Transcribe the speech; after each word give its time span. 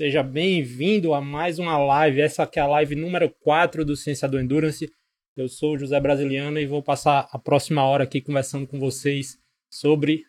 Seja 0.00 0.22
bem-vindo 0.22 1.12
a 1.12 1.20
mais 1.20 1.58
uma 1.58 1.76
live. 1.76 2.22
Essa 2.22 2.44
aqui 2.44 2.58
é 2.58 2.62
a 2.62 2.66
live 2.66 2.96
número 2.96 3.28
4 3.40 3.84
do 3.84 3.94
Ciência 3.94 4.26
do 4.26 4.40
Endurance. 4.40 4.90
Eu 5.36 5.46
sou 5.46 5.76
José 5.76 6.00
Brasiliano 6.00 6.58
e 6.58 6.64
vou 6.64 6.82
passar 6.82 7.28
a 7.30 7.38
próxima 7.38 7.84
hora 7.84 8.04
aqui 8.04 8.18
conversando 8.18 8.66
com 8.66 8.80
vocês 8.80 9.38
sobre 9.70 10.24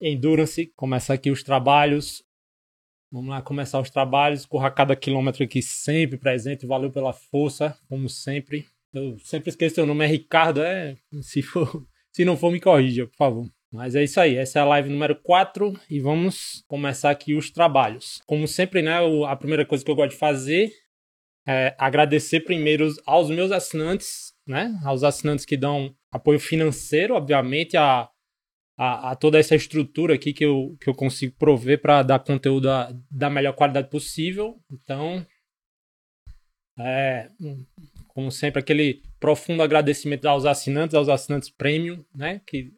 Endurance. 0.00 0.72
Começar 0.74 1.12
aqui 1.12 1.30
os 1.30 1.42
trabalhos. 1.42 2.24
Vamos 3.10 3.28
lá 3.28 3.42
começar 3.42 3.80
os 3.80 3.90
trabalhos. 3.90 4.46
Corra 4.46 4.70
cada 4.70 4.96
quilômetro 4.96 5.44
aqui 5.44 5.60
sempre 5.60 6.16
presente. 6.16 6.66
Valeu 6.66 6.90
pela 6.90 7.12
força, 7.12 7.78
como 7.90 8.08
sempre. 8.08 8.64
Eu 8.94 9.18
sempre 9.18 9.50
esqueço 9.50 9.82
o 9.82 9.84
nome, 9.84 10.06
é 10.06 10.08
Ricardo. 10.08 10.62
É, 10.62 10.96
se, 11.20 11.42
for, 11.42 11.86
se 12.10 12.24
não 12.24 12.34
for, 12.34 12.50
me 12.50 12.58
corrija, 12.58 13.06
por 13.06 13.16
favor. 13.16 13.46
Mas 13.72 13.94
é 13.94 14.04
isso 14.04 14.20
aí, 14.20 14.36
essa 14.36 14.58
é 14.58 14.62
a 14.62 14.66
live 14.66 14.90
número 14.90 15.16
4 15.16 15.72
e 15.88 15.98
vamos 15.98 16.62
começar 16.68 17.10
aqui 17.10 17.34
os 17.34 17.50
trabalhos. 17.50 18.20
Como 18.26 18.46
sempre, 18.46 18.82
né, 18.82 18.98
a 19.26 19.34
primeira 19.34 19.64
coisa 19.64 19.82
que 19.82 19.90
eu 19.90 19.94
gosto 19.94 20.10
de 20.10 20.18
fazer 20.18 20.70
é 21.48 21.74
agradecer 21.78 22.40
primeiro 22.40 22.86
aos 23.06 23.30
meus 23.30 23.50
assinantes, 23.50 24.34
né, 24.46 24.78
aos 24.84 25.02
assinantes 25.02 25.46
que 25.46 25.56
dão 25.56 25.96
apoio 26.12 26.38
financeiro, 26.38 27.14
obviamente, 27.14 27.74
a, 27.74 28.10
a, 28.76 29.12
a 29.12 29.16
toda 29.16 29.38
essa 29.38 29.56
estrutura 29.56 30.16
aqui 30.16 30.34
que 30.34 30.44
eu, 30.44 30.76
que 30.78 30.90
eu 30.90 30.94
consigo 30.94 31.34
prover 31.38 31.80
para 31.80 32.02
dar 32.02 32.18
conteúdo 32.18 32.64
da, 32.64 32.94
da 33.10 33.30
melhor 33.30 33.54
qualidade 33.54 33.88
possível. 33.88 34.60
Então, 34.70 35.26
é, 36.78 37.30
como 38.08 38.30
sempre, 38.30 38.60
aquele 38.60 39.00
profundo 39.18 39.62
agradecimento 39.62 40.26
aos 40.26 40.44
assinantes, 40.44 40.94
aos 40.94 41.08
assinantes 41.08 41.48
premium, 41.48 42.04
né, 42.14 42.42
que 42.46 42.70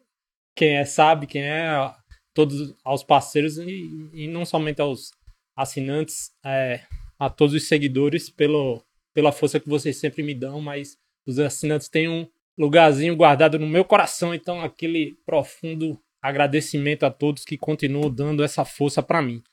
quem 0.55 0.77
é 0.77 0.85
sabe, 0.85 1.27
quem 1.27 1.43
é 1.43 1.93
todos 2.33 2.75
aos 2.83 3.03
parceiros 3.03 3.57
e, 3.57 4.09
e 4.13 4.27
não 4.27 4.45
somente 4.45 4.81
aos 4.81 5.11
assinantes, 5.55 6.31
é, 6.43 6.81
a 7.17 7.29
todos 7.29 7.53
os 7.53 7.67
seguidores 7.67 8.29
pelo, 8.29 8.83
pela 9.13 9.31
força 9.31 9.59
que 9.59 9.69
vocês 9.69 9.97
sempre 9.97 10.21
me 10.21 10.33
dão, 10.33 10.59
mas 10.59 10.97
os 11.25 11.39
assinantes 11.39 11.87
têm 11.87 12.09
um 12.09 12.27
lugarzinho 12.57 13.15
guardado 13.15 13.57
no 13.57 13.67
meu 13.67 13.85
coração, 13.85 14.33
então 14.33 14.61
aquele 14.61 15.17
profundo 15.25 15.99
agradecimento 16.21 17.03
a 17.03 17.11
todos 17.11 17.45
que 17.45 17.57
continuam 17.57 18.09
dando 18.09 18.43
essa 18.43 18.65
força 18.65 19.01
para 19.03 19.21
mim. 19.21 19.43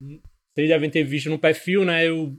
Vocês 0.00 0.68
devem 0.68 0.90
ter 0.90 1.04
visto 1.04 1.28
no 1.28 1.38
perfil, 1.38 1.84
né? 1.84 2.06
Eu 2.06 2.36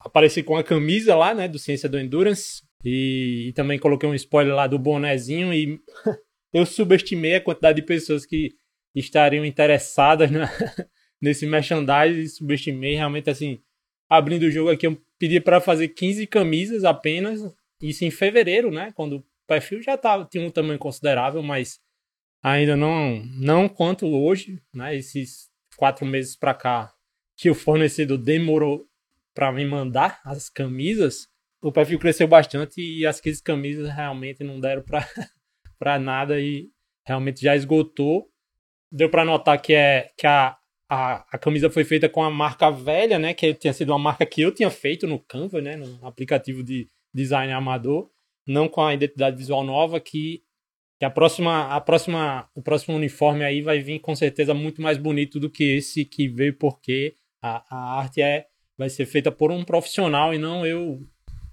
apareci 0.00 0.42
com 0.42 0.56
a 0.56 0.64
camisa 0.64 1.14
lá, 1.14 1.34
né, 1.34 1.48
do 1.48 1.58
Ciência 1.58 1.88
do 1.88 1.98
Endurance 1.98 2.62
e, 2.84 3.48
e 3.48 3.52
também 3.52 3.78
coloquei 3.78 4.08
um 4.08 4.14
spoiler 4.14 4.54
lá 4.54 4.66
do 4.66 4.78
bonezinho 4.78 5.52
e 5.52 5.80
eu 6.52 6.66
subestimei 6.66 7.36
a 7.36 7.40
quantidade 7.40 7.80
de 7.80 7.86
pessoas 7.86 8.26
que 8.26 8.54
estariam 8.94 9.44
interessadas 9.44 10.30
na, 10.30 10.48
nesse 11.20 11.46
merchandising, 11.46 12.28
subestimei 12.28 12.94
realmente 12.94 13.30
assim, 13.30 13.60
abrindo 14.08 14.42
o 14.42 14.50
jogo 14.50 14.70
aqui, 14.70 14.86
eu 14.86 15.00
pedi 15.18 15.40
para 15.40 15.60
fazer 15.60 15.88
15 15.88 16.26
camisas 16.26 16.84
apenas, 16.84 17.40
isso 17.80 18.04
em 18.04 18.10
fevereiro, 18.10 18.70
né, 18.70 18.92
quando 18.94 19.16
o 19.16 19.24
perfil 19.46 19.80
já 19.82 19.96
tava, 19.96 20.26
tinha 20.30 20.46
um 20.46 20.50
tamanho 20.50 20.78
considerável, 20.78 21.42
mas 21.42 21.80
ainda 22.42 22.76
não, 22.76 23.22
não 23.36 23.68
quanto 23.68 24.06
hoje, 24.06 24.60
né, 24.74 24.94
esses 24.94 25.50
quatro 25.76 26.04
meses 26.04 26.36
para 26.36 26.52
cá, 26.52 26.92
que 27.36 27.48
o 27.48 27.54
fornecedor 27.54 28.18
demorou 28.18 28.86
para 29.34 29.50
me 29.50 29.64
mandar 29.64 30.20
as 30.24 30.50
camisas, 30.50 31.28
o 31.62 31.72
perfil 31.72 31.98
cresceu 31.98 32.28
bastante 32.28 32.80
e 32.80 33.06
as 33.06 33.20
15 33.20 33.42
camisas 33.42 33.88
realmente 33.88 34.44
não 34.44 34.60
deram 34.60 34.82
para 34.82 35.06
para 35.82 35.98
nada 35.98 36.38
e 36.40 36.70
realmente 37.04 37.42
já 37.42 37.56
esgotou. 37.56 38.28
Deu 38.90 39.10
para 39.10 39.24
notar 39.24 39.60
que 39.60 39.74
é 39.74 40.12
que 40.16 40.28
a, 40.28 40.56
a, 40.88 41.14
a, 41.34 41.38
camisa 41.38 41.68
foi 41.68 41.82
feita 41.82 42.08
com 42.08 42.22
a 42.22 42.30
marca 42.30 42.70
velha, 42.70 43.18
né? 43.18 43.34
Que 43.34 43.52
tinha 43.52 43.72
sido 43.72 43.90
uma 43.90 43.98
marca 43.98 44.24
que 44.24 44.40
eu 44.40 44.52
tinha 44.52 44.70
feito 44.70 45.08
no 45.08 45.18
Canva, 45.18 45.60
né? 45.60 45.76
No 45.76 46.06
aplicativo 46.06 46.62
de 46.62 46.88
design 47.12 47.52
amador, 47.52 48.08
não 48.46 48.68
com 48.68 48.80
a 48.80 48.94
identidade 48.94 49.36
visual 49.36 49.64
nova 49.64 49.98
que, 49.98 50.44
que 51.00 51.04
a 51.04 51.10
próxima 51.10 51.74
a 51.74 51.80
próxima 51.80 52.48
o 52.54 52.62
próximo 52.62 52.94
uniforme 52.94 53.42
aí 53.42 53.60
vai 53.60 53.80
vir 53.80 53.98
com 53.98 54.14
certeza 54.14 54.54
muito 54.54 54.80
mais 54.80 54.98
bonito 54.98 55.40
do 55.40 55.50
que 55.50 55.64
esse 55.64 56.04
que 56.04 56.28
veio 56.28 56.56
porque 56.56 57.16
a, 57.42 57.64
a 57.68 57.98
arte 57.98 58.22
é 58.22 58.46
vai 58.78 58.88
ser 58.88 59.04
feita 59.06 59.32
por 59.32 59.50
um 59.50 59.64
profissional 59.64 60.32
e 60.32 60.38
não 60.38 60.64
eu 60.64 61.00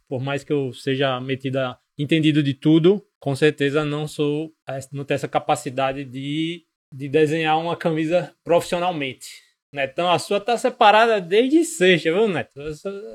por 0.07 0.21
mais 0.21 0.43
que 0.43 0.53
eu 0.53 0.71
seja 0.71 1.19
metida 1.19 1.79
entendido 1.97 2.41
de 2.41 2.53
tudo, 2.53 3.03
com 3.19 3.35
certeza 3.35 3.83
não 3.83 4.07
sou, 4.07 4.51
é, 4.67 4.79
não 4.91 5.03
tenho 5.03 5.15
essa 5.15 5.27
capacidade 5.27 6.05
de, 6.05 6.63
de 6.93 7.09
desenhar 7.09 7.59
uma 7.59 7.75
camisa 7.75 8.33
profissionalmente. 8.43 9.27
Netão, 9.71 10.09
a 10.09 10.17
sua 10.17 10.39
tá 10.39 10.57
separada 10.57 11.21
desde 11.21 11.63
sexta, 11.63 12.11
viu, 12.11 12.27
Neto? 12.27 12.59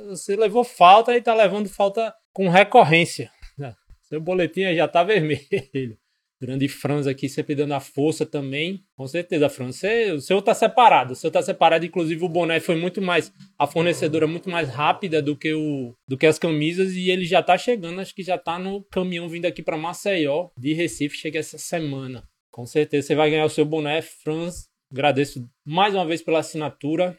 Você 0.09 0.37
levou 0.37 0.63
falta 0.63 1.17
e 1.17 1.21
tá 1.21 1.35
levando 1.35 1.69
falta 1.69 2.15
com 2.33 2.49
recorrência. 2.49 3.31
Seu 4.03 4.21
boletim 4.21 4.73
já 4.75 4.87
tá 4.87 5.03
vermelho. 5.03 5.99
Grande 6.41 6.69
Franz 6.69 7.07
aqui 7.07 7.29
sempre 7.29 7.55
dando 7.55 7.75
a 7.75 7.81
força 7.81 8.27
também. 8.27 8.85
Com 8.97 9.07
certeza, 9.07 9.49
Franz. 9.49 9.77
Você, 9.77 10.13
o 10.13 10.21
seu 10.21 10.43
tá 10.43 10.53
separado. 10.53 11.13
O 11.13 11.17
seu 11.17 11.31
tá 11.31 11.41
separado. 11.41 11.87
Inclusive, 11.87 12.25
o 12.25 12.29
boné 12.29 12.61
foi 12.61 12.77
muito 12.77 13.01
mais. 13.01 13.33
A 13.59 13.67
fornecedora 13.67 14.27
muito 14.27 14.51
mais 14.51 14.69
rápida 14.69 15.23
do 15.23 15.37
que, 15.37 15.55
o, 15.55 15.95
do 16.09 16.19
que 16.19 16.27
as 16.27 16.39
camisas. 16.39 16.93
E 16.93 17.09
ele 17.09 17.25
já 17.25 17.43
tá 17.43 17.57
chegando. 17.57 18.01
Acho 18.01 18.15
que 18.15 18.23
já 18.23 18.37
tá 18.37 18.59
no 18.59 18.83
caminhão 18.85 19.29
vindo 19.29 19.47
aqui 19.47 19.63
para 19.63 19.77
Maceió, 19.77 20.51
de 20.59 20.75
Recife. 20.75 21.17
Chega 21.17 21.39
essa 21.39 21.57
semana. 21.57 22.29
Com 22.51 22.67
certeza 22.67 23.07
você 23.07 23.15
vai 23.15 23.31
ganhar 23.31 23.45
o 23.45 23.51
seu 23.51 23.65
boné, 23.65 24.03
Franz. 24.03 24.69
Agradeço 24.93 25.49
mais 25.65 25.95
uma 25.95 26.07
vez 26.07 26.21
pela 26.21 26.41
assinatura. 26.41 27.17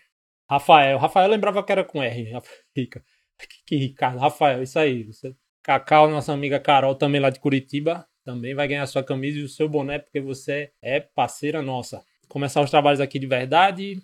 Rafael. 0.49 0.97
Rafael 0.97 1.29
lembrava 1.29 1.63
que 1.63 1.71
era 1.71 1.83
com 1.83 2.03
R. 2.03 2.31
Rica. 2.75 3.03
Que 3.65 3.75
Ricardo. 3.75 4.19
Rafael, 4.19 4.61
isso 4.61 4.77
aí. 4.77 5.09
Cacau, 5.63 6.09
nossa 6.09 6.31
amiga 6.31 6.59
Carol, 6.59 6.95
também 6.95 7.19
lá 7.19 7.29
de 7.29 7.39
Curitiba 7.39 8.07
também 8.25 8.55
vai 8.55 8.67
ganhar 8.67 8.85
sua 8.87 9.03
camisa 9.03 9.37
e 9.37 9.43
o 9.43 9.47
seu 9.47 9.69
boné, 9.69 9.99
porque 9.99 10.19
você 10.19 10.71
é 10.81 10.99
parceira 10.99 11.61
nossa. 11.61 12.03
Começar 12.27 12.61
os 12.61 12.71
trabalhos 12.71 12.99
aqui 12.99 13.19
de 13.19 13.27
verdade. 13.27 14.01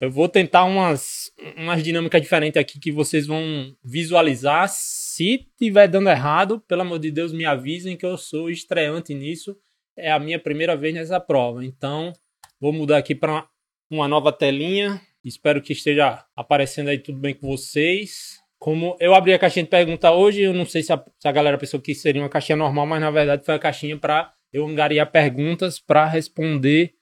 Eu 0.00 0.10
vou 0.10 0.28
tentar 0.28 0.64
umas, 0.64 1.32
umas 1.56 1.82
dinâmicas 1.82 2.22
diferentes 2.22 2.60
aqui 2.60 2.78
que 2.78 2.92
vocês 2.92 3.26
vão 3.26 3.74
visualizar. 3.82 4.68
Se 4.70 5.48
tiver 5.58 5.88
dando 5.88 6.08
errado, 6.08 6.60
pelo 6.60 6.82
amor 6.82 7.00
de 7.00 7.10
Deus, 7.10 7.32
me 7.32 7.44
avisem 7.44 7.96
que 7.96 8.06
eu 8.06 8.16
sou 8.16 8.48
estreante 8.48 9.12
nisso. 9.12 9.56
É 9.96 10.12
a 10.12 10.18
minha 10.18 10.38
primeira 10.38 10.76
vez 10.76 10.94
nessa 10.94 11.18
prova. 11.18 11.64
Então, 11.64 12.12
vou 12.60 12.72
mudar 12.72 12.98
aqui 12.98 13.14
para 13.14 13.48
uma 13.90 14.06
nova 14.06 14.32
telinha. 14.32 15.00
Espero 15.24 15.60
que 15.60 15.72
esteja 15.72 16.24
aparecendo 16.36 16.88
aí 16.88 16.98
tudo 16.98 17.18
bem 17.18 17.34
com 17.34 17.48
vocês. 17.48 18.38
Como 18.58 18.96
eu 18.98 19.14
abri 19.14 19.34
a 19.34 19.38
caixinha 19.38 19.64
de 19.64 19.70
pergunta 19.70 20.10
hoje, 20.12 20.42
eu 20.42 20.54
não 20.54 20.64
sei 20.64 20.82
se 20.82 20.92
a, 20.92 21.04
se 21.18 21.28
a 21.28 21.32
galera 21.32 21.58
pensou 21.58 21.80
que 21.80 21.94
seria 21.94 22.22
uma 22.22 22.28
caixinha 22.28 22.56
normal, 22.56 22.86
mas 22.86 23.00
na 23.00 23.10
verdade 23.10 23.44
foi 23.44 23.54
a 23.54 23.58
caixinha 23.58 23.98
para 23.98 24.32
eu 24.52 24.66
angariar 24.66 25.10
perguntas 25.10 25.78
para 25.78 26.06
responder 26.06 26.94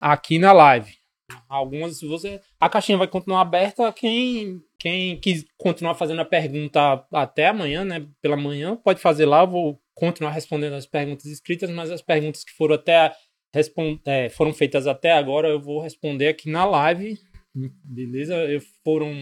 aqui 0.00 0.38
na 0.38 0.52
live. 0.52 0.92
Algumas, 1.48 2.00
você, 2.00 2.40
a 2.58 2.68
caixinha 2.68 2.98
vai 2.98 3.06
continuar 3.06 3.40
aberta. 3.40 3.92
Quem, 3.92 4.60
quem 4.78 5.16
quis 5.20 5.44
continuar 5.56 5.94
fazendo 5.94 6.20
a 6.20 6.24
pergunta 6.24 7.04
até 7.12 7.48
amanhã, 7.48 7.84
né? 7.84 8.06
Pela 8.20 8.36
manhã, 8.36 8.76
pode 8.76 9.00
fazer 9.00 9.26
lá. 9.26 9.42
Eu 9.42 9.46
vou 9.48 9.82
continuar 9.94 10.32
respondendo 10.32 10.74
as 10.74 10.86
perguntas 10.86 11.26
escritas, 11.26 11.70
mas 11.70 11.90
as 11.90 12.02
perguntas 12.02 12.42
que 12.42 12.52
foram 12.52 12.74
até 12.74 13.12
é, 14.06 14.28
foram 14.28 14.52
feitas 14.52 14.86
até 14.86 15.12
agora, 15.12 15.48
eu 15.48 15.60
vou 15.60 15.80
responder 15.80 16.28
aqui 16.28 16.48
na 16.48 16.64
live. 16.64 17.18
Beleza? 17.84 18.34
Eu, 18.34 18.60
foram 18.84 19.12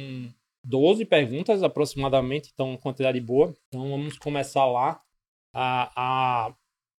12 0.69 1.07
perguntas 1.07 1.63
aproximadamente, 1.63 2.51
então 2.53 2.77
quantidade 2.77 3.19
boa. 3.21 3.55
Então 3.69 3.89
vamos 3.89 4.19
começar 4.19 4.67
lá. 4.67 5.01
A, 5.55 5.91
a, 5.97 6.55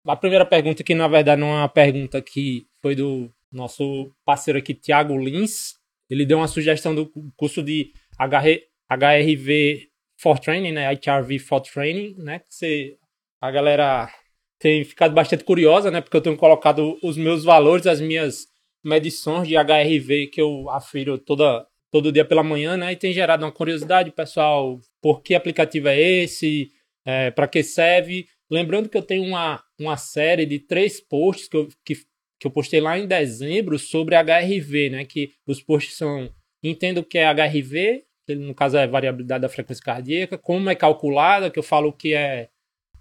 a 0.08 0.16
primeira 0.16 0.46
pergunta, 0.46 0.84
que 0.84 0.96
na 0.96 1.08
verdade 1.08 1.40
não 1.40 1.50
é 1.50 1.58
uma 1.60 1.70
pergunta 1.70 2.20
que 2.22 2.66
foi 2.82 2.96
do 2.96 3.32
nosso 3.52 4.12
parceiro 4.26 4.58
aqui, 4.58 4.74
Thiago 4.74 5.18
Lins. 5.18 5.76
Ele 6.10 6.26
deu 6.26 6.40
uma 6.40 6.48
sugestão 6.48 6.96
do 6.96 7.12
curso 7.38 7.62
de 7.62 7.94
HR, 8.20 8.64
HRV 8.92 9.88
for 10.20 10.40
Training, 10.40 10.72
né? 10.72 10.92
HRV 10.92 11.38
for 11.38 11.62
Training, 11.62 12.16
né? 12.18 12.40
Que 12.40 12.48
você, 12.50 12.98
a 13.40 13.52
galera 13.52 14.12
tem 14.58 14.84
ficado 14.84 15.14
bastante 15.14 15.44
curiosa, 15.44 15.92
né? 15.92 16.02
Porque 16.02 16.18
eu 16.18 16.22
tenho 16.22 16.36
colocado 16.36 16.98
os 17.04 17.16
meus 17.18 17.44
valores, 17.44 17.86
as 17.86 18.02
minhas 18.02 18.48
medições 18.84 19.48
de 19.48 19.56
HRV 19.56 20.28
que 20.28 20.42
eu 20.42 20.70
afiro 20.72 21.20
toda 21.20 21.68
todo 21.92 22.12
dia 22.12 22.26
pela 22.26 22.44
manhã, 22.44 22.78
né? 22.78 22.92
E 22.92 22.96
tem 22.96 23.14
gerado 23.14 23.46
uma 23.46 23.52
curiosidade, 23.52 24.12
pessoal, 24.12 24.80
por 25.02 25.22
que 25.22 25.36
aplicativo 25.36 25.88
é 25.88 26.00
esse, 26.00 26.72
é, 27.06 27.32
para 27.32 27.48
que 27.48 27.64
serve. 27.64 28.28
Lembrando 28.50 28.90
que 28.90 28.98
eu 28.98 29.02
tenho 29.02 29.24
uma, 29.24 29.64
uma 29.80 29.98
série 29.98 30.46
de 30.46 30.60
três 30.60 31.00
posts 31.00 31.48
que 31.48 31.58
eu, 31.58 31.68
que, 31.86 31.96
que 32.40 32.48
eu 32.48 32.52
postei 32.52 32.80
lá 32.80 32.98
em 32.98 33.08
dezembro 33.08 33.78
sobre 33.80 34.16
HRV, 34.16 34.90
né? 34.90 35.06
Que 35.06 35.32
os 35.48 35.62
posts 35.62 35.96
são 35.96 36.30
entendo 36.64 37.00
o 37.00 37.04
que 37.04 37.18
é 37.18 37.26
HRV, 37.32 38.04
que 38.28 38.36
no 38.36 38.54
caso 38.54 38.78
é 38.78 38.88
variabilidade 38.88 39.42
da 39.42 39.50
frequência 39.50 39.84
cardíaca, 39.84 40.38
como 40.38 40.70
é 40.70 40.76
calculada, 40.76 41.50
que 41.50 41.58
eu 41.58 41.64
falo 41.64 41.90
o 41.90 41.94
que 41.94 42.14
é 42.14 42.50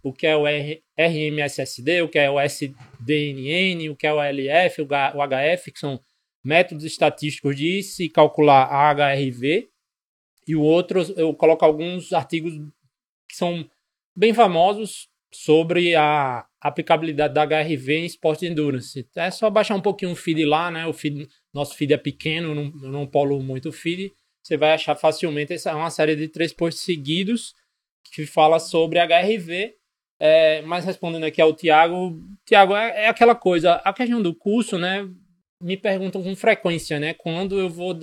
o 0.03 0.13
que 0.13 0.27
é 0.27 0.37
o 0.37 0.45
RMSSD, 0.97 2.03
o 2.03 2.09
que 2.09 2.19
é 2.19 2.31
o 2.31 2.41
SDNN, 2.41 3.91
o 3.91 3.97
que 3.97 4.07
é 4.07 4.13
o 4.13 4.23
LF, 4.23 4.83
o 4.83 4.87
HF, 4.87 5.73
que 5.73 5.79
são 5.79 6.01
métodos 6.45 6.85
estatísticos 6.85 7.57
de 7.57 7.83
se 7.83 8.09
calcular 8.09 8.65
a 8.65 8.91
HRV, 8.93 9.69
e 10.47 10.57
o 10.57 10.63
outro 10.63 11.03
eu 11.17 11.35
coloco 11.35 11.65
alguns 11.65 12.13
artigos 12.13 12.55
que 13.29 13.37
são 13.37 13.69
bem 14.17 14.33
famosos 14.33 15.09
sobre 15.33 15.95
a 15.95 16.47
aplicabilidade 16.61 17.35
da 17.35 17.45
HRV 17.45 17.99
em 17.99 18.07
esporte 18.07 18.41
de 18.41 18.53
endurance. 18.53 19.07
É 19.15 19.31
só 19.31 19.51
baixar 19.51 19.75
um 19.75 19.81
pouquinho 19.83 20.13
o 20.13 20.17
feed 20.17 20.45
lá, 20.45 20.71
né? 20.71 20.87
O 20.87 20.93
feed, 20.93 21.29
nosso 21.53 21.77
feed 21.77 21.93
é 21.93 21.99
pequeno, 21.99 22.55
não, 22.55 22.73
eu 22.83 22.91
não 22.91 23.07
polo 23.07 23.41
muito 23.43 23.69
o 23.69 23.73
feed. 23.73 24.13
Você 24.43 24.57
vai 24.57 24.73
achar 24.73 24.97
facilmente 24.97 25.53
essa 25.53 25.71
é 25.71 25.75
uma 25.75 25.91
série 25.91 26.17
de 26.17 26.29
três 26.29 26.53
posts 26.53 26.83
seguidos 26.83 27.55
que 28.13 28.25
fala 28.27 28.59
sobre 28.59 28.99
HRV. 28.99 29.75
É, 30.21 30.63
mas 30.63 30.85
respondendo 30.85 31.25
aqui 31.25 31.41
ao 31.41 31.53
Tiago, 31.53 32.19
Tiago, 32.45 32.75
é, 32.75 33.05
é, 33.05 33.09
aquela 33.09 33.35
coisa, 33.35 33.75
a 33.75 33.93
questão 33.93 34.21
do 34.21 34.35
curso, 34.35 34.79
né? 34.79 35.09
Me 35.61 35.77
perguntam 35.77 36.23
com 36.23 36.37
frequência, 36.37 37.01
né? 37.01 37.15
Quando 37.15 37.59
eu 37.59 37.69
vou, 37.69 37.99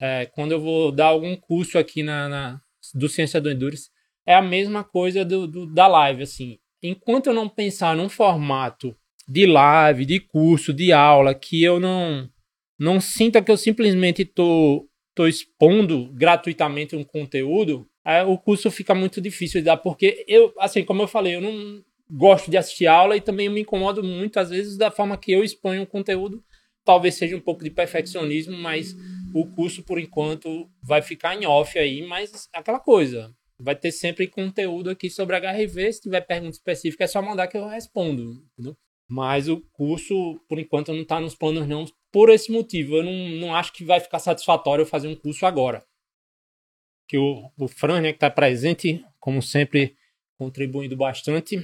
é, 0.00 0.26
quando 0.26 0.52
eu 0.52 0.60
vou 0.60 0.92
dar 0.92 1.06
algum 1.06 1.34
curso 1.36 1.78
aqui 1.78 2.02
na, 2.02 2.28
na 2.28 2.60
do 2.94 3.08
Ciência 3.08 3.40
do 3.40 3.50
Endurance, 3.50 3.90
é 4.26 4.34
a 4.34 4.42
mesma 4.42 4.84
coisa 4.84 5.24
do, 5.24 5.46
do, 5.46 5.66
da 5.66 5.86
live, 5.86 6.22
assim. 6.22 6.58
Enquanto 6.82 7.28
eu 7.28 7.34
não 7.34 7.48
pensar 7.48 7.96
num 7.96 8.08
formato 8.08 8.96
de 9.26 9.46
live, 9.46 10.04
de 10.04 10.20
curso, 10.20 10.72
de 10.72 10.92
aula, 10.92 11.34
que 11.34 11.62
eu 11.62 11.80
não 11.80 12.28
não 12.78 13.00
sinta 13.00 13.40
que 13.40 13.50
eu 13.50 13.56
simplesmente 13.56 14.24
tô, 14.24 14.88
tô 15.14 15.28
expondo 15.28 16.10
gratuitamente 16.12 16.96
um 16.96 17.04
conteúdo, 17.04 17.88
é, 18.04 18.24
o 18.24 18.36
curso 18.36 18.70
fica 18.72 18.92
muito 18.92 19.20
difícil 19.20 19.60
de 19.60 19.66
dar, 19.66 19.76
porque 19.76 20.24
eu, 20.26 20.52
assim, 20.58 20.84
como 20.84 21.02
eu 21.02 21.06
falei, 21.06 21.36
eu 21.36 21.40
não 21.40 21.80
gosto 22.10 22.50
de 22.50 22.56
assistir 22.56 22.88
aula 22.88 23.16
e 23.16 23.20
também 23.20 23.48
me 23.48 23.60
incomodo 23.60 24.02
muito, 24.02 24.38
às 24.40 24.50
vezes, 24.50 24.76
da 24.76 24.90
forma 24.90 25.16
que 25.16 25.30
eu 25.30 25.44
exponho 25.44 25.82
o 25.82 25.86
conteúdo. 25.86 26.42
Talvez 26.84 27.14
seja 27.14 27.36
um 27.36 27.40
pouco 27.40 27.62
de 27.62 27.70
perfeccionismo, 27.70 28.56
mas 28.56 28.94
o 29.34 29.46
curso, 29.46 29.82
por 29.82 29.98
enquanto, 29.98 30.70
vai 30.82 31.00
ficar 31.00 31.34
em 31.34 31.46
off 31.46 31.78
aí, 31.78 32.06
mas 32.06 32.48
aquela 32.52 32.80
coisa. 32.80 33.34
Vai 33.58 33.76
ter 33.76 33.92
sempre 33.92 34.26
conteúdo 34.26 34.90
aqui 34.90 35.08
sobre 35.08 35.36
HRV. 35.36 35.92
Se 35.92 36.02
tiver 36.02 36.20
pergunta 36.22 36.56
específica, 36.56 37.04
é 37.04 37.06
só 37.06 37.22
mandar 37.22 37.46
que 37.46 37.56
eu 37.56 37.68
respondo. 37.68 38.42
Entendeu? 38.52 38.76
Mas 39.08 39.48
o 39.48 39.60
curso, 39.72 40.40
por 40.48 40.58
enquanto, 40.58 40.92
não 40.92 41.02
está 41.02 41.20
nos 41.20 41.34
planos, 41.34 41.68
não, 41.68 41.84
por 42.10 42.30
esse 42.30 42.50
motivo. 42.50 42.96
Eu 42.96 43.04
não, 43.04 43.28
não 43.38 43.54
acho 43.54 43.72
que 43.72 43.84
vai 43.84 44.00
ficar 44.00 44.18
satisfatório 44.18 44.84
fazer 44.84 45.06
um 45.06 45.14
curso 45.14 45.46
agora 45.46 45.84
que 47.12 47.18
o, 47.18 47.50
o 47.58 47.68
Fran, 47.68 48.00
né, 48.00 48.08
que 48.08 48.16
está 48.16 48.30
presente, 48.30 49.04
como 49.20 49.42
sempre, 49.42 49.94
contribuindo 50.38 50.96
bastante. 50.96 51.58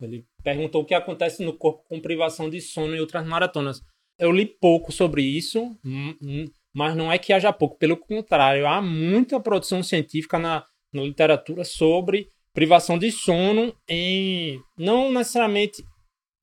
Ele 0.00 0.24
perguntou 0.44 0.82
o 0.82 0.84
que 0.84 0.94
acontece 0.94 1.42
no 1.42 1.52
corpo 1.52 1.82
com 1.88 2.00
privação 2.00 2.48
de 2.48 2.60
sono 2.60 2.94
em 2.94 3.00
outras 3.00 3.26
maratonas. 3.26 3.82
Eu 4.18 4.32
li 4.32 4.46
pouco 4.46 4.92
sobre 4.92 5.22
isso, 5.22 5.76
hum, 5.84 6.14
hum, 6.22 6.44
mas 6.74 6.96
não 6.96 7.10
é 7.10 7.18
que 7.18 7.32
haja 7.32 7.52
pouco, 7.52 7.78
pelo 7.78 7.96
contrário, 7.96 8.66
há 8.66 8.80
muita 8.80 9.40
produção 9.40 9.82
científica 9.82 10.38
na, 10.38 10.64
na 10.92 11.02
literatura 11.02 11.64
sobre 11.64 12.28
privação 12.52 12.98
de 12.98 13.12
sono 13.12 13.76
em 13.86 14.58
não 14.78 15.12
necessariamente 15.12 15.84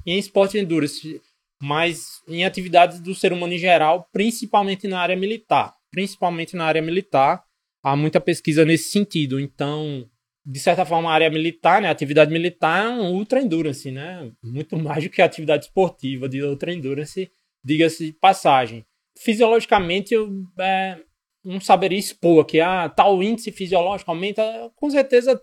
em 0.05 0.19
esporte 0.19 0.57
endurance, 0.57 1.19
mas 1.61 2.21
em 2.27 2.45
atividades 2.45 2.99
do 2.99 3.15
ser 3.15 3.33
humano 3.33 3.53
em 3.53 3.57
geral, 3.57 4.07
principalmente 4.11 4.87
na 4.87 4.99
área 4.99 5.15
militar, 5.15 5.73
principalmente 5.91 6.55
na 6.55 6.65
área 6.65 6.81
militar, 6.81 7.43
há 7.83 7.95
muita 7.95 8.21
pesquisa 8.21 8.63
nesse 8.63 8.91
sentido. 8.91 9.39
Então, 9.39 10.07
de 10.45 10.59
certa 10.59 10.85
forma, 10.85 11.09
a 11.09 11.13
área 11.13 11.29
militar, 11.29 11.81
né, 11.81 11.87
a 11.87 11.91
atividade 11.91 12.31
militar 12.31 12.85
é 12.85 12.89
um 12.89 13.13
ultra 13.13 13.41
endurance, 13.41 13.89
né? 13.89 14.31
Muito 14.43 14.77
mais 14.79 15.03
do 15.03 15.09
que 15.09 15.21
a 15.21 15.25
atividade 15.25 15.65
esportiva 15.65 16.27
de 16.27 16.43
ultra 16.43 16.73
endurance, 16.73 17.31
diga-se 17.63 18.07
de 18.07 18.13
passagem. 18.13 18.85
Fisiologicamente, 19.17 20.13
eu 20.13 20.29
é, 20.59 20.97
não 21.43 21.59
saberia 21.59 21.99
expor 21.99 22.45
que 22.45 22.59
ah, 22.59 22.89
tal 22.89 23.21
índice 23.21 23.51
fisiológico 23.51 24.11
aumenta, 24.11 24.43
com 24.75 24.89
certeza 24.89 25.39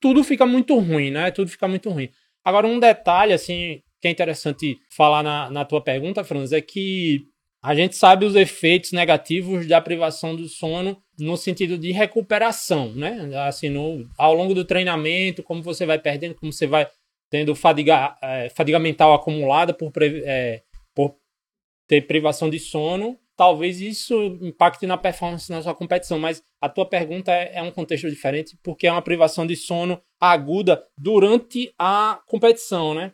tudo 0.00 0.24
fica 0.24 0.46
muito 0.46 0.78
ruim, 0.78 1.10
né? 1.10 1.30
Tudo 1.30 1.50
fica 1.50 1.68
muito 1.68 1.90
ruim. 1.90 2.08
Agora, 2.44 2.66
um 2.66 2.78
detalhe, 2.78 3.32
assim, 3.32 3.82
que 4.00 4.08
é 4.08 4.10
interessante 4.10 4.78
falar 4.90 5.22
na, 5.22 5.50
na 5.50 5.64
tua 5.64 5.80
pergunta, 5.80 6.24
Franz, 6.24 6.52
é 6.52 6.60
que 6.60 7.26
a 7.62 7.74
gente 7.74 7.96
sabe 7.96 8.26
os 8.26 8.34
efeitos 8.34 8.92
negativos 8.92 9.66
da 9.66 9.80
privação 9.80 10.36
do 10.36 10.46
sono 10.48 11.02
no 11.18 11.36
sentido 11.36 11.78
de 11.78 11.92
recuperação, 11.92 12.92
né? 12.92 13.30
Assim, 13.46 13.70
no, 13.70 14.06
ao 14.18 14.34
longo 14.34 14.54
do 14.54 14.64
treinamento, 14.64 15.42
como 15.42 15.62
você 15.62 15.86
vai 15.86 15.98
perdendo, 15.98 16.34
como 16.34 16.52
você 16.52 16.66
vai 16.66 16.86
tendo 17.30 17.54
fadiga, 17.54 18.16
é, 18.22 18.50
fadiga 18.50 18.78
mental 18.78 19.14
acumulada 19.14 19.72
por, 19.72 19.90
é, 20.02 20.62
ter 21.86 22.02
privação 22.02 22.48
de 22.48 22.58
sono, 22.58 23.18
talvez 23.36 23.80
isso 23.80 24.14
impacte 24.40 24.86
na 24.86 24.96
performance 24.96 25.50
na 25.50 25.62
sua 25.62 25.74
competição. 25.74 26.18
Mas 26.18 26.42
a 26.60 26.68
tua 26.68 26.86
pergunta 26.86 27.32
é, 27.32 27.56
é 27.56 27.62
um 27.62 27.70
contexto 27.70 28.08
diferente, 28.08 28.56
porque 28.62 28.86
é 28.86 28.92
uma 28.92 29.02
privação 29.02 29.46
de 29.46 29.56
sono 29.56 30.00
aguda 30.20 30.84
durante 30.96 31.72
a 31.78 32.20
competição, 32.26 32.94
né? 32.94 33.12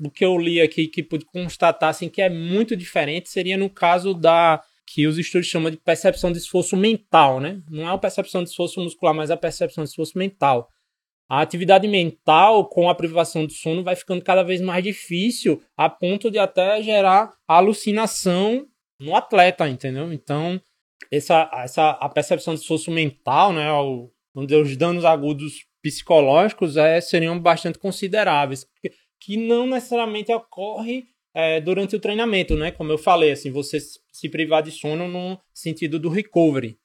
O 0.00 0.10
que 0.10 0.24
eu 0.24 0.38
li 0.38 0.60
aqui 0.60 0.86
que 0.86 1.02
pude 1.02 1.24
constatar 1.24 1.90
assim, 1.90 2.08
que 2.08 2.22
é 2.22 2.30
muito 2.30 2.76
diferente 2.76 3.28
seria 3.28 3.56
no 3.56 3.68
caso 3.68 4.14
da 4.14 4.62
que 4.86 5.06
os 5.06 5.18
estudos 5.18 5.46
chamam 5.46 5.70
de 5.70 5.76
percepção 5.76 6.32
de 6.32 6.38
esforço 6.38 6.76
mental, 6.76 7.40
né? 7.40 7.60
Não 7.68 7.86
é 7.86 7.92
a 7.92 7.98
percepção 7.98 8.42
de 8.42 8.48
esforço 8.48 8.80
muscular, 8.80 9.14
mas 9.14 9.30
a 9.30 9.36
percepção 9.36 9.84
de 9.84 9.90
esforço 9.90 10.16
mental. 10.16 10.70
A 11.28 11.42
atividade 11.42 11.86
mental, 11.86 12.66
com 12.68 12.88
a 12.88 12.94
privação 12.94 13.44
do 13.44 13.52
sono, 13.52 13.84
vai 13.84 13.94
ficando 13.94 14.22
cada 14.24 14.42
vez 14.42 14.60
mais 14.60 14.82
difícil, 14.82 15.62
a 15.76 15.88
ponto 15.90 16.30
de 16.30 16.38
até 16.38 16.82
gerar 16.82 17.34
alucinação 17.46 18.66
no 18.98 19.14
atleta, 19.14 19.68
entendeu? 19.68 20.12
Então, 20.12 20.60
essa, 21.10 21.50
essa 21.52 21.90
a 21.90 22.08
percepção 22.08 22.54
de 22.54 22.60
esforço 22.60 22.90
mental, 22.90 23.52
né, 23.52 23.70
onde 24.34 24.54
os 24.54 24.76
danos 24.76 25.04
agudos 25.04 25.66
psicológicos 25.82 26.76
é, 26.76 27.00
seriam 27.00 27.38
bastante 27.38 27.78
consideráveis, 27.78 28.66
que, 28.80 28.90
que 29.20 29.36
não 29.36 29.66
necessariamente 29.66 30.32
ocorre 30.32 31.08
é, 31.34 31.60
durante 31.60 31.94
o 31.94 32.00
treinamento, 32.00 32.56
né? 32.56 32.70
Como 32.70 32.90
eu 32.90 32.98
falei, 32.98 33.30
assim, 33.30 33.50
você 33.50 33.78
se 33.80 34.28
privar 34.28 34.62
de 34.62 34.72
sono 34.72 35.06
no 35.06 35.38
sentido 35.54 35.98
do 35.98 36.08
recovery. 36.08 36.78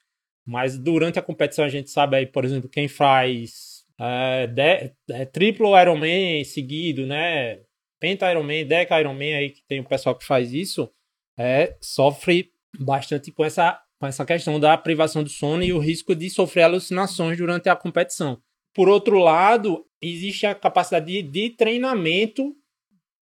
Mas 0.45 0.77
durante 0.77 1.17
a 1.17 1.21
competição 1.21 1.65
a 1.65 1.69
gente 1.69 1.89
sabe 1.89 2.17
aí, 2.17 2.25
por 2.25 2.43
exemplo, 2.43 2.69
quem 2.69 2.87
faz 2.87 3.72
é, 3.99 4.47
de, 4.47 4.93
é, 5.11 5.25
triplo 5.25 5.79
Ironman 5.79 6.43
seguido, 6.43 7.05
né? 7.05 7.61
Penta 7.99 8.29
Ironman, 8.29 8.65
Deca 8.65 8.99
Ironman 8.99 9.35
aí, 9.35 9.49
que 9.49 9.63
tem 9.67 9.79
o 9.79 9.87
pessoal 9.87 10.15
que 10.15 10.25
faz 10.25 10.53
isso, 10.53 10.91
é, 11.37 11.77
sofre 11.81 12.51
bastante 12.77 13.31
com 13.31 13.45
essa, 13.45 13.79
com 13.99 14.07
essa 14.07 14.25
questão 14.25 14.59
da 14.59 14.77
privação 14.77 15.23
do 15.23 15.29
sono 15.29 15.63
e 15.63 15.71
o 15.71 15.79
risco 15.79 16.15
de 16.15 16.29
sofrer 16.29 16.63
alucinações 16.63 17.37
durante 17.37 17.69
a 17.69 17.75
competição. 17.75 18.41
Por 18.73 18.89
outro 18.89 19.19
lado, 19.19 19.85
existe 20.01 20.45
a 20.45 20.55
capacidade 20.55 21.05
de, 21.05 21.21
de 21.21 21.49
treinamento 21.51 22.53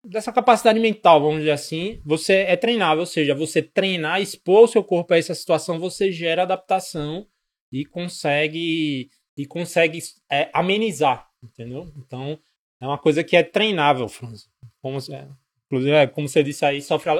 dessa 0.03 0.33
capacidade 0.33 0.81
mental, 0.81 1.21
vamos 1.21 1.39
dizer 1.39 1.51
assim, 1.51 2.01
você 2.05 2.37
é 2.37 2.57
treinável, 2.57 3.01
ou 3.01 3.07
seja, 3.07 3.35
você 3.35 3.61
treinar, 3.61 4.21
expor 4.21 4.65
o 4.65 4.69
seu 4.69 4.83
corpo 4.83 5.13
a 5.13 5.19
essa 5.19 5.35
situação, 5.35 5.79
você 5.79 6.11
gera 6.11 6.43
adaptação 6.43 7.27
e 7.71 7.85
consegue 7.85 9.11
e 9.41 9.47
consegue 9.47 9.99
é, 10.31 10.51
amenizar, 10.53 11.29
entendeu? 11.43 11.93
Então 11.97 12.39
é 12.81 12.87
uma 12.87 12.99
coisa 12.99 13.25
que 13.25 13.37
é 13.37 13.43
treinável, 13.43 14.09
Franz. 14.09 14.49
Como, 14.81 14.99
é, 14.99 15.29
inclusive, 15.67 15.93
é, 15.93 16.07
como 16.07 16.29
você 16.29 16.43
disse 16.43 16.65
aí, 16.65 16.83
sofre 16.83 17.11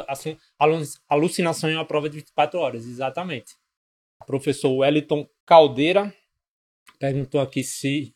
alucinação 1.09 1.71
em 1.71 1.75
uma 1.75 1.85
prova 1.85 2.09
de 2.09 2.17
24 2.17 2.59
horas, 2.59 2.87
exatamente. 2.87 3.57
Professor 4.27 4.71
Wellington 4.71 5.29
Caldeira 5.47 6.15
perguntou 6.99 7.41
aqui 7.41 7.65
se 7.65 8.15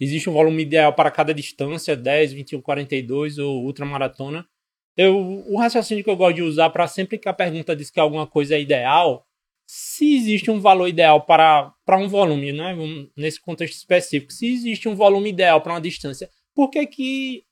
Existe 0.00 0.30
um 0.30 0.32
volume 0.32 0.62
ideal 0.62 0.94
para 0.94 1.10
cada 1.10 1.34
distância, 1.34 1.94
10, 1.94 2.32
21, 2.32 2.62
42 2.62 3.36
ou 3.36 3.62
ultramaratona. 3.62 4.48
Eu, 4.96 5.14
o 5.46 5.58
raciocínio 5.58 6.02
que 6.02 6.08
eu 6.08 6.16
gosto 6.16 6.36
de 6.36 6.42
usar 6.42 6.70
para 6.70 6.88
sempre 6.88 7.18
que 7.18 7.28
a 7.28 7.34
pergunta 7.34 7.76
diz 7.76 7.90
que 7.90 8.00
alguma 8.00 8.26
coisa 8.26 8.54
é 8.54 8.60
ideal, 8.60 9.26
se 9.72 10.16
existe 10.16 10.50
um 10.50 10.58
valor 10.58 10.88
ideal 10.88 11.24
para, 11.24 11.72
para 11.86 11.96
um 11.96 12.08
volume, 12.08 12.50
né? 12.50 12.74
nesse 13.16 13.40
contexto 13.40 13.76
específico, 13.76 14.32
se 14.32 14.52
existe 14.52 14.88
um 14.88 14.96
volume 14.96 15.30
ideal 15.30 15.60
para 15.60 15.74
uma 15.74 15.80
distância, 15.80 16.28
por 16.52 16.70
que, 16.70 16.84
que 16.88 17.44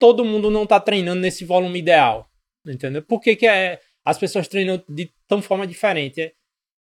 todo 0.00 0.24
mundo 0.24 0.50
não 0.50 0.64
está 0.64 0.80
treinando 0.80 1.20
nesse 1.20 1.44
volume 1.44 1.78
ideal? 1.78 2.28
Entendeu? 2.66 3.04
Por 3.04 3.20
que, 3.20 3.36
que 3.36 3.46
é, 3.46 3.80
as 4.04 4.18
pessoas 4.18 4.48
treinam 4.48 4.82
de 4.88 5.12
tão 5.28 5.40
forma 5.40 5.64
diferente? 5.64 6.20
É, 6.20 6.32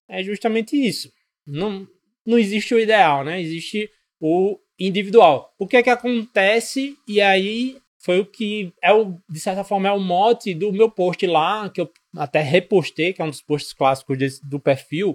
é 0.08 0.22
justamente 0.22 0.74
isso. 0.74 1.12
Não, 1.46 1.86
não 2.24 2.38
existe 2.38 2.74
o 2.74 2.80
ideal, 2.80 3.22
né? 3.24 3.38
Existe 3.38 3.90
o 4.18 4.58
individual. 4.78 5.54
O 5.58 5.66
que 5.66 5.76
é 5.76 5.82
que 5.82 5.90
acontece? 5.90 6.96
E 7.06 7.20
aí 7.20 7.76
foi 7.98 8.20
o 8.20 8.24
que 8.24 8.72
é 8.80 8.90
o, 8.90 9.20
de 9.28 9.38
certa 9.38 9.64
forma 9.64 9.88
é 9.88 9.92
o 9.92 10.00
mote 10.00 10.54
do 10.54 10.72
meu 10.72 10.90
post 10.90 11.26
lá, 11.26 11.68
que 11.68 11.80
eu 11.80 11.92
até 12.16 12.40
repostei, 12.40 13.12
que 13.12 13.22
é 13.22 13.24
um 13.24 13.30
dos 13.30 13.42
posts 13.42 13.72
clássicos 13.72 14.18
desse, 14.18 14.48
do 14.48 14.60
perfil, 14.60 15.14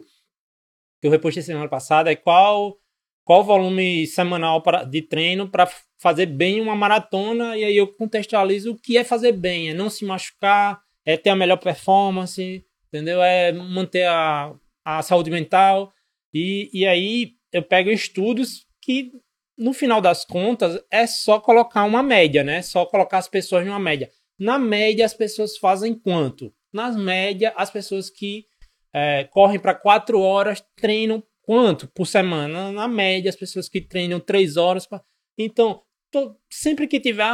que 0.99 1.07
eu 1.07 1.11
repostei 1.11 1.43
semana 1.43 1.67
passada, 1.67 2.11
é 2.11 2.15
qual 2.15 2.77
qual 3.23 3.43
volume 3.43 4.07
semanal 4.07 4.61
pra, 4.63 4.83
de 4.83 5.01
treino 5.01 5.47
para 5.47 5.69
fazer 5.99 6.25
bem 6.25 6.59
uma 6.59 6.75
maratona, 6.75 7.55
e 7.55 7.63
aí 7.63 7.77
eu 7.77 7.87
contextualizo 7.87 8.71
o 8.71 8.75
que 8.75 8.97
é 8.97 9.03
fazer 9.03 9.31
bem, 9.31 9.69
é 9.69 9.73
não 9.73 9.89
se 9.89 10.03
machucar, 10.03 10.81
é 11.05 11.15
ter 11.15 11.29
a 11.29 11.35
melhor 11.35 11.57
performance, 11.57 12.65
entendeu? 12.87 13.21
É 13.21 13.51
manter 13.51 14.07
a, 14.07 14.53
a 14.83 15.01
saúde 15.03 15.29
mental, 15.29 15.93
E, 16.33 16.69
e 16.73 16.85
aí 16.85 17.33
eu 17.51 17.61
pego 17.61 17.89
estudos 17.89 18.65
que, 18.81 19.11
no 19.57 19.73
final 19.73 20.01
das 20.01 20.25
contas, 20.25 20.81
é 20.89 21.05
só 21.05 21.39
colocar 21.39 21.83
uma 21.83 22.01
média, 22.01 22.43
né? 22.43 22.61
Só 22.61 22.85
colocar 22.85 23.17
as 23.17 23.27
pessoas 23.27 23.65
numa 23.65 23.79
média. 23.79 24.09
Na 24.39 24.57
média, 24.57 25.05
as 25.05 25.13
pessoas 25.13 25.57
fazem 25.57 25.93
quanto? 25.93 26.53
Nas 26.73 26.95
média, 26.95 27.53
as 27.55 27.69
pessoas 27.69 28.09
que 28.09 28.45
é, 28.93 29.23
correm 29.25 29.59
para 29.59 29.75
quatro 29.75 30.19
horas 30.19 30.63
treinam 30.75 31.23
quanto 31.41 31.87
por 31.87 32.05
semana? 32.05 32.71
Na 32.71 32.87
média, 32.87 33.29
as 33.29 33.35
pessoas 33.35 33.67
que 33.67 33.81
treinam 33.81 34.19
três 34.19 34.57
horas. 34.57 34.85
Pra... 34.85 35.01
Então, 35.37 35.81
tô, 36.11 36.35
sempre 36.49 36.87
que 36.87 36.99
tiver 36.99 37.25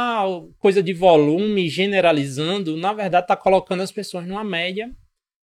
coisa 0.58 0.82
de 0.82 0.92
volume 0.92 1.68
generalizando, 1.68 2.76
na 2.76 2.92
verdade, 2.92 3.26
tá 3.26 3.36
colocando 3.36 3.82
as 3.82 3.92
pessoas 3.92 4.26
numa 4.26 4.44
média. 4.44 4.94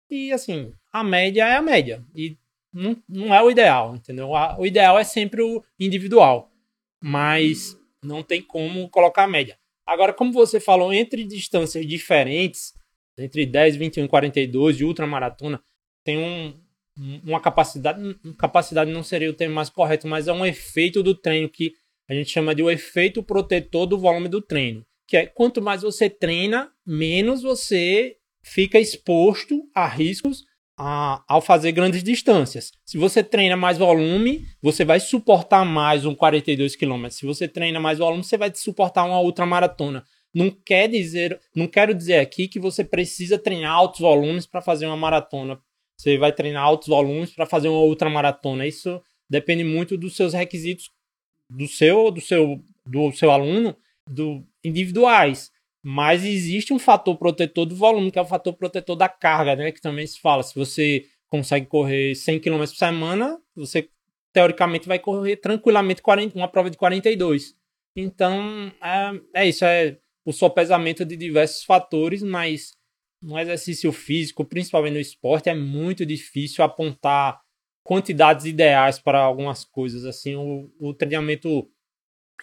E 0.09 0.31
assim, 0.31 0.73
a 0.91 1.03
média 1.03 1.47
é 1.47 1.55
a 1.55 1.61
média. 1.61 2.03
E 2.15 2.37
não, 2.73 3.01
não 3.07 3.33
é 3.33 3.41
o 3.41 3.49
ideal, 3.49 3.95
entendeu? 3.95 4.29
O 4.57 4.65
ideal 4.65 4.99
é 4.99 5.03
sempre 5.03 5.41
o 5.41 5.63
individual. 5.79 6.51
Mas 7.01 7.77
não 8.03 8.21
tem 8.21 8.41
como 8.41 8.89
colocar 8.89 9.23
a 9.23 9.27
média. 9.27 9.57
Agora, 9.85 10.13
como 10.13 10.31
você 10.31 10.59
falou, 10.59 10.93
entre 10.93 11.23
distâncias 11.23 11.85
diferentes, 11.85 12.73
entre 13.17 13.45
10, 13.45 13.75
21 13.75 14.05
e 14.05 14.07
42 14.07 14.77
de 14.77 14.85
ultramaratona, 14.85 15.61
tem 16.03 16.17
um, 16.17 16.53
uma 17.23 17.39
capacidade, 17.39 18.15
capacidade 18.37 18.91
não 18.91 19.03
seria 19.03 19.29
o 19.29 19.33
termo 19.33 19.55
mais 19.55 19.69
correto, 19.69 20.07
mas 20.07 20.27
é 20.27 20.33
um 20.33 20.45
efeito 20.45 21.03
do 21.03 21.15
treino 21.15 21.49
que 21.49 21.73
a 22.09 22.13
gente 22.13 22.29
chama 22.29 22.53
de 22.53 22.61
o 22.61 22.69
efeito 22.69 23.23
protetor 23.23 23.85
do 23.85 23.97
volume 23.97 24.27
do 24.27 24.41
treino, 24.41 24.85
que 25.07 25.15
é 25.15 25.25
quanto 25.25 25.61
mais 25.61 25.81
você 25.81 26.09
treina, 26.09 26.69
menos 26.85 27.41
você 27.41 28.17
fica 28.43 28.79
exposto 28.79 29.69
a 29.73 29.87
riscos 29.87 30.43
a, 30.77 31.23
ao 31.27 31.41
fazer 31.41 31.71
grandes 31.71 32.03
distâncias. 32.03 32.71
Se 32.83 32.97
você 32.97 33.23
treina 33.23 33.55
mais 33.55 33.77
volume, 33.77 34.45
você 34.61 34.83
vai 34.83 34.99
suportar 34.99 35.63
mais 35.63 36.05
um 36.05 36.15
42 36.15 36.75
km. 36.75 37.07
Se 37.09 37.25
você 37.25 37.47
treina 37.47 37.79
mais 37.79 37.99
volume, 37.99 38.23
você 38.23 38.37
vai 38.37 38.51
suportar 38.53 39.05
uma 39.05 39.19
outra 39.19 39.45
maratona. 39.45 40.03
Não 40.33 40.49
quer 40.49 40.87
dizer, 40.87 41.39
não 41.55 41.67
quero 41.67 41.93
dizer 41.93 42.19
aqui 42.19 42.47
que 42.47 42.59
você 42.59 42.83
precisa 42.83 43.37
treinar 43.37 43.73
altos 43.73 43.99
volumes 43.99 44.45
para 44.45 44.61
fazer 44.61 44.85
uma 44.85 44.95
maratona. 44.95 45.59
Você 45.97 46.17
vai 46.17 46.31
treinar 46.31 46.63
altos 46.63 46.87
volumes 46.87 47.31
para 47.31 47.45
fazer 47.45 47.67
uma 47.67 47.79
outra 47.79 48.09
maratona. 48.09 48.65
Isso 48.65 49.01
depende 49.29 49.63
muito 49.63 49.97
dos 49.97 50.15
seus 50.15 50.33
requisitos 50.33 50.89
do 51.49 51.67
seu, 51.67 52.09
do 52.09 52.21
seu, 52.21 52.63
do 52.85 53.11
seu 53.11 53.29
aluno, 53.29 53.75
do 54.09 54.43
individuais. 54.63 55.51
Mas 55.83 56.23
existe 56.23 56.73
um 56.73 56.79
fator 56.79 57.17
protetor 57.17 57.65
do 57.65 57.75
volume, 57.75 58.11
que 58.11 58.19
é 58.19 58.21
o 58.21 58.25
fator 58.25 58.53
protetor 58.53 58.95
da 58.95 59.09
carga, 59.09 59.55
né? 59.55 59.71
Que 59.71 59.81
também 59.81 60.07
se 60.07 60.19
fala. 60.19 60.43
Se 60.43 60.55
você 60.55 61.05
consegue 61.27 61.65
correr 61.65 62.15
100 62.15 62.39
km 62.39 62.59
por 62.59 62.67
semana, 62.67 63.39
você 63.55 63.89
teoricamente 64.33 64.87
vai 64.87 64.99
correr 64.99 65.37
tranquilamente 65.37 66.01
40, 66.01 66.37
uma 66.37 66.47
prova 66.47 66.69
de 66.69 66.77
42. 66.77 67.55
Então, 67.95 68.71
é, 68.81 69.41
é 69.41 69.49
isso. 69.49 69.65
É 69.65 69.97
o 70.25 70.31
sopesamento 70.31 71.03
de 71.05 71.15
diversos 71.15 71.63
fatores, 71.63 72.21
mas 72.21 72.73
no 73.21 73.37
exercício 73.37 73.91
físico, 73.91 74.43
principalmente 74.43 74.93
no 74.93 74.99
esporte, 74.99 75.49
é 75.49 75.55
muito 75.55 76.05
difícil 76.05 76.63
apontar 76.63 77.39
quantidades 77.83 78.45
ideais 78.45 78.99
para 78.99 79.19
algumas 79.19 79.63
coisas. 79.63 80.05
Assim, 80.05 80.35
o, 80.35 80.71
o 80.79 80.93
treinamento 80.93 81.69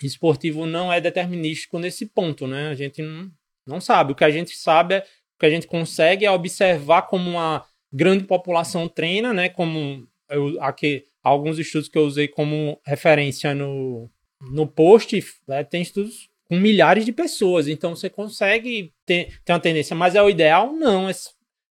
esportivo 0.03 0.67
não 0.67 0.93
é 0.93 1.01
determinístico 1.01 1.79
nesse 1.79 2.07
ponto, 2.07 2.47
né? 2.47 2.69
A 2.69 2.75
gente 2.75 3.03
não, 3.03 3.31
não 3.67 3.81
sabe. 3.81 4.13
O 4.13 4.15
que 4.15 4.25
a 4.25 4.31
gente 4.31 4.57
sabe 4.57 4.97
é 4.97 4.99
o 5.01 5.39
que 5.41 5.47
a 5.47 5.51
gente 5.51 5.67
consegue 5.67 6.25
é 6.25 6.31
observar 6.31 7.03
como 7.03 7.31
uma 7.31 7.65
grande 7.93 8.25
população 8.25 8.89
treina, 8.89 9.33
né? 9.33 9.49
Como 9.49 10.07
eu, 10.29 10.63
aqui, 10.63 11.05
alguns 11.23 11.59
estudos 11.59 11.89
que 11.89 11.99
eu 11.99 12.05
usei 12.05 12.29
como 12.29 12.81
referência 12.85 13.55
no, 13.55 14.11
no 14.41 14.67
post, 14.67 15.25
né? 15.47 15.65
tem 15.65 15.83
estudos 15.83 16.28
com 16.49 16.57
milhares 16.57 17.05
de 17.05 17.13
pessoas. 17.13 17.69
Então 17.69 17.95
você 17.95 18.09
consegue 18.09 18.93
ter, 19.05 19.41
ter 19.45 19.53
uma 19.53 19.61
tendência, 19.61 19.95
mas 19.95 20.15
é 20.15 20.23
o 20.23 20.31
ideal? 20.31 20.73
Não. 20.73 21.09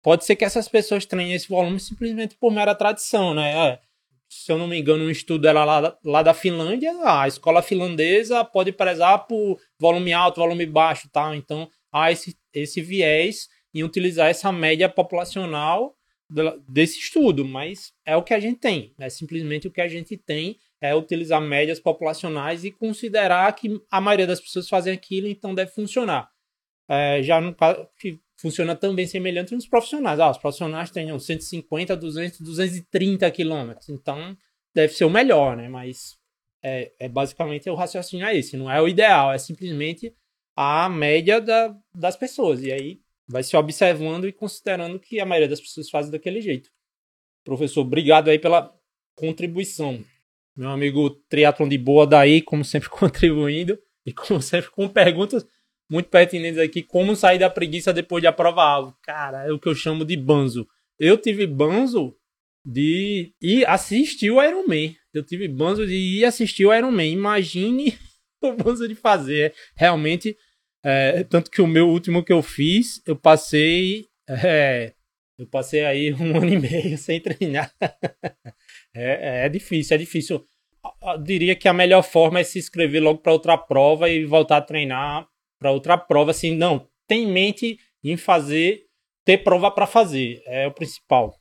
Pode 0.03 0.25
ser 0.25 0.35
que 0.35 0.45
essas 0.45 0.69
pessoas 0.69 1.07
treinem 1.07 1.35
esse 1.35 1.49
volume 1.49 1.79
simplesmente 1.79 2.35
por 2.37 2.53
mera 2.53 2.75
tradição, 2.75 3.35
né? 3.35 3.53
É, 3.53 3.79
se 4.29 4.51
eu 4.51 4.57
não 4.57 4.67
me 4.67 4.79
engano, 4.79 5.05
um 5.05 5.11
estudo 5.11 5.47
era 5.47 5.65
lá, 5.65 5.97
lá 6.03 6.23
da 6.23 6.33
Finlândia, 6.33 6.91
a 7.05 7.29
escola 7.29 7.63
finlandesa 7.63 8.43
pode 8.45 8.73
prezar 8.73 9.27
por 9.27 9.61
volume 9.79 10.13
alto, 10.13 10.41
volume 10.41 10.65
baixo, 10.65 11.09
tá? 11.13 11.37
Então 11.37 11.69
há 11.93 12.11
esse, 12.11 12.35
esse 12.53 12.81
viés 12.81 13.49
em 13.75 13.85
utilizar 13.85 14.29
essa 14.29 14.51
média 14.51 14.89
populacional 14.89 15.95
desse 16.67 16.99
estudo, 16.99 17.45
mas 17.45 17.93
é 18.07 18.17
o 18.17 18.23
que 18.23 18.33
a 18.33 18.41
gente 18.41 18.59
tem, 18.59 18.95
é 18.99 19.11
simplesmente 19.11 19.69
o 19.69 19.71
que 19.71 19.83
a 19.83 19.89
gente 19.89 20.17
tem 20.17 20.57
é 20.83 20.93
utilizar 20.97 21.41
médias 21.41 21.79
populacionais 21.79 22.65
e 22.65 22.73
considerar 22.73 23.55
que 23.55 23.81
a 23.89 24.01
maioria 24.01 24.27
das 24.27 24.41
pessoas 24.41 24.69
fazem 24.69 24.93
aquilo, 24.93 25.29
então 25.29 25.55
deve 25.55 25.71
funcionar. 25.71 26.29
É, 26.89 27.23
já 27.23 27.41
no 27.41 27.55
que 27.97 28.21
funciona 28.37 28.75
também 28.75 29.07
semelhante 29.07 29.55
nos 29.55 29.69
profissionais. 29.69 30.19
Ah, 30.19 30.33
os 30.33 30.39
profissionais 30.39 30.91
têm 30.91 31.17
150, 31.17 31.97
200, 31.97 32.41
230 32.41 33.31
quilômetros, 33.31 33.89
então 33.89 34.37
deve 34.75 34.93
ser 34.93 35.05
o 35.05 35.11
melhor, 35.11 35.57
né? 35.57 35.69
Mas 35.69 36.19
é, 36.61 36.93
é 36.99 37.09
basicamente 37.09 37.71
o 37.71 37.77
raciocínio 37.77 38.27
é 38.27 38.37
esse, 38.37 38.57
não 38.57 38.69
é 38.69 38.83
o 38.83 38.89
ideal, 38.89 39.33
é 39.33 39.39
simplesmente 39.39 40.13
a 40.57 40.89
média 40.89 41.41
da, 41.41 41.73
das 41.95 42.17
pessoas. 42.17 42.61
E 42.65 42.73
aí 42.73 43.01
vai 43.29 43.45
se 43.45 43.57
observando 43.57 44.27
e 44.27 44.33
considerando 44.33 44.99
que 44.99 45.21
a 45.21 45.25
maioria 45.25 45.49
das 45.49 45.61
pessoas 45.61 45.89
faz 45.89 46.11
daquele 46.11 46.41
jeito. 46.41 46.69
Professor, 47.45 47.83
obrigado 47.83 48.29
aí 48.29 48.39
pela 48.41 48.75
contribuição. 49.15 50.05
Meu 50.57 50.71
amigo 50.71 51.11
Triatlon 51.29 51.69
de 51.69 51.79
Boa 51.79 52.07
daí, 52.07 52.43
como 52.43 52.65
sempre, 52.65 52.89
contribuindo. 52.91 53.79
E 54.05 54.13
como 54.13 54.43
sempre, 54.43 54.71
com 54.71 54.89
perguntas 54.89 55.47
muito 55.89 56.09
pertinentes 56.09 56.59
aqui. 56.59 56.83
Como 56.83 57.15
sair 57.15 57.39
da 57.39 57.51
preguiça 57.51 57.93
depois 57.93 58.21
de 58.21 58.27
aprovar? 58.27 58.95
Cara, 59.03 59.47
é 59.47 59.53
o 59.53 59.59
que 59.59 59.69
eu 59.69 59.75
chamo 59.75 60.05
de 60.05 60.17
banzo. 60.17 60.67
Eu 60.99 61.17
tive 61.17 61.47
banzo 61.47 62.17
de 62.65 63.33
ir 63.41 63.67
assistir 63.67 64.31
o 64.31 64.43
Iron 64.43 64.67
Man. 64.67 64.95
Eu 65.13 65.23
tive 65.23 65.49
banzo 65.49 65.87
de 65.87 65.95
ir 65.95 66.25
assistir 66.25 66.65
o 66.65 66.75
Iron 66.75 66.91
Man. 66.91 67.05
Imagine 67.05 67.99
o 68.43 68.53
banzo 68.53 68.89
de 68.89 68.95
fazer. 68.95 69.55
Realmente, 69.77 70.37
é, 70.85 71.25
tanto 71.25 71.51
que 71.51 71.63
o 71.63 71.67
meu 71.67 71.89
último 71.89 72.25
que 72.25 72.33
eu 72.33 72.43
fiz, 72.43 73.03
eu 73.07 73.17
passei... 73.17 74.07
É, 74.29 74.95
eu 75.39 75.47
passei 75.47 75.85
aí 75.85 76.13
um 76.15 76.37
ano 76.39 76.49
e 76.49 76.59
meio 76.59 76.97
sem 76.97 77.21
treinar. 77.21 77.73
É, 78.95 79.47
é 79.47 79.49
difícil, 79.49 79.95
é 79.95 79.99
difícil. 79.99 80.45
Eu 81.03 81.19
diria 81.23 81.55
que 81.55 81.69
a 81.69 81.73
melhor 81.73 82.03
forma 82.03 82.41
é 82.41 82.45
se 82.45 82.59
inscrever 82.59 83.03
logo 83.03 83.21
para 83.21 83.33
outra 83.33 83.57
prova 83.57 84.09
e 84.09 84.25
voltar 84.25 84.59
a 84.59 84.63
treinar 84.63 85.27
para 85.59 85.71
outra 85.71 85.97
prova. 85.97 86.33
Assim, 86.33 86.55
não, 86.55 86.89
tem 87.07 87.25
em 87.25 87.33
mente 87.33 87.79
em 88.03 88.17
fazer, 88.17 88.83
ter 89.25 89.39
prova 89.39 89.71
para 89.71 89.87
fazer, 89.87 90.43
é 90.47 90.67
o 90.67 90.73
principal. 90.73 91.35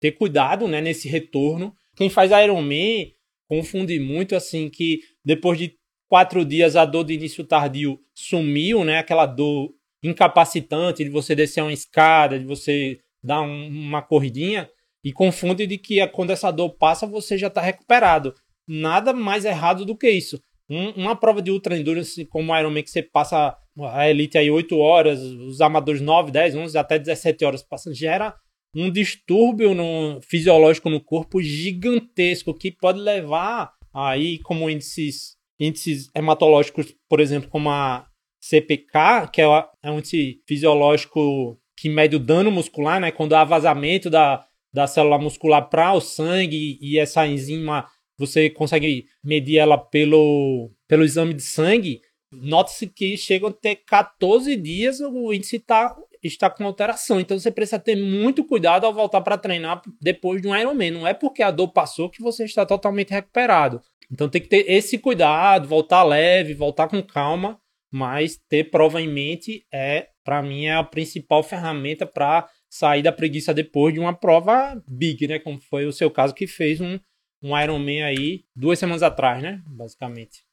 Ter 0.00 0.12
cuidado 0.12 0.66
né, 0.66 0.80
nesse 0.80 1.08
retorno. 1.08 1.74
Quem 1.96 2.08
faz 2.08 2.30
Ironman 2.30 3.12
confunde 3.46 3.98
muito 3.98 4.34
assim 4.34 4.70
que 4.70 5.00
depois 5.24 5.58
de 5.58 5.74
quatro 6.06 6.44
dias 6.44 6.76
a 6.76 6.84
dor 6.84 7.04
de 7.04 7.14
início 7.14 7.44
tardio 7.44 7.98
sumiu, 8.14 8.84
né? 8.84 8.98
Aquela 8.98 9.26
dor 9.26 9.74
incapacitante 10.02 11.04
de 11.04 11.10
você 11.10 11.34
descer 11.34 11.62
uma 11.62 11.72
escada, 11.72 12.38
de 12.38 12.44
você 12.44 12.98
dar 13.22 13.42
um, 13.42 13.68
uma 13.68 14.00
corridinha 14.00 14.70
e 15.04 15.12
confunde 15.12 15.66
de 15.66 15.78
que 15.78 16.06
quando 16.08 16.30
essa 16.30 16.50
dor 16.50 16.70
passa 16.70 17.06
você 17.06 17.36
já 17.38 17.48
está 17.48 17.60
recuperado. 17.60 18.34
Nada 18.66 19.12
mais 19.12 19.44
errado 19.44 19.84
do 19.84 19.96
que 19.96 20.10
isso. 20.10 20.40
Um, 20.70 20.90
uma 20.90 21.16
prova 21.16 21.40
de 21.40 21.50
ultra 21.50 21.78
endurance 21.78 22.24
como 22.26 22.52
o 22.52 22.58
Ironman 22.58 22.82
que 22.82 22.90
você 22.90 23.02
passa 23.02 23.56
a 23.80 24.10
elite 24.10 24.36
aí 24.36 24.50
8 24.50 24.76
horas, 24.76 25.20
os 25.20 25.60
amadores 25.60 26.00
9, 26.00 26.30
10, 26.30 26.56
11 26.56 26.78
até 26.78 26.98
17 26.98 27.44
horas 27.44 27.62
passando, 27.62 27.94
gera 27.94 28.34
um 28.74 28.90
distúrbio 28.90 29.74
no, 29.74 30.20
fisiológico 30.20 30.90
no 30.90 31.00
corpo 31.00 31.40
gigantesco 31.40 32.52
que 32.52 32.70
pode 32.70 33.00
levar 33.00 33.72
aí 33.94 34.38
como 34.40 34.68
índices, 34.68 35.36
índices 35.58 36.10
hematológicos, 36.14 36.94
por 37.08 37.20
exemplo, 37.20 37.48
como 37.48 37.70
a 37.70 38.06
CPK, 38.42 39.30
que 39.32 39.40
é, 39.40 39.44
é 39.82 39.90
um 39.90 39.98
índice 39.98 40.42
fisiológico 40.46 41.58
que 41.76 41.88
mede 41.88 42.16
o 42.16 42.20
dano 42.20 42.50
muscular, 42.50 43.00
né? 43.00 43.10
Quando 43.10 43.34
há 43.34 43.44
vazamento 43.44 44.10
da, 44.10 44.44
da 44.72 44.86
célula 44.86 45.18
muscular 45.18 45.68
para 45.68 45.92
o 45.92 46.00
sangue 46.00 46.78
e 46.80 46.98
essa 46.98 47.26
enzima 47.26 47.86
você 48.18 48.50
consegue 48.50 49.06
medir 49.22 49.58
ela 49.58 49.78
pelo, 49.78 50.70
pelo 50.88 51.04
exame 51.04 51.32
de 51.32 51.42
sangue, 51.42 52.00
nota-se 52.32 52.86
que 52.86 53.16
chegam 53.16 53.48
a 53.48 53.52
ter 53.52 53.76
14 53.76 54.56
dias 54.56 55.00
o 55.00 55.32
índice 55.32 55.60
tá, 55.60 55.96
está 56.22 56.50
com 56.50 56.64
alteração. 56.64 57.20
Então 57.20 57.38
você 57.38 57.50
precisa 57.50 57.78
ter 57.78 57.96
muito 57.96 58.44
cuidado 58.44 58.84
ao 58.84 58.92
voltar 58.92 59.20
para 59.20 59.38
treinar 59.38 59.80
depois 60.00 60.42
de 60.42 60.48
um 60.48 60.56
Ironman. 60.56 60.90
Não 60.90 61.06
é 61.06 61.14
porque 61.14 61.42
a 61.42 61.50
dor 61.50 61.68
passou 61.68 62.10
que 62.10 62.22
você 62.22 62.44
está 62.44 62.66
totalmente 62.66 63.10
recuperado. 63.10 63.80
Então 64.10 64.28
tem 64.28 64.40
que 64.40 64.48
ter 64.48 64.64
esse 64.68 64.98
cuidado, 64.98 65.68
voltar 65.68 66.02
leve, 66.02 66.54
voltar 66.54 66.88
com 66.88 67.02
calma, 67.02 67.60
mas 67.90 68.38
ter 68.48 68.64
prova 68.70 69.00
em 69.00 69.08
mente 69.08 69.64
é, 69.72 70.08
para 70.24 70.42
mim, 70.42 70.66
é 70.66 70.74
a 70.74 70.84
principal 70.84 71.42
ferramenta 71.42 72.04
para 72.04 72.46
sair 72.68 73.02
da 73.02 73.12
preguiça 73.12 73.54
depois 73.54 73.94
de 73.94 74.00
uma 74.00 74.14
prova 74.14 74.82
big, 74.86 75.26
né? 75.26 75.38
Como 75.38 75.60
foi 75.60 75.86
o 75.86 75.92
seu 75.92 76.10
caso 76.10 76.34
que 76.34 76.46
fez 76.46 76.80
um, 76.80 76.98
um 77.42 77.58
Ironman 77.58 78.02
aí 78.02 78.44
duas 78.54 78.78
semanas 78.78 79.02
atrás, 79.02 79.42
né? 79.42 79.62
Basicamente. 79.66 80.44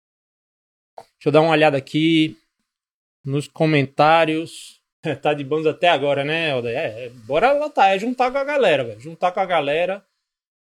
Deixa 0.98 1.28
eu 1.28 1.32
dar 1.32 1.42
uma 1.42 1.52
olhada 1.52 1.78
aqui 1.78 2.38
nos 3.24 3.48
comentários. 3.48 4.82
tá 5.22 5.34
de 5.34 5.44
bônus 5.44 5.68
até 5.68 5.90
agora, 5.90 6.24
né, 6.24 6.52
Helder? 6.52 6.78
É, 6.78 7.10
bora 7.26 7.52
lá, 7.52 7.70
tá. 7.70 7.90
É 7.90 8.00
juntar 8.00 8.32
com 8.32 8.38
a 8.38 8.44
galera, 8.44 8.84
velho. 8.84 9.00
Juntar 9.00 9.32
com 9.32 9.40
a 9.40 9.46
galera 9.46 10.06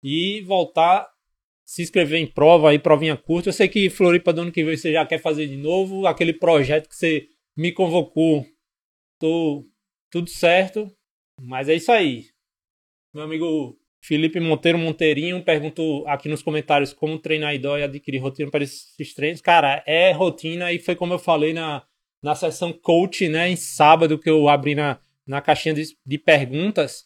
e 0.04 0.42
voltar 0.42 1.12
se 1.66 1.82
inscrever 1.82 2.20
em 2.20 2.28
prova 2.28 2.70
aí, 2.70 2.80
provinha 2.80 3.16
curta. 3.16 3.50
Eu 3.50 3.54
sei 3.54 3.68
que 3.68 3.90
Floripa 3.90 4.34
do 4.34 4.42
ano 4.42 4.52
que 4.52 4.64
vem 4.64 4.76
você 4.76 4.92
já 4.92 5.06
quer 5.06 5.20
fazer 5.20 5.48
de 5.48 5.58
novo. 5.58 6.06
Aquele 6.06 6.34
projeto 6.34 6.90
que 6.90 6.96
você 6.96 7.28
me 7.56 7.72
convocou. 7.72 8.46
Tô 9.20 9.66
tudo 10.10 10.30
certo. 10.30 10.92
Mas 11.44 11.68
é 11.68 11.76
isso 11.76 11.92
aí. 11.92 12.26
Meu 13.14 13.24
amigo 13.24 13.78
Felipe 14.04 14.40
Monteiro 14.40 14.78
Monteirinho 14.78 15.44
perguntou 15.44 16.08
aqui 16.08 16.30
nos 16.30 16.44
comentários 16.44 16.94
como 16.94 17.18
treinar 17.18 17.56
idó 17.56 17.78
e 17.78 17.84
adquirir 17.84 18.20
rotina 18.20 18.50
para 18.50 18.64
esses 18.64 19.14
treinos. 19.14 19.42
Cara, 19.42 19.84
é 19.88 20.12
rotina 20.12 20.72
e 20.72 20.80
foi 20.80 20.96
como 20.96 21.14
eu 21.14 21.20
falei 21.20 21.52
na, 21.52 21.84
na 22.24 22.36
sessão 22.36 22.72
coach, 22.72 23.28
né, 23.28 23.50
em 23.50 23.56
sábado 23.56 24.20
que 24.20 24.30
eu 24.30 24.48
abri 24.48 24.76
na, 24.76 25.00
na 25.26 25.42
caixinha 25.42 25.74
de, 25.74 25.84
de 26.06 26.18
perguntas, 26.18 27.06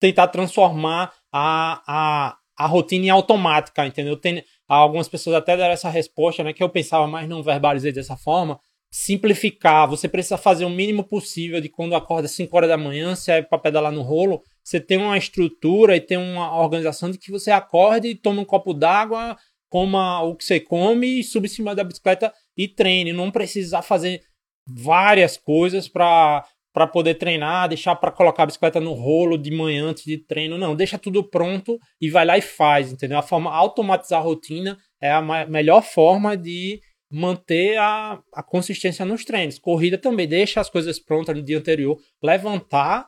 tentar 0.00 0.28
transformar 0.28 1.12
a, 1.32 1.82
a, 1.86 2.36
a 2.56 2.66
rotina 2.66 3.06
em 3.06 3.10
automática, 3.10 3.86
entendeu? 3.86 4.16
Tem, 4.16 4.44
algumas 4.68 5.08
pessoas 5.08 5.36
até 5.36 5.56
deram 5.56 5.72
essa 5.72 5.90
resposta, 5.90 6.42
né, 6.44 6.52
que 6.52 6.62
eu 6.62 6.68
pensava, 6.68 7.06
mas 7.06 7.28
não 7.28 7.42
verbalizei 7.42 7.92
dessa 7.92 8.16
forma. 8.16 8.60
Simplificar, 8.94 9.88
você 9.88 10.06
precisa 10.06 10.36
fazer 10.36 10.66
o 10.66 10.70
mínimo 10.70 11.02
possível 11.02 11.62
de 11.62 11.70
quando 11.70 11.94
acorda 11.94 12.28
5 12.28 12.54
horas 12.54 12.68
da 12.68 12.76
manhã, 12.76 13.14
se 13.14 13.32
é 13.32 13.40
para 13.40 13.56
pedalar 13.58 13.90
no 13.90 14.02
rolo, 14.02 14.42
você 14.62 14.78
tem 14.78 14.98
uma 14.98 15.16
estrutura 15.16 15.96
e 15.96 16.00
tem 16.00 16.18
uma 16.18 16.60
organização 16.60 17.10
de 17.10 17.16
que 17.16 17.30
você 17.30 17.50
acorde, 17.50 18.14
toma 18.14 18.42
um 18.42 18.44
copo 18.44 18.74
d'água, 18.74 19.34
coma 19.70 20.20
o 20.20 20.36
que 20.36 20.44
você 20.44 20.60
come 20.60 21.20
e 21.20 21.24
suba 21.24 21.46
em 21.46 21.48
cima 21.48 21.74
da 21.74 21.82
bicicleta 21.82 22.30
e 22.54 22.68
treine. 22.68 23.14
Não 23.14 23.30
precisa 23.30 23.80
fazer 23.80 24.20
várias 24.66 25.38
coisas 25.38 25.88
para 25.88 26.44
para 26.72 26.86
poder 26.86 27.16
treinar, 27.16 27.68
deixar 27.68 27.94
para 27.96 28.10
colocar 28.10 28.44
a 28.44 28.46
bicicleta 28.46 28.80
no 28.80 28.94
rolo 28.94 29.36
de 29.36 29.50
manhã 29.50 29.88
antes 29.88 30.04
de 30.04 30.16
treino, 30.16 30.56
não, 30.56 30.74
deixa 30.74 30.98
tudo 30.98 31.22
pronto 31.22 31.78
e 32.00 32.08
vai 32.08 32.24
lá 32.24 32.38
e 32.38 32.40
faz, 32.40 32.90
entendeu? 32.90 33.18
A 33.18 33.22
forma 33.22 33.54
automatizar 33.54 34.20
a 34.20 34.24
rotina 34.24 34.78
é 34.98 35.10
a 35.10 35.20
melhor 35.46 35.82
forma 35.82 36.34
de 36.34 36.80
manter 37.12 37.76
a, 37.76 38.22
a 38.32 38.42
consistência 38.42 39.04
nos 39.04 39.22
treinos. 39.22 39.58
Corrida 39.58 39.98
também, 39.98 40.26
deixa 40.26 40.60
as 40.60 40.70
coisas 40.70 40.98
prontas 40.98 41.36
no 41.36 41.42
dia 41.42 41.58
anterior, 41.58 42.00
levantar, 42.22 43.06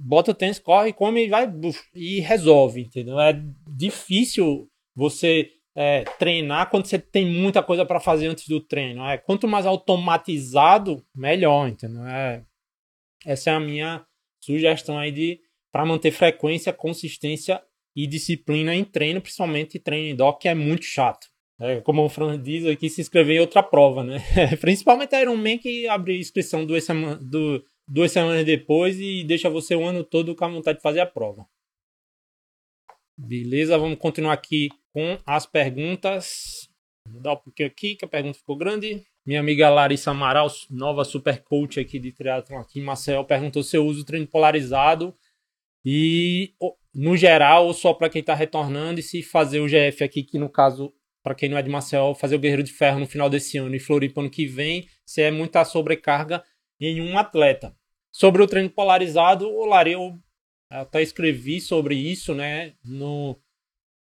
bota 0.00 0.32
o 0.32 0.34
tênis, 0.34 0.58
corre, 0.58 0.92
come 0.92 1.26
e 1.26 1.28
vai 1.28 1.48
e 1.94 2.18
resolve, 2.18 2.80
entendeu? 2.80 3.20
É 3.20 3.40
difícil 3.68 4.68
você 4.92 5.50
é, 5.76 6.02
treinar 6.18 6.68
quando 6.68 6.86
você 6.86 6.98
tem 6.98 7.24
muita 7.24 7.62
coisa 7.62 7.86
para 7.86 8.00
fazer 8.00 8.26
antes 8.26 8.48
do 8.48 8.60
treino. 8.60 9.06
É, 9.06 9.16
quanto 9.16 9.46
mais 9.46 9.66
automatizado, 9.66 11.06
melhor, 11.14 11.68
entendeu? 11.68 12.04
É, 12.06 12.44
essa 13.24 13.50
é 13.50 13.54
a 13.54 13.60
minha 13.60 14.04
sugestão 14.40 14.98
aí 14.98 15.12
de 15.12 15.40
para 15.70 15.86
manter 15.86 16.10
frequência, 16.10 16.72
consistência 16.72 17.62
e 17.94 18.06
disciplina 18.06 18.74
em 18.74 18.82
treino, 18.82 19.20
principalmente 19.20 19.78
treino 19.78 20.14
indoor, 20.14 20.38
que 20.38 20.48
é 20.48 20.54
muito 20.54 20.84
chato. 20.84 21.28
É, 21.60 21.80
como 21.80 22.04
o 22.04 22.08
Fran 22.08 22.40
diz 22.40 22.64
aqui, 22.66 22.88
se 22.88 23.00
inscrever 23.00 23.36
em 23.36 23.40
outra 23.40 23.62
prova, 23.62 24.04
né? 24.04 24.18
principalmente 24.60 25.14
a 25.14 25.20
Ironman 25.20 25.58
que 25.58 25.88
abre 25.88 26.18
inscrição 26.18 26.64
duas, 26.64 26.84
sema 26.84 27.16
do, 27.16 27.64
duas 27.86 28.12
semanas 28.12 28.44
depois 28.44 28.98
e 29.00 29.24
deixa 29.24 29.50
você 29.50 29.74
o 29.74 29.84
ano 29.84 30.04
todo 30.04 30.36
com 30.36 30.44
a 30.44 30.48
vontade 30.48 30.78
de 30.78 30.82
fazer 30.82 31.00
a 31.00 31.06
prova. 31.06 31.44
Beleza, 33.16 33.76
vamos 33.76 33.98
continuar 33.98 34.34
aqui 34.34 34.68
com 34.92 35.18
as 35.26 35.46
perguntas. 35.46 36.68
Vou 37.04 37.14
mudar 37.14 37.32
um 37.32 37.36
pouquinho 37.36 37.68
aqui, 37.68 37.96
que 37.96 38.04
a 38.04 38.08
pergunta 38.08 38.38
ficou 38.38 38.56
grande. 38.56 39.04
Minha 39.26 39.40
amiga 39.40 39.68
Larissa 39.68 40.12
Amaral, 40.12 40.46
nova 40.70 41.04
super 41.04 41.42
coach 41.42 41.80
aqui 41.80 41.98
de 41.98 42.12
triatlon 42.12 42.60
aqui 42.60 42.78
em 42.78 42.84
Marcel, 42.84 43.24
perguntou 43.24 43.62
se 43.64 43.76
eu 43.76 43.84
uso 43.84 44.04
treino 44.04 44.26
polarizado 44.26 45.12
e 45.84 46.54
no 46.94 47.16
geral 47.16 47.66
ou 47.66 47.74
só 47.74 47.92
para 47.92 48.08
quem 48.08 48.20
está 48.20 48.34
retornando 48.34 49.00
e 49.00 49.02
se 49.02 49.22
fazer 49.22 49.60
o 49.60 49.66
GF 49.66 50.04
aqui, 50.04 50.22
que 50.22 50.38
no 50.38 50.48
caso, 50.48 50.94
para 51.28 51.34
quem 51.34 51.50
não 51.50 51.58
é 51.58 51.62
de 51.62 51.68
Marcel, 51.68 52.14
fazer 52.14 52.36
o 52.36 52.38
Guerreiro 52.38 52.62
de 52.62 52.72
Ferro 52.72 52.98
no 52.98 53.06
final 53.06 53.28
desse 53.28 53.58
ano 53.58 53.74
e 53.74 53.78
Floripa 53.78 54.22
ano 54.22 54.30
que 54.30 54.46
vem, 54.46 54.88
se 55.04 55.20
é 55.20 55.30
muita 55.30 55.62
sobrecarga 55.62 56.42
em 56.80 57.02
um 57.02 57.18
atleta. 57.18 57.76
Sobre 58.10 58.42
o 58.42 58.46
treino 58.46 58.70
polarizado, 58.70 59.46
o 59.46 59.66
Lari, 59.66 59.92
eu 59.92 60.18
até 60.70 61.02
escrevi 61.02 61.60
sobre 61.60 61.94
isso, 61.94 62.34
né, 62.34 62.72
no, 62.82 63.38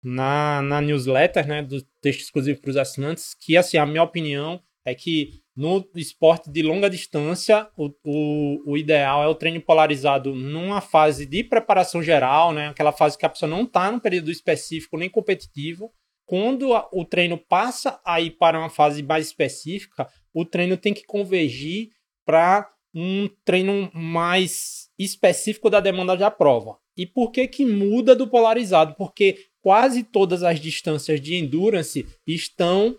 na, 0.02 0.62
na 0.62 0.80
newsletter, 0.80 1.46
né, 1.46 1.62
do 1.62 1.80
texto 2.00 2.22
exclusivo 2.22 2.60
para 2.60 2.70
os 2.70 2.76
assinantes, 2.76 3.34
que, 3.34 3.56
assim, 3.56 3.76
a 3.76 3.86
minha 3.86 4.02
opinião 4.02 4.60
é 4.84 4.92
que 4.92 5.40
no 5.54 5.88
esporte 5.94 6.50
de 6.50 6.60
longa 6.60 6.90
distância, 6.90 7.68
o, 7.76 7.88
o, 8.04 8.72
o, 8.72 8.76
ideal 8.76 9.22
é 9.22 9.28
o 9.28 9.34
treino 9.34 9.60
polarizado 9.60 10.34
numa 10.34 10.80
fase 10.80 11.24
de 11.24 11.44
preparação 11.44 12.02
geral, 12.02 12.52
né? 12.52 12.70
aquela 12.70 12.90
fase 12.90 13.16
que 13.16 13.24
a 13.24 13.28
pessoa 13.28 13.48
não 13.48 13.62
está 13.62 13.92
no 13.92 14.00
período 14.00 14.32
específico 14.32 14.96
nem 14.96 15.08
competitivo. 15.08 15.92
Quando 16.26 16.70
o 16.92 17.04
treino 17.04 17.36
passa 17.36 18.00
a 18.04 18.20
ir 18.20 18.32
para 18.32 18.58
uma 18.58 18.70
fase 18.70 19.02
mais 19.02 19.26
específica, 19.26 20.08
o 20.32 20.44
treino 20.44 20.76
tem 20.76 20.94
que 20.94 21.04
convergir 21.04 21.90
para 22.24 22.70
um 22.94 23.28
treino 23.44 23.90
mais 23.94 24.90
específico 24.98 25.70
da 25.70 25.80
demanda 25.80 26.16
da 26.16 26.30
prova. 26.30 26.78
E 26.96 27.06
por 27.06 27.30
que 27.30 27.48
que 27.48 27.64
muda 27.64 28.14
do 28.14 28.28
polarizado? 28.28 28.94
Porque 28.96 29.46
quase 29.62 30.02
todas 30.02 30.42
as 30.42 30.60
distâncias 30.60 31.20
de 31.20 31.36
endurance 31.36 32.06
estão 32.26 32.96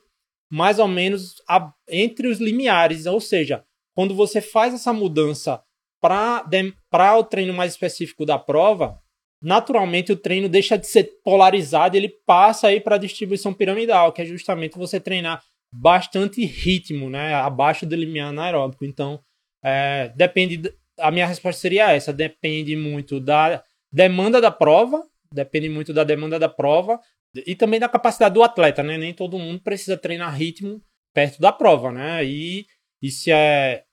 mais 0.51 0.79
ou 0.79 0.87
menos 0.87 1.35
a, 1.47 1.73
entre 1.89 2.27
os 2.27 2.39
limiares, 2.39 3.05
ou 3.05 3.19
seja, 3.19 3.63
quando 3.95 4.15
você 4.15 4.41
faz 4.41 4.73
essa 4.73 4.93
mudança 4.93 5.63
para 6.01 7.17
o 7.17 7.23
treino 7.23 7.53
mais 7.53 7.73
específico 7.73 8.25
da 8.25 8.37
prova, 8.37 8.99
naturalmente 9.43 10.11
o 10.11 10.15
treino 10.15 10.47
deixa 10.47 10.77
de 10.77 10.87
ser 10.87 11.19
polarizado, 11.23 11.97
ele 11.97 12.07
passa 12.25 12.67
aí 12.67 12.79
para 12.79 12.95
a 12.95 12.99
distribuição 12.99 13.53
piramidal, 13.53 14.13
que 14.13 14.21
é 14.21 14.25
justamente 14.25 14.77
você 14.77 14.99
treinar 14.99 15.43
bastante 15.71 16.45
ritmo, 16.45 17.09
né, 17.09 17.33
abaixo 17.33 17.85
do 17.85 17.95
limiar 17.95 18.29
anaeróbico. 18.29 18.85
Então, 18.85 19.19
é, 19.63 20.13
depende. 20.15 20.73
A 20.97 21.11
minha 21.11 21.27
resposta 21.27 21.59
seria 21.59 21.91
essa: 21.91 22.13
depende 22.13 22.75
muito 22.75 23.19
da 23.19 23.61
demanda 23.91 24.39
da 24.39 24.51
prova, 24.51 25.03
depende 25.31 25.67
muito 25.67 25.91
da 25.93 26.03
demanda 26.03 26.39
da 26.39 26.47
prova 26.47 26.99
e 27.35 27.55
também 27.55 27.79
da 27.79 27.89
capacidade 27.89 28.33
do 28.33 28.43
atleta, 28.43 28.81
né? 28.81 28.97
Nem 28.97 29.13
todo 29.13 29.39
mundo 29.39 29.61
precisa 29.61 29.97
treinar 29.97 30.35
ritmo 30.35 30.81
perto 31.13 31.41
da 31.41 31.51
prova, 31.51 31.91
né? 31.91 32.23
E, 32.23 32.65
e 33.01 33.09
se 33.09 33.31
é 33.31 33.83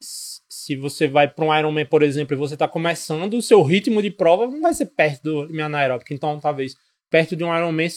se 0.64 0.76
você 0.76 1.08
vai 1.08 1.26
para 1.26 1.44
um 1.44 1.56
Ironman, 1.56 1.86
por 1.86 2.02
exemplo, 2.02 2.34
e 2.34 2.38
você 2.38 2.54
está 2.54 2.68
começando, 2.68 3.34
o 3.34 3.42
seu 3.42 3.62
ritmo 3.62 4.02
de 4.02 4.10
prova 4.10 4.46
não 4.46 4.60
vai 4.60 4.74
ser 4.74 4.86
perto 4.86 5.22
do 5.22 5.44
limiar 5.44 5.66
anaeróbico. 5.66 6.12
Então, 6.12 6.38
talvez 6.38 6.74
perto 7.08 7.34
de 7.34 7.42
um 7.42 7.56
Ironman 7.56 7.88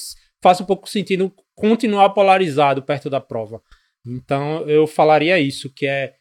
faça 0.41 0.63
um 0.63 0.65
pouco 0.65 0.89
sentido 0.89 1.33
continuar 1.53 2.09
polarizado 2.11 2.81
perto 2.81 3.09
da 3.09 3.19
prova. 3.19 3.61
Então, 4.05 4.67
eu 4.67 4.87
falaria 4.87 5.39
isso, 5.39 5.69
que 5.73 5.85
é 5.85 6.13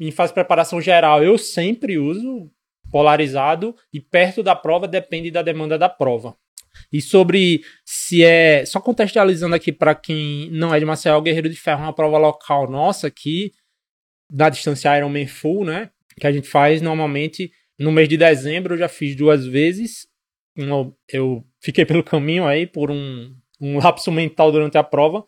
em 0.00 0.10
fase 0.10 0.30
de 0.30 0.34
preparação 0.34 0.80
geral, 0.80 1.22
eu 1.22 1.38
sempre 1.38 1.98
uso 1.98 2.50
polarizado 2.90 3.74
e 3.92 4.00
perto 4.00 4.42
da 4.42 4.56
prova 4.56 4.88
depende 4.88 5.30
da 5.30 5.42
demanda 5.42 5.78
da 5.78 5.88
prova. 5.88 6.36
E 6.92 7.00
sobre 7.00 7.62
se 7.84 8.24
é. 8.24 8.64
Só 8.64 8.80
contextualizando 8.80 9.54
aqui 9.54 9.72
para 9.72 9.94
quem 9.94 10.48
não 10.50 10.74
é 10.74 10.78
de 10.78 10.84
Maceió, 10.84 11.20
Guerreiro 11.20 11.48
de 11.48 11.56
Ferro 11.56 11.80
é 11.80 11.84
uma 11.84 11.92
prova 11.92 12.18
local 12.18 12.70
nossa 12.70 13.08
aqui, 13.08 13.52
da 14.30 14.48
distância 14.48 14.96
Ironman 14.96 15.26
Full, 15.26 15.64
né? 15.64 15.90
Que 16.18 16.26
a 16.26 16.32
gente 16.32 16.48
faz 16.48 16.82
normalmente 16.82 17.50
no 17.78 17.92
mês 17.92 18.08
de 18.08 18.16
dezembro. 18.16 18.74
Eu 18.74 18.78
já 18.78 18.88
fiz 18.88 19.14
duas 19.14 19.46
vezes. 19.46 20.06
eu 21.12 21.44
fiquei 21.60 21.84
pelo 21.84 22.02
caminho 22.02 22.46
aí 22.46 22.66
por 22.66 22.90
um, 22.90 23.34
um 23.60 23.78
lapso 23.78 24.10
mental 24.10 24.52
durante 24.52 24.76
a 24.76 24.82
prova 24.82 25.24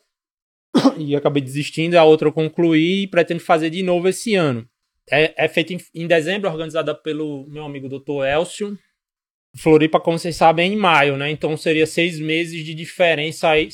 e 0.98 1.14
acabei 1.16 1.42
desistindo. 1.42 1.96
A 1.96 2.04
outra 2.04 2.28
eu 2.28 2.32
concluí 2.32 3.02
e 3.02 3.06
pretendo 3.06 3.40
fazer 3.40 3.70
de 3.70 3.82
novo 3.82 4.08
esse 4.08 4.34
ano. 4.34 4.68
É, 5.10 5.44
é 5.44 5.48
feita 5.48 5.72
em, 5.72 5.78
em, 5.94 6.06
dezembro, 6.06 6.48
organizada 6.48 6.94
pelo 6.94 7.46
meu 7.48 7.64
amigo 7.64 7.88
Dr. 7.88 8.24
Elcio. 8.24 8.78
Floripa, 9.56 9.98
como 9.98 10.16
vocês 10.18 10.36
sabem, 10.36 10.70
é 10.70 10.72
em 10.72 10.76
maio, 10.76 11.16
né? 11.16 11.28
Então 11.30 11.56
seria 11.56 11.86
seis 11.86 12.20
meses 12.20 12.64
de 12.64 12.72
diferença 12.72 13.48
aí. 13.48 13.68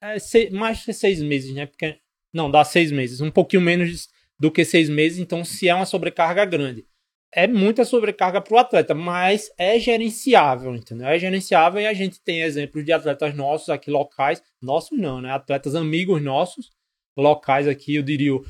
É, 0.00 0.18
seis, 0.18 0.50
mais 0.50 0.82
que 0.82 0.92
seis 0.94 1.20
meses, 1.22 1.52
né? 1.54 1.66
Porque, 1.66 1.98
não, 2.32 2.50
dá 2.50 2.64
seis 2.64 2.90
meses. 2.90 3.20
Um 3.20 3.30
pouquinho 3.30 3.60
menos 3.60 4.08
do 4.38 4.50
que 4.50 4.64
seis 4.64 4.88
meses. 4.88 5.18
Então, 5.18 5.44
se 5.44 5.68
é 5.68 5.74
uma 5.74 5.86
sobrecarga 5.86 6.44
grande 6.44 6.86
é 7.34 7.48
muita 7.48 7.84
sobrecarga 7.84 8.40
para 8.40 8.54
o 8.54 8.58
atleta, 8.58 8.94
mas 8.94 9.50
é 9.58 9.78
gerenciável, 9.78 10.74
entendeu? 10.74 11.08
É 11.08 11.18
gerenciável 11.18 11.80
e 11.80 11.86
a 11.86 11.92
gente 11.92 12.22
tem 12.22 12.42
exemplos 12.42 12.84
de 12.84 12.92
atletas 12.92 13.34
nossos 13.34 13.68
aqui 13.68 13.90
locais, 13.90 14.40
nossos 14.62 14.96
não, 14.96 15.20
né? 15.20 15.32
Atletas 15.32 15.74
amigos 15.74 16.22
nossos 16.22 16.70
locais 17.16 17.66
aqui, 17.66 17.96
eu 17.96 18.02
diria 18.02 18.36
o 18.36 18.44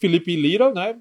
Felipe 0.00 0.34
Lira, 0.34 0.72
né? 0.72 0.98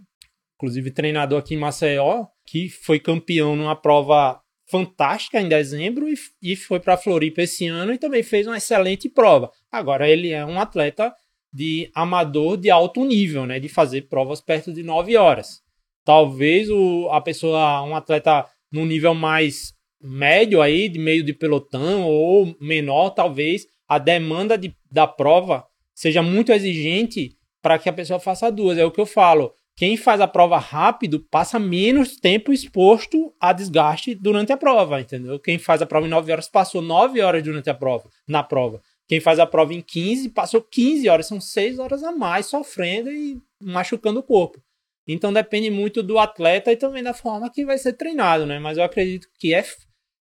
Inclusive 0.56 0.92
treinador 0.92 1.40
aqui 1.40 1.56
em 1.56 1.58
Maceió, 1.58 2.26
que 2.46 2.68
foi 2.68 3.00
campeão 3.00 3.56
numa 3.56 3.76
prova 3.76 4.42
fantástica 4.70 5.40
em 5.40 5.48
dezembro 5.48 6.10
e, 6.10 6.16
e 6.42 6.56
foi 6.58 6.80
para 6.82 6.98
Floripa 6.98 7.42
esse 7.42 7.68
ano 7.68 7.94
e 7.94 7.98
também 7.98 8.22
fez 8.22 8.48
uma 8.48 8.58
excelente 8.58 9.08
prova. 9.08 9.50
Agora 9.72 10.10
ele 10.10 10.30
é 10.30 10.46
um 10.46 10.60
atleta 10.60 11.16
de 11.52 11.90
amador 11.94 12.58
de 12.58 12.70
alto 12.70 13.04
nível, 13.04 13.46
né, 13.46 13.60
de 13.60 13.68
fazer 13.68 14.04
provas 14.04 14.42
perto 14.42 14.72
de 14.72 14.84
9 14.84 15.18
horas. 15.18 15.62
Talvez 16.06 16.70
o, 16.70 17.10
a 17.12 17.22
pessoa, 17.22 17.84
um 17.84 17.96
atleta 17.96 18.46
no 18.72 18.86
nível 18.86 19.14
mais 19.14 19.74
médio 20.02 20.62
aí, 20.62 20.88
de 20.88 21.00
meio 21.00 21.24
de 21.24 21.34
pelotão 21.34 22.04
ou 22.04 22.56
menor, 22.60 23.10
talvez 23.12 23.68
a 23.88 23.98
demanda 23.98 24.58
de, 24.58 24.76
da 24.92 25.08
prova 25.08 25.66
seja 25.94 26.22
muito 26.22 26.52
exigente 26.52 27.36
para 27.62 27.78
que 27.78 27.90
a 27.90 27.94
pessoa 27.94 28.20
faça 28.20 28.52
duas. 28.52 28.78
É 28.78 28.86
o 28.86 28.92
que 28.92 29.02
eu 29.02 29.06
falo. 29.06 29.54
Quem 29.76 29.96
faz 29.96 30.20
a 30.20 30.28
prova 30.28 30.58
rápido 30.58 31.22
passa 31.32 31.58
menos 31.58 32.18
tempo 32.18 32.52
exposto 32.52 33.34
a 33.40 33.54
desgaste 33.54 34.14
durante 34.14 34.52
a 34.52 34.58
prova, 34.58 35.00
entendeu? 35.00 35.40
Quem 35.40 35.58
faz 35.58 35.82
a 35.82 35.86
prova 35.86 36.06
em 36.06 36.10
9 36.10 36.32
horas 36.32 36.50
passou 36.50 36.82
9 36.82 37.22
horas 37.22 37.42
durante 37.42 37.70
a 37.70 37.74
prova, 37.74 38.10
na 38.28 38.44
prova. 38.44 38.82
Quem 39.10 39.20
faz 39.20 39.40
a 39.40 39.48
prova 39.48 39.74
em 39.74 39.82
15 39.82 40.30
passou 40.30 40.62
15 40.62 41.10
horas, 41.10 41.26
são 41.26 41.42
6 41.42 41.80
horas 41.80 42.04
a 42.04 42.12
mais 42.12 42.46
sofrendo 42.46 43.12
e 43.12 43.42
machucando 43.60 44.20
o 44.20 44.24
corpo. 44.24 44.62
Então 45.08 45.34
depende 45.34 45.72
muito 45.72 46.04
do 46.04 46.20
atleta 46.20 46.72
e 46.72 46.78
também 46.78 47.02
da 47.02 47.16
forma 47.16 47.50
que 47.52 47.66
vai 47.66 47.80
ser 47.80 47.94
treinado, 47.94 48.46
né? 48.46 48.60
Mas 48.60 48.78
eu 48.78 48.84
acredito 48.84 49.28
que 49.40 49.52
é 49.52 49.66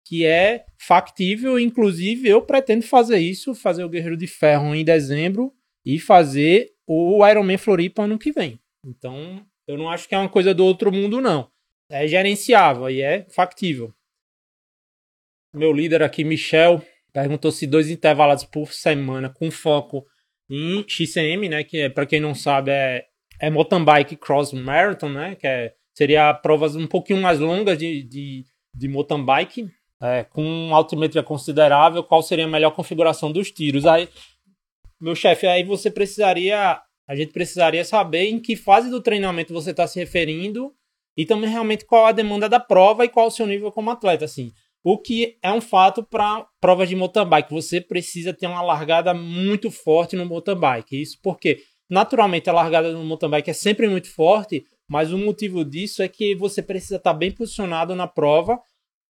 que 0.06 0.26
é 0.26 0.66
factível, 0.78 1.60
inclusive 1.60 2.28
eu 2.28 2.42
pretendo 2.42 2.84
fazer 2.84 3.20
isso, 3.20 3.54
fazer 3.54 3.84
o 3.84 3.90
Guerreiro 3.90 4.18
de 4.18 4.26
Ferro 4.26 4.74
em 4.74 4.84
dezembro 4.84 5.54
e 5.86 6.00
fazer 6.00 6.74
o 6.88 7.28
Ironman 7.28 7.58
Floripa 7.58 8.04
ano 8.04 8.18
que 8.18 8.32
vem. 8.32 8.60
Então, 8.84 9.46
eu 9.68 9.78
não 9.78 9.90
acho 9.90 10.08
que 10.08 10.16
é 10.16 10.18
uma 10.18 10.30
coisa 10.30 10.54
do 10.54 10.66
outro 10.66 10.92
mundo, 10.92 11.20
não. 11.20 11.52
É 11.90 12.08
gerenciável 12.08 12.90
e 12.90 13.02
é 13.02 13.28
factível. 13.30 13.94
Meu 15.54 15.74
líder 15.74 16.02
aqui, 16.02 16.24
Michel, 16.24 16.82
perguntou 17.14 17.52
se 17.52 17.68
dois 17.68 17.90
intervalados 17.90 18.44
por 18.44 18.72
semana 18.72 19.30
com 19.30 19.50
foco 19.50 20.06
em 20.50 20.84
XCM, 20.88 21.50
né? 21.50 21.64
Que 21.64 21.82
é, 21.82 21.90
para 21.90 22.06
quem 22.06 22.20
não 22.20 22.34
sabe, 22.34 22.72
é, 22.72 23.06
é 23.40 23.50
mountain 23.50 23.84
bike 23.84 24.16
cross 24.16 24.54
marathon, 24.54 25.10
né? 25.10 25.36
Que 25.36 25.48
é, 25.48 25.74
seria 25.94 26.34
provas 26.34 26.76
um 26.76 26.88
pouquinho 26.88 27.22
mais 27.22 27.40
longas 27.40 27.78
de, 27.78 28.04
de, 28.04 28.46
de 28.74 28.88
mountain 28.88 29.24
bike, 29.24 29.70
é, 30.02 30.24
com 30.24 30.74
altimetria 30.74 31.24
considerável. 31.24 32.04
Qual 32.04 32.22
seria 32.22 32.46
a 32.46 32.50
melhor 32.50 32.72
configuração 32.72 33.32
dos 33.32 33.52
tiros? 33.52 33.86
Aí, 33.86 34.08
meu 35.00 35.16
chefe, 35.16 35.48
aí 35.48 35.64
você 35.64 35.90
precisaria 35.92 36.82
a 37.10 37.16
gente 37.16 37.34
precisaria 37.34 37.84
saber 37.84 38.26
em 38.26 38.40
que 38.40 38.56
fase 38.56 38.88
do 38.88 39.02
treinamento 39.02 39.52
você 39.52 39.72
está 39.72 39.88
se 39.88 39.98
referindo 39.98 40.72
e 41.18 41.26
também 41.26 41.50
realmente 41.50 41.84
qual 41.84 42.06
a 42.06 42.12
demanda 42.12 42.48
da 42.48 42.60
prova 42.60 43.04
e 43.04 43.10
qual 43.10 43.26
o 43.26 43.32
seu 43.32 43.48
nível 43.48 43.72
como 43.72 43.90
atleta, 43.90 44.26
assim. 44.26 44.52
O 44.84 44.98
que 44.98 45.38
é 45.44 45.52
um 45.52 45.60
fato 45.60 46.04
para 46.04 46.48
provas 46.60 46.88
de 46.88 46.96
mountain 46.96 47.26
bike. 47.26 47.52
Você 47.52 47.82
precisa 47.82 48.34
ter 48.34 48.48
uma 48.48 48.62
largada 48.62 49.14
muito 49.14 49.70
forte 49.70 50.16
no 50.16 50.26
mountain 50.26 50.56
bike. 50.56 51.02
Isso 51.02 51.20
porque, 51.22 51.62
naturalmente, 51.90 52.50
a 52.50 52.54
largada 52.54 52.92
no 52.94 53.04
mountain 53.04 53.30
bike 53.30 53.50
é 53.50 53.54
sempre 53.54 53.90
muito 53.90 54.10
forte, 54.10 54.66
mas 54.90 55.12
o 55.12 55.18
motivo 55.18 55.66
disso 55.66 56.02
é 56.02 56.08
que 56.08 56.34
você 56.34 56.62
precisa 56.62 56.96
estar 56.96 57.14
tá 57.14 57.18
bem 57.18 57.32
posicionado 57.32 57.94
na 57.94 58.08
prova, 58.08 58.60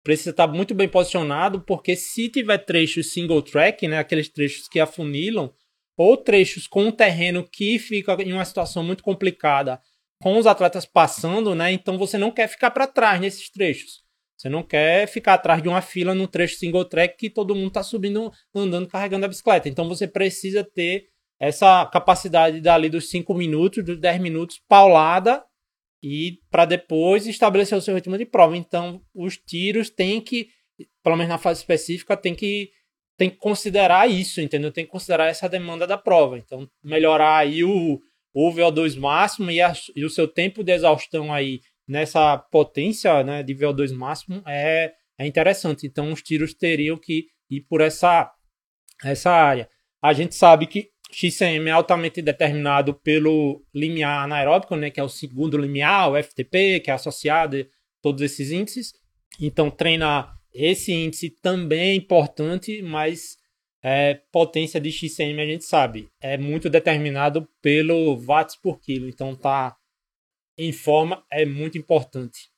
precisa 0.03 0.29
estar 0.29 0.47
tá 0.47 0.53
muito 0.53 0.75
bem 0.75 0.87
posicionado, 0.87 1.61
porque 1.61 1.95
se 1.95 2.29
tiver 2.29 2.59
trechos 2.59 3.11
single 3.11 3.41
track, 3.41 3.87
né, 3.87 3.97
aqueles 3.97 4.29
trechos 4.29 4.67
que 4.67 4.79
afunilam, 4.79 5.51
ou 5.97 6.15
trechos 6.15 6.67
com 6.67 6.85
um 6.85 6.91
terreno 6.91 7.43
que 7.43 7.79
fica 7.79 8.13
em 8.21 8.33
uma 8.33 8.45
situação 8.45 8.83
muito 8.83 9.03
complicada 9.03 9.81
com 10.21 10.37
os 10.37 10.45
atletas 10.45 10.85
passando, 10.85 11.55
né? 11.55 11.71
Então 11.71 11.97
você 11.97 12.17
não 12.17 12.31
quer 12.31 12.47
ficar 12.47 12.71
para 12.71 12.87
trás 12.87 13.19
nesses 13.19 13.49
trechos. 13.49 14.04
Você 14.37 14.49
não 14.49 14.63
quer 14.63 15.07
ficar 15.07 15.35
atrás 15.35 15.61
de 15.61 15.69
uma 15.69 15.81
fila 15.81 16.13
no 16.13 16.27
trecho 16.27 16.57
single 16.57 16.85
track 16.85 17.17
que 17.17 17.29
todo 17.29 17.55
mundo 17.55 17.69
está 17.69 17.83
subindo, 17.83 18.31
andando, 18.53 18.87
carregando 18.87 19.25
a 19.25 19.29
bicicleta. 19.29 19.69
Então 19.69 19.87
você 19.87 20.07
precisa 20.07 20.63
ter 20.63 21.05
essa 21.39 21.85
capacidade 21.85 22.59
dali 22.61 22.89
dos 22.89 23.09
5 23.09 23.33
minutos, 23.33 23.83
dos 23.83 23.99
10 23.99 24.21
minutos, 24.21 24.61
paulada 24.67 25.43
e 26.03 26.39
para 26.51 26.65
depois 26.65 27.25
estabelecer 27.27 27.77
o 27.77 27.81
seu 27.81 27.95
ritmo 27.95 28.17
de 28.17 28.25
prova. 28.25 28.57
Então 28.57 29.01
os 29.13 29.37
tiros 29.37 29.89
têm 29.89 30.19
que, 30.19 30.49
pelo 31.01 31.15
menos 31.15 31.29
na 31.29 31.37
fase 31.37 31.61
específica, 31.61 32.17
tem 32.17 32.35
que 32.35 32.69
tem 33.17 33.29
que 33.29 33.37
considerar 33.37 34.09
isso, 34.09 34.41
entendeu? 34.41 34.71
Tem 34.71 34.85
que 34.85 34.91
considerar 34.91 35.27
essa 35.27 35.47
demanda 35.47 35.87
da 35.87 35.97
prova. 35.97 36.37
Então, 36.37 36.69
melhorar 36.83 37.37
aí 37.37 37.63
o, 37.63 38.01
o 38.33 38.51
VO2 38.51 38.99
máximo 38.99 39.49
e, 39.49 39.61
a, 39.61 39.73
e 39.95 40.03
o 40.03 40.09
seu 40.09 40.27
tempo 40.27 40.63
de 40.63 40.73
exaustão 40.73 41.33
aí 41.33 41.61
nessa 41.87 42.37
potência 42.37 43.23
né, 43.23 43.43
de 43.43 43.53
VO2 43.53 43.93
máximo 43.93 44.41
é, 44.47 44.93
é 45.17 45.25
interessante. 45.25 45.85
Então, 45.85 46.11
os 46.11 46.21
tiros 46.21 46.53
teriam 46.53 46.97
que 46.97 47.27
ir 47.49 47.61
por 47.61 47.81
essa, 47.81 48.31
essa 49.03 49.31
área. 49.31 49.69
A 50.01 50.13
gente 50.13 50.35
sabe 50.35 50.67
que 50.67 50.89
XCM 51.11 51.69
é 51.69 51.71
altamente 51.71 52.21
determinado 52.21 52.93
pelo 52.93 53.63
limiar 53.73 54.23
anaeróbico, 54.23 54.75
né, 54.75 54.89
que 54.89 54.99
é 54.99 55.03
o 55.03 55.09
segundo 55.09 55.57
limiar, 55.57 56.11
o 56.11 56.21
FTP, 56.21 56.81
que 56.81 56.91
é 56.91 56.93
associado 56.93 57.57
a 57.57 57.65
todos 58.01 58.21
esses 58.21 58.51
índices. 58.51 58.93
Então, 59.39 59.69
treinar 59.69 60.35
esse 60.53 60.91
índice 60.91 61.29
também 61.29 61.91
é 61.91 61.95
importante, 61.95 62.81
mas 62.81 63.37
é, 63.83 64.21
potência 64.31 64.79
de 64.79 64.91
XCM 64.91 65.41
a 65.41 65.45
gente 65.45 65.63
sabe, 65.63 66.09
é 66.19 66.37
muito 66.37 66.69
determinado 66.69 67.47
pelo 67.61 68.17
watts 68.17 68.55
por 68.55 68.79
quilo, 68.79 69.07
então 69.07 69.35
tá 69.35 69.75
em 70.57 70.71
forma 70.71 71.23
é 71.31 71.45
muito 71.45 71.77
importante. 71.77 72.49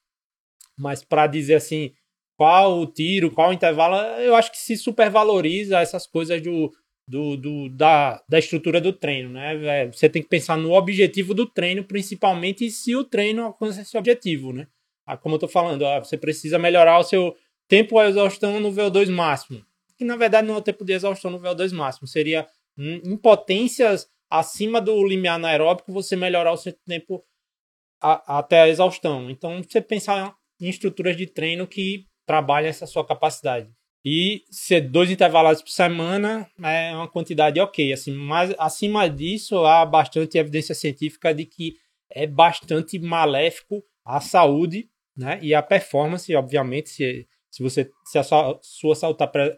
Mas 0.77 1.03
para 1.03 1.27
dizer 1.27 1.55
assim, 1.55 1.93
qual 2.37 2.79
o 2.79 2.85
tiro, 2.85 3.31
qual 3.31 3.49
o 3.49 3.53
intervalo, 3.53 3.95
eu 4.21 4.35
acho 4.35 4.51
que 4.51 4.57
se 4.57 4.77
supervaloriza 4.77 5.79
essas 5.79 6.05
coisas 6.05 6.41
do, 6.41 6.71
do, 7.07 7.35
do 7.35 7.69
da, 7.69 8.21
da 8.29 8.37
estrutura 8.37 8.79
do 8.79 8.93
treino, 8.93 9.31
né? 9.31 9.65
É, 9.65 9.87
você 9.87 10.07
tem 10.07 10.21
que 10.21 10.29
pensar 10.29 10.55
no 10.57 10.73
objetivo 10.73 11.33
do 11.33 11.47
treino, 11.47 11.83
principalmente 11.83 12.69
se 12.69 12.95
o 12.95 13.03
treino 13.03 13.43
alcança 13.43 13.81
esse 13.81 13.97
objetivo, 13.97 14.53
né? 14.53 14.67
Ah, 15.05 15.17
como 15.17 15.35
eu 15.35 15.39
tô 15.39 15.47
falando, 15.47 15.85
ah, 15.85 15.99
você 15.99 16.17
precisa 16.17 16.59
melhorar 16.59 16.99
o 16.99 17.03
seu 17.03 17.35
tempo 17.67 17.99
de 17.99 18.09
exaustão 18.09 18.59
no 18.59 18.71
VO2 18.71 19.09
máximo. 19.09 19.65
Que 19.97 20.05
na 20.05 20.15
verdade 20.15 20.47
não 20.47 20.55
é 20.55 20.57
o 20.57 20.61
tempo 20.61 20.85
de 20.85 20.93
exaustão 20.93 21.31
no 21.31 21.39
VO2 21.39 21.73
máximo, 21.73 22.07
seria 22.07 22.45
em 22.77 23.17
potências 23.17 24.07
acima 24.29 24.79
do 24.79 25.03
limiar 25.03 25.35
anaeróbico 25.35 25.91
você 25.91 26.15
melhorar 26.15 26.51
o 26.51 26.57
seu 26.57 26.73
tempo 26.85 27.23
a, 28.01 28.39
até 28.39 28.61
a 28.61 28.67
exaustão. 28.67 29.29
Então 29.29 29.61
você 29.61 29.81
pensar 29.81 30.35
em 30.59 30.69
estruturas 30.69 31.15
de 31.15 31.27
treino 31.27 31.67
que 31.67 32.05
trabalham 32.25 32.69
essa 32.69 32.85
sua 32.85 33.05
capacidade. 33.05 33.69
E 34.05 34.43
ser 34.49 34.81
dois 34.81 35.11
intervalados 35.11 35.61
por 35.61 35.69
semana 35.69 36.49
é 36.63 36.95
uma 36.95 37.07
quantidade 37.07 37.59
ok. 37.59 37.91
Assim, 37.91 38.13
mas 38.13 38.53
acima 38.57 39.09
disso, 39.09 39.65
há 39.65 39.85
bastante 39.85 40.37
evidência 40.37 40.73
científica 40.73 41.33
de 41.33 41.45
que 41.45 41.75
é 42.09 42.25
bastante 42.25 42.97
maléfico 42.99 43.83
à 44.05 44.21
saúde 44.21 44.89
né? 45.15 45.39
e 45.41 45.53
à 45.53 45.61
performance, 45.61 46.33
obviamente, 46.35 46.89
se 46.89 47.27
se 47.49 47.63
você 47.63 47.89
se 48.05 48.19
a 48.19 48.23
sua, 48.23 48.59
sua 48.61 48.95
saúde 48.95 49.15
está 49.15 49.27
pre, 49.27 49.57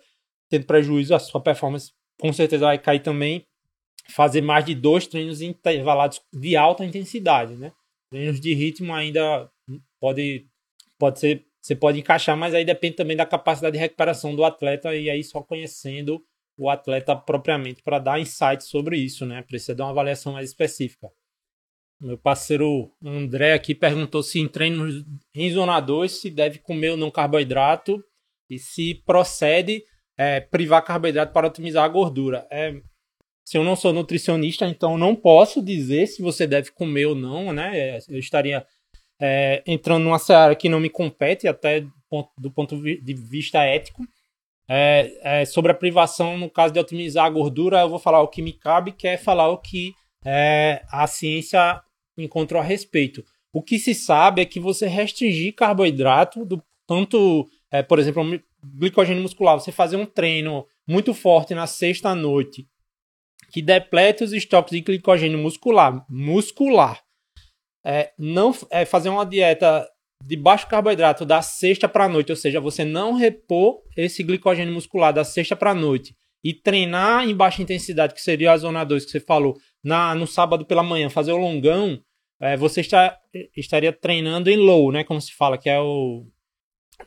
tendo 0.49 0.65
prejuízo, 0.65 1.13
a 1.13 1.19
sua 1.19 1.41
performance 1.41 1.91
com 2.19 2.31
certeza 2.31 2.65
vai 2.65 2.77
cair 2.77 3.01
também. 3.01 3.45
Fazer 4.09 4.41
mais 4.41 4.65
de 4.65 4.73
dois 4.73 5.05
treinos 5.05 5.41
intervalados 5.41 6.21
de 6.33 6.55
alta 6.55 6.85
intensidade, 6.85 7.55
né? 7.55 7.71
Treinos 8.09 8.39
de 8.39 8.53
ritmo 8.53 8.93
ainda 8.93 9.49
pode, 9.99 10.47
pode 10.97 11.19
ser, 11.19 11.45
você 11.61 11.75
pode 11.75 11.99
encaixar, 11.99 12.35
mas 12.35 12.53
aí 12.53 12.65
depende 12.65 12.95
também 12.95 13.15
da 13.15 13.25
capacidade 13.25 13.73
de 13.73 13.79
recuperação 13.79 14.35
do 14.35 14.43
atleta 14.43 14.95
e 14.95 15.09
aí 15.09 15.23
só 15.23 15.41
conhecendo 15.41 16.23
o 16.57 16.69
atleta 16.69 17.15
propriamente 17.15 17.81
para 17.81 17.99
dar 17.99 18.19
insights 18.19 18.67
sobre 18.67 18.97
isso, 18.97 19.25
né? 19.25 19.41
Precisa 19.43 19.75
de 19.75 19.81
uma 19.81 19.91
avaliação 19.91 20.33
mais 20.33 20.49
específica. 20.49 21.09
Meu 22.01 22.17
parceiro 22.17 22.91
André 23.03 23.53
aqui 23.53 23.75
perguntou 23.75 24.23
se 24.23 24.39
em 24.39 24.47
treinos 24.47 25.05
em 25.35 25.51
zona 25.51 25.79
2 25.79 26.11
se 26.11 26.29
deve 26.29 26.59
comer 26.59 26.91
ou 26.91 26.97
não 26.97 27.11
carboidrato 27.11 28.03
e 28.49 28.57
se 28.57 28.95
procede 29.05 29.83
é, 30.17 30.39
privar 30.39 30.83
carboidrato 30.83 31.31
para 31.31 31.47
otimizar 31.47 31.83
a 31.83 31.89
gordura. 31.89 32.47
É, 32.49 32.81
se 33.49 33.57
eu 33.57 33.63
não 33.63 33.75
sou 33.75 33.91
nutricionista, 33.91 34.67
então 34.67 34.95
não 34.95 35.15
posso 35.15 35.59
dizer 35.59 36.05
se 36.05 36.21
você 36.21 36.45
deve 36.45 36.69
comer 36.69 37.07
ou 37.07 37.15
não, 37.15 37.51
né? 37.51 37.97
Eu 38.07 38.19
estaria 38.19 38.63
é, 39.19 39.63
entrando 39.65 40.03
numa 40.03 40.19
seara 40.19 40.55
que 40.55 40.69
não 40.69 40.79
me 40.79 40.87
compete, 40.87 41.47
até 41.47 41.83
do 42.37 42.51
ponto 42.51 42.79
de 42.79 43.13
vista 43.15 43.63
ético. 43.63 44.03
É, 44.69 45.11
é, 45.23 45.45
sobre 45.45 45.71
a 45.71 45.75
privação, 45.75 46.37
no 46.37 46.47
caso 46.47 46.75
de 46.75 46.79
otimizar 46.79 47.25
a 47.25 47.29
gordura, 47.31 47.79
eu 47.79 47.89
vou 47.89 47.97
falar 47.97 48.21
o 48.21 48.27
que 48.27 48.39
me 48.39 48.53
cabe, 48.53 48.91
que 48.91 49.07
é 49.07 49.17
falar 49.17 49.49
o 49.49 49.57
que 49.57 49.95
é, 50.23 50.83
a 50.91 51.07
ciência 51.07 51.81
encontrou 52.19 52.61
a 52.61 52.63
respeito. 52.63 53.25
O 53.51 53.63
que 53.63 53.79
se 53.79 53.95
sabe 53.95 54.43
é 54.43 54.45
que 54.45 54.59
você 54.59 54.85
restringir 54.85 55.55
carboidrato, 55.55 56.45
do, 56.45 56.61
tanto, 56.85 57.49
é, 57.71 57.81
por 57.81 57.97
exemplo, 57.97 58.23
glicogênio 58.63 59.23
muscular, 59.23 59.59
você 59.59 59.71
fazer 59.71 59.95
um 59.95 60.05
treino 60.05 60.67
muito 60.87 61.15
forte 61.15 61.55
na 61.55 61.65
sexta 61.65 62.13
noite, 62.13 62.67
que 63.51 63.61
deplete 63.61 64.23
os 64.23 64.33
estoques 64.33 64.71
de 64.71 64.81
glicogênio 64.81 65.39
muscular, 65.39 66.05
muscular, 66.09 67.01
é, 67.85 68.11
não 68.17 68.55
é, 68.71 68.85
fazer 68.85 69.09
uma 69.09 69.25
dieta 69.25 69.87
de 70.23 70.35
baixo 70.35 70.67
carboidrato 70.67 71.25
da 71.25 71.41
sexta 71.41 71.87
para 71.87 72.05
a 72.05 72.09
noite, 72.09 72.31
ou 72.31 72.35
seja, 72.35 72.59
você 72.59 72.83
não 72.83 73.13
repor 73.13 73.81
esse 73.95 74.21
glicogênio 74.21 74.73
muscular 74.73 75.13
da 75.13 75.23
sexta 75.23 75.55
para 75.55 75.71
a 75.71 75.75
noite 75.75 76.13
e 76.43 76.53
treinar 76.53 77.27
em 77.27 77.35
baixa 77.35 77.61
intensidade, 77.61 78.13
que 78.13 78.21
seria 78.21 78.51
a 78.51 78.57
zona 78.57 78.83
2 78.83 79.05
que 79.05 79.11
você 79.11 79.19
falou, 79.19 79.57
na, 79.83 80.15
no 80.15 80.27
sábado 80.27 80.65
pela 80.65 80.83
manhã, 80.83 81.09
fazer 81.09 81.31
o 81.31 81.37
longão, 81.37 82.01
é, 82.41 82.55
você 82.55 82.81
está, 82.81 83.17
estaria 83.55 83.91
treinando 83.91 84.49
em 84.49 84.55
low, 84.55 84.91
né? 84.91 85.03
Como 85.03 85.19
se 85.19 85.33
fala, 85.33 85.57
que 85.57 85.69
é 85.69 85.79
o 85.79 86.25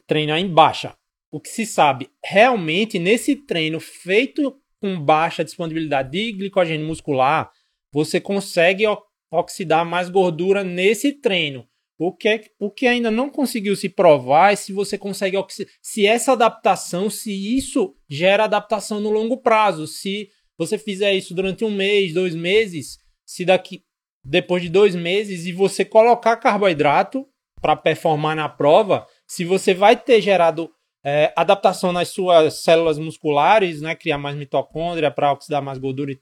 treinar 0.07 0.39
em 0.39 0.49
baixa. 0.49 0.95
O 1.31 1.41
que 1.41 1.49
se 1.49 1.65
sabe, 1.65 2.11
realmente, 2.23 2.99
nesse 2.99 3.37
treino 3.37 3.81
feito 3.81 4.62
com 4.83 5.01
baixa 5.01 5.45
disponibilidade 5.45 6.11
de 6.11 6.33
glicogênio 6.33 6.85
muscular, 6.85 7.49
você 7.93 8.21
consegue 8.21 8.83
oxidar 9.31 9.87
mais 9.87 10.11
gordura 10.11 10.65
nesse 10.65 11.13
treino. 11.13 11.65
O 11.97 12.13
que, 12.13 12.29
é, 12.29 12.45
o 12.59 12.69
que 12.69 12.89
ainda 12.89 13.13
não 13.13 13.31
conseguiu 13.31 13.77
se 13.77 13.89
provar 13.89 14.53
é 14.53 14.57
se 14.57 14.73
você 14.73 14.99
consegue 14.99 15.37
oxidar, 15.37 15.73
se 15.81 16.05
essa 16.05 16.33
adaptação, 16.33 17.09
se 17.09 17.33
isso 17.57 17.95
gera 18.11 18.45
adaptação 18.45 18.99
no 18.99 19.09
longo 19.09 19.37
prazo. 19.37 19.87
Se 19.87 20.29
você 20.59 20.77
fizer 20.77 21.15
isso 21.15 21.33
durante 21.33 21.65
um 21.65 21.71
mês, 21.71 22.13
dois 22.13 22.35
meses, 22.35 22.99
se 23.25 23.45
daqui 23.45 23.85
depois 24.25 24.63
de 24.63 24.69
dois 24.69 24.97
meses 24.97 25.47
e 25.47 25.53
você 25.53 25.85
colocar 25.85 26.37
carboidrato 26.39 27.25
para 27.61 27.77
performar 27.77 28.35
na 28.35 28.49
prova, 28.49 29.07
se 29.29 29.45
você 29.45 29.73
vai 29.73 29.97
ter 29.97 30.21
gerado 30.21 30.69
é, 31.05 31.33
adaptação 31.37 31.93
nas 31.93 32.09
suas 32.09 32.63
células 32.63 32.99
musculares, 32.99 33.81
né, 33.81 33.95
criar 33.95 34.19
mais 34.19 34.37
mitocôndria 34.37 35.11
para 35.11 35.33
oxidar 35.33 35.63
mais 35.63 35.79
gordura, 35.79 36.17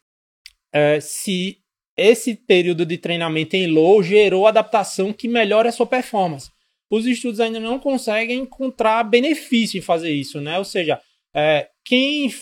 é, 0.73 1.01
se 1.01 1.59
esse 1.97 2.35
período 2.35 2.87
de 2.87 2.97
treinamento 2.97 3.57
em 3.57 3.67
low 3.67 4.03
gerou 4.03 4.47
adaptação 4.47 5.13
que 5.13 5.29
melhora 5.29 5.69
a 5.69 5.73
sua 5.73 5.87
performance. 5.87 6.51
Os 6.91 7.07
estudos 7.07 7.41
ainda 7.41 7.61
não 7.61 7.79
conseguem 7.79 8.41
encontrar 8.41 9.05
benefício 9.05 9.79
em 9.79 9.83
fazer 9.83 10.11
isso, 10.11 10.41
né? 10.41 10.59
Ou 10.59 10.65
seja, 10.65 11.01
é, 11.35 11.69
quem 11.85 12.33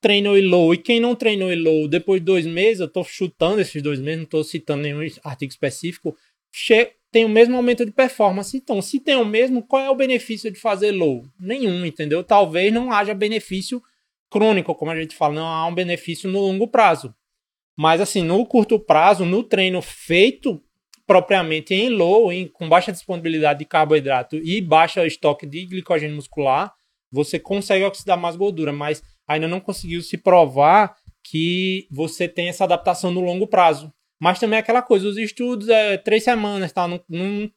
treinou 0.00 0.36
em 0.36 0.42
low 0.42 0.74
e 0.74 0.78
quem 0.78 1.00
não 1.00 1.14
treinou 1.14 1.50
em 1.50 1.56
low 1.56 1.88
depois 1.88 2.20
de 2.20 2.26
dois 2.26 2.44
meses, 2.44 2.80
eu 2.80 2.86
estou 2.86 3.04
chutando 3.04 3.60
esses 3.60 3.80
dois 3.80 4.00
meses, 4.00 4.18
não 4.18 4.24
estou 4.24 4.44
citando 4.44 4.82
nenhum 4.82 5.00
artigo 5.24 5.50
específico, 5.50 6.14
tem 7.14 7.24
o 7.24 7.28
mesmo 7.28 7.54
aumento 7.54 7.86
de 7.86 7.92
performance. 7.92 8.56
Então, 8.56 8.82
se 8.82 8.98
tem 8.98 9.14
o 9.14 9.24
mesmo, 9.24 9.62
qual 9.62 9.80
é 9.80 9.88
o 9.88 9.94
benefício 9.94 10.50
de 10.50 10.58
fazer 10.58 10.90
low? 10.90 11.24
Nenhum, 11.38 11.86
entendeu? 11.86 12.24
Talvez 12.24 12.72
não 12.72 12.90
haja 12.90 13.14
benefício 13.14 13.80
crônico, 14.28 14.74
como 14.74 14.90
a 14.90 15.00
gente 15.00 15.14
fala, 15.14 15.32
não 15.32 15.46
há 15.46 15.64
um 15.64 15.74
benefício 15.76 16.28
no 16.28 16.40
longo 16.40 16.66
prazo. 16.66 17.14
Mas 17.78 18.00
assim, 18.00 18.24
no 18.24 18.44
curto 18.44 18.80
prazo, 18.80 19.24
no 19.24 19.44
treino 19.44 19.80
feito 19.80 20.60
propriamente 21.06 21.72
em 21.72 21.88
low, 21.88 22.32
em, 22.32 22.48
com 22.48 22.68
baixa 22.68 22.90
disponibilidade 22.90 23.60
de 23.60 23.64
carboidrato 23.64 24.34
e 24.34 24.60
baixa 24.60 25.06
estoque 25.06 25.46
de 25.46 25.66
glicogênio 25.66 26.16
muscular, 26.16 26.74
você 27.12 27.38
consegue 27.38 27.84
oxidar 27.84 28.18
mais 28.18 28.34
gordura, 28.34 28.72
mas 28.72 29.04
ainda 29.24 29.46
não 29.46 29.60
conseguiu 29.60 30.02
se 30.02 30.18
provar 30.18 30.96
que 31.22 31.86
você 31.92 32.26
tem 32.26 32.48
essa 32.48 32.64
adaptação 32.64 33.12
no 33.12 33.20
longo 33.20 33.46
prazo. 33.46 33.93
Mas 34.20 34.38
também 34.38 34.56
é 34.56 34.60
aquela 34.60 34.82
coisa, 34.82 35.08
os 35.08 35.16
estudos 35.16 35.68
é 35.68 35.96
três 35.98 36.24
semanas, 36.24 36.72
tá? 36.72 36.86
Não, 36.86 37.02
não, 37.08 37.50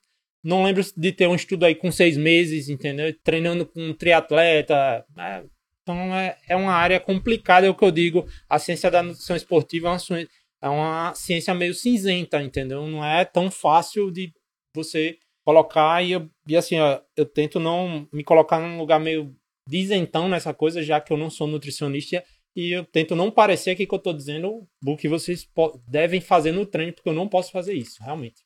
não 0.43 0.63
lembro 0.63 0.84
de 0.96 1.12
ter 1.12 1.28
um 1.28 1.36
estudo 1.36 1.65
aí 1.65 1.76
com 1.76 1.91
seis 1.91 2.17
meses, 2.17 2.70
entendeu? 2.70 3.13
Treinando 3.24 3.65
com 3.65 3.89
um 3.89 3.93
triatleta. 3.93 5.06
É, 5.17 5.43
então 5.82 6.15
é, 6.15 6.38
é 6.50 6.56
uma 6.56 6.74
área 6.74 7.00
complicada, 7.00 7.67
é 7.67 7.70
o 7.70 7.76
que 7.76 7.86
eu 7.86 7.91
digo. 7.91 8.28
A 8.50 8.60
ciência 8.60 8.91
da 8.91 9.04
nutrição 9.04 9.36
esportiva 9.36 9.88
é 9.88 9.91
uma, 9.91 10.20
é 10.62 10.70
uma 10.70 11.13
ciência 11.15 11.54
meio 11.54 11.74
cinzenta, 11.74 12.41
entendeu? 12.41 12.86
Não 12.88 13.06
é 13.06 13.24
tão 13.24 13.50
fácil 13.50 14.12
de 14.12 14.34
você 14.76 15.17
colocar 15.46 16.04
e, 16.04 16.12
eu, 16.12 16.30
e 16.46 16.58
assim, 16.58 16.78
ó, 16.78 17.00
eu 17.15 17.26
tento 17.26 17.60
não 17.60 18.08
me 18.12 18.24
colocar 18.24 18.60
num 18.60 18.78
lugar 18.78 19.00
meio 19.00 19.34
dizentão 19.67 20.28
nessa 20.28 20.54
coisa, 20.54 20.84
já 20.84 21.00
que 21.00 21.12
eu 21.12 21.17
não 21.17 21.30
sou 21.30 21.48
nutricionista 21.48 22.24
e 22.58 22.72
eu 22.72 22.84
tento 22.84 23.15
não 23.15 23.30
parecer 23.30 23.70
aqui 23.70 23.86
que 23.86 23.93
eu 23.93 24.00
estou 24.00 24.12
dizendo 24.12 24.67
o 24.84 24.98
que 24.98 25.08
vocês 25.08 25.48
devem 25.88 26.20
fazer 26.20 26.52
no 26.52 26.65
treino, 26.65 26.91
porque 26.91 27.08
eu 27.08 27.13
não 27.13 27.30
posso 27.30 27.52
fazer 27.52 27.76
isso, 27.76 28.02
realmente. 28.02 28.43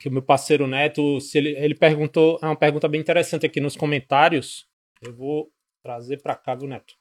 Que 0.00 0.08
o 0.08 0.10
meu 0.10 0.22
parceiro 0.22 0.66
Neto, 0.66 1.20
se 1.20 1.36
ele, 1.36 1.50
ele 1.50 1.74
perguntou, 1.74 2.38
é 2.42 2.46
uma 2.46 2.56
pergunta 2.56 2.88
bem 2.88 2.98
interessante 2.98 3.44
aqui 3.44 3.60
nos 3.60 3.76
comentários. 3.76 4.66
Eu 5.02 5.14
vou 5.14 5.52
trazer 5.84 6.22
para 6.22 6.34
cá 6.34 6.54
do 6.54 6.66
Neto. 6.66 6.94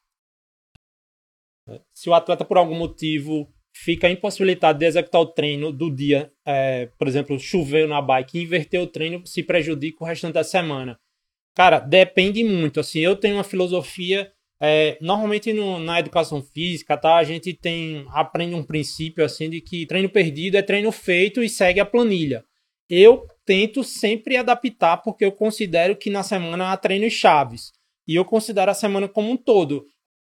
Se 1.94 2.10
o 2.10 2.14
atleta, 2.14 2.44
por 2.44 2.58
algum 2.58 2.78
motivo, 2.78 3.50
fica 3.74 4.10
impossibilitado 4.10 4.78
de 4.78 4.86
executar 4.86 5.22
o 5.22 5.28
treino 5.28 5.72
do 5.72 5.90
dia, 5.90 6.34
é, 6.46 6.88
por 6.98 7.08
exemplo, 7.08 7.40
choveu 7.40 7.88
na 7.88 8.02
bike 8.02 8.42
inverter 8.42 8.82
o 8.82 8.88
treino, 8.88 9.26
se 9.26 9.42
prejudica 9.42 10.04
o 10.04 10.08
restante 10.08 10.34
da 10.34 10.44
semana. 10.44 11.00
Cara, 11.56 11.80
depende 11.80 12.44
muito. 12.44 12.82
Assim, 12.82 13.00
eu 13.00 13.16
tenho 13.16 13.36
uma 13.36 13.44
filosofia. 13.46 14.34
É, 14.64 14.96
normalmente 15.02 15.52
no, 15.54 15.80
na 15.80 16.00
educação 16.00 16.40
física, 16.44 16.96
tá? 16.96 17.16
A 17.16 17.24
gente 17.24 17.52
tem 17.52 18.06
aprende 18.10 18.54
um 18.54 18.64
princípio 18.64 19.26
assim 19.26 19.50
de 19.50 19.60
que 19.60 19.88
treino 19.88 20.08
perdido 20.08 20.56
é 20.56 20.62
treino 20.62 20.92
feito 20.92 21.42
e 21.42 21.50
segue 21.50 21.80
a 21.80 21.86
planilha. 21.86 22.46
Eu 22.88 23.26
tento 23.44 23.84
sempre 23.84 24.38
adaptar 24.38 24.98
porque 24.98 25.26
eu 25.26 25.32
considero 25.32 25.96
que 25.96 26.12
na 26.12 26.22
semana 26.22 26.72
há 26.72 26.78
treinos 26.78 27.12
chaves. 27.12 27.72
E 28.08 28.14
eu 28.14 28.24
considero 28.24 28.70
a 28.70 28.76
semana 28.76 29.08
como 29.08 29.32
um 29.32 29.38
todo. 29.38 29.84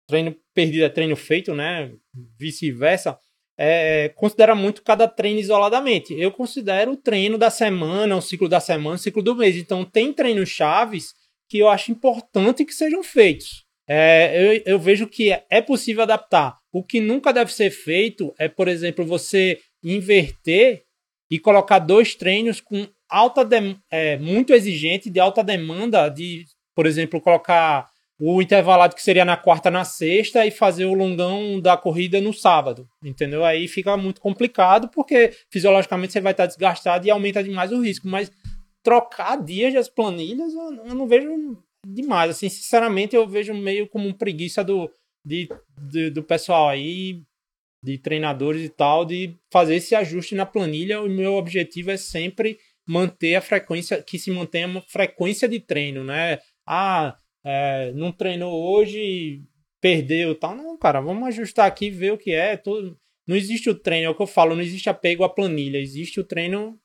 Treino 0.06 0.36
perdido 0.52 0.84
é 0.84 0.90
treino 0.90 1.16
feito, 1.16 1.54
né? 1.54 1.90
Vice-versa. 2.38 3.18
É, 3.56 4.10
considera 4.10 4.54
muito 4.54 4.82
cada 4.82 5.08
treino 5.08 5.40
isoladamente. 5.40 6.12
Eu 6.14 6.30
considero 6.30 6.92
o 6.92 6.96
treino 6.96 7.38
da 7.38 7.48
semana, 7.48 8.16
o 8.16 8.20
ciclo 8.20 8.48
da 8.48 8.60
semana, 8.60 8.96
o 8.96 8.98
ciclo 8.98 9.22
do 9.22 9.34
mês. 9.34 9.56
Então, 9.56 9.84
tem 9.84 10.12
treinos 10.12 10.50
chaves 10.50 11.14
que 11.48 11.58
eu 11.58 11.68
acho 11.68 11.90
importante 11.90 12.64
que 12.64 12.74
sejam 12.74 13.02
feitos. 13.02 13.67
É, 13.88 14.58
eu, 14.58 14.62
eu, 14.74 14.78
vejo 14.78 15.06
que 15.06 15.32
é, 15.32 15.44
é 15.50 15.62
possível 15.62 16.02
adaptar. 16.02 16.58
O 16.72 16.84
que 16.84 17.00
nunca 17.00 17.32
deve 17.32 17.52
ser 17.52 17.70
feito 17.70 18.34
é, 18.38 18.48
por 18.48 18.68
exemplo, 18.68 19.04
você 19.04 19.58
inverter 19.82 20.82
e 21.30 21.38
colocar 21.38 21.78
dois 21.78 22.14
treinos 22.14 22.60
com 22.60 22.86
alta 23.08 23.48
é, 23.90 24.18
muito 24.18 24.52
exigente, 24.52 25.08
de 25.08 25.18
alta 25.18 25.42
demanda 25.42 26.08
de 26.08 26.44
por 26.78 26.86
exemplo, 26.86 27.20
colocar 27.20 27.90
o 28.20 28.40
intervalado 28.40 28.94
que 28.94 29.02
seria 29.02 29.24
na 29.24 29.36
quarta 29.36 29.68
na 29.68 29.84
sexta 29.84 30.46
e 30.46 30.50
fazer 30.52 30.84
o 30.84 30.94
longão 30.94 31.60
da 31.60 31.76
corrida 31.76 32.20
no 32.20 32.32
sábado, 32.32 32.88
entendeu? 33.02 33.44
Aí 33.44 33.66
fica 33.66 33.96
muito 33.96 34.20
complicado 34.20 34.88
porque 34.88 35.32
fisiologicamente 35.50 36.12
você 36.12 36.20
vai 36.20 36.30
estar 36.30 36.46
desgastado 36.46 37.04
e 37.04 37.10
aumenta 37.10 37.42
demais 37.42 37.72
o 37.72 37.82
risco, 37.82 38.06
mas 38.06 38.30
trocar 38.80 39.42
dias 39.42 39.74
das 39.74 39.88
planilhas 39.88 40.54
eu 40.54 40.94
não 40.94 41.08
vejo 41.08 41.58
demais, 41.94 42.30
assim, 42.30 42.48
sinceramente 42.48 43.16
eu 43.16 43.26
vejo 43.26 43.54
meio 43.54 43.88
como 43.88 44.08
um 44.08 44.12
preguiça 44.12 44.62
do, 44.62 44.90
de, 45.24 45.48
de, 45.90 46.10
do 46.10 46.22
pessoal 46.22 46.68
aí, 46.68 47.22
de 47.82 47.98
treinadores 47.98 48.64
e 48.64 48.68
tal, 48.68 49.04
de 49.04 49.36
fazer 49.50 49.76
esse 49.76 49.94
ajuste 49.94 50.34
na 50.34 50.44
planilha. 50.44 51.00
O 51.00 51.08
meu 51.08 51.34
objetivo 51.34 51.90
é 51.90 51.96
sempre 51.96 52.58
manter 52.86 53.36
a 53.36 53.40
frequência, 53.40 54.02
que 54.02 54.18
se 54.18 54.30
mantenha 54.30 54.66
uma 54.66 54.82
frequência 54.82 55.48
de 55.48 55.60
treino, 55.60 56.04
né? 56.04 56.38
ah, 56.68 57.16
é, 57.42 57.92
não 57.94 58.12
treinou 58.12 58.52
hoje, 58.52 59.42
perdeu 59.80 60.34
tal. 60.34 60.54
Não, 60.54 60.76
cara, 60.76 61.00
vamos 61.00 61.26
ajustar 61.28 61.66
aqui, 61.66 61.88
ver 61.88 62.12
o 62.12 62.18
que 62.18 62.32
é. 62.32 62.56
Todo... 62.58 62.98
Não 63.26 63.34
existe 63.34 63.70
o 63.70 63.74
treino, 63.74 64.06
é 64.06 64.10
o 64.10 64.14
que 64.14 64.22
eu 64.22 64.26
falo, 64.26 64.54
não 64.54 64.62
existe 64.62 64.88
apego 64.88 65.24
à 65.24 65.28
planilha, 65.28 65.78
existe 65.78 66.20
o 66.20 66.24
treino 66.24 66.78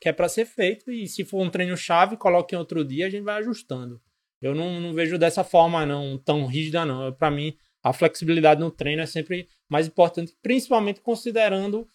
que 0.00 0.08
é 0.08 0.12
para 0.12 0.28
ser 0.28 0.44
feito 0.44 0.90
e 0.90 1.06
se 1.06 1.24
for 1.24 1.42
um 1.42 1.50
treino 1.50 1.76
chave, 1.76 2.18
coloque 2.18 2.54
em 2.54 2.58
outro 2.58 2.84
dia, 2.84 3.06
a 3.06 3.10
gente 3.10 3.24
vai 3.24 3.38
ajustando. 3.38 4.00
Eu 4.40 4.54
não, 4.54 4.80
não 4.80 4.92
vejo 4.92 5.18
dessa 5.18 5.42
forma 5.42 5.84
não, 5.86 6.18
tão 6.18 6.46
rígida 6.46 6.84
não. 6.84 7.12
Para 7.12 7.30
mim, 7.30 7.56
a 7.82 7.92
flexibilidade 7.92 8.60
no 8.60 8.70
treino 8.70 9.02
é 9.02 9.06
sempre 9.06 9.48
mais 9.68 9.86
importante, 9.86 10.36
principalmente 10.42 11.00
considerando 11.00 11.88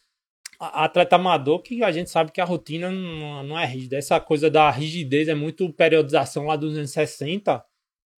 atleta 0.60 1.15
amador 1.15 1.62
que 1.62 1.84
a 1.84 1.91
gente 1.91 2.10
sabe 2.10 2.32
que 2.32 2.39
a 2.39 2.45
rotina 2.45 2.91
não, 2.91 3.43
não 3.43 3.60
é 3.60 3.65
rígida. 3.65 3.97
Essa 3.97 4.19
coisa 4.19 4.49
da 4.49 4.69
rigidez 4.69 5.27
é 5.27 5.36
muito 5.36 5.71
periodização 5.73 6.45
lá 6.45 6.56
dos 6.56 6.77
anos 6.77 6.91
60 6.91 7.63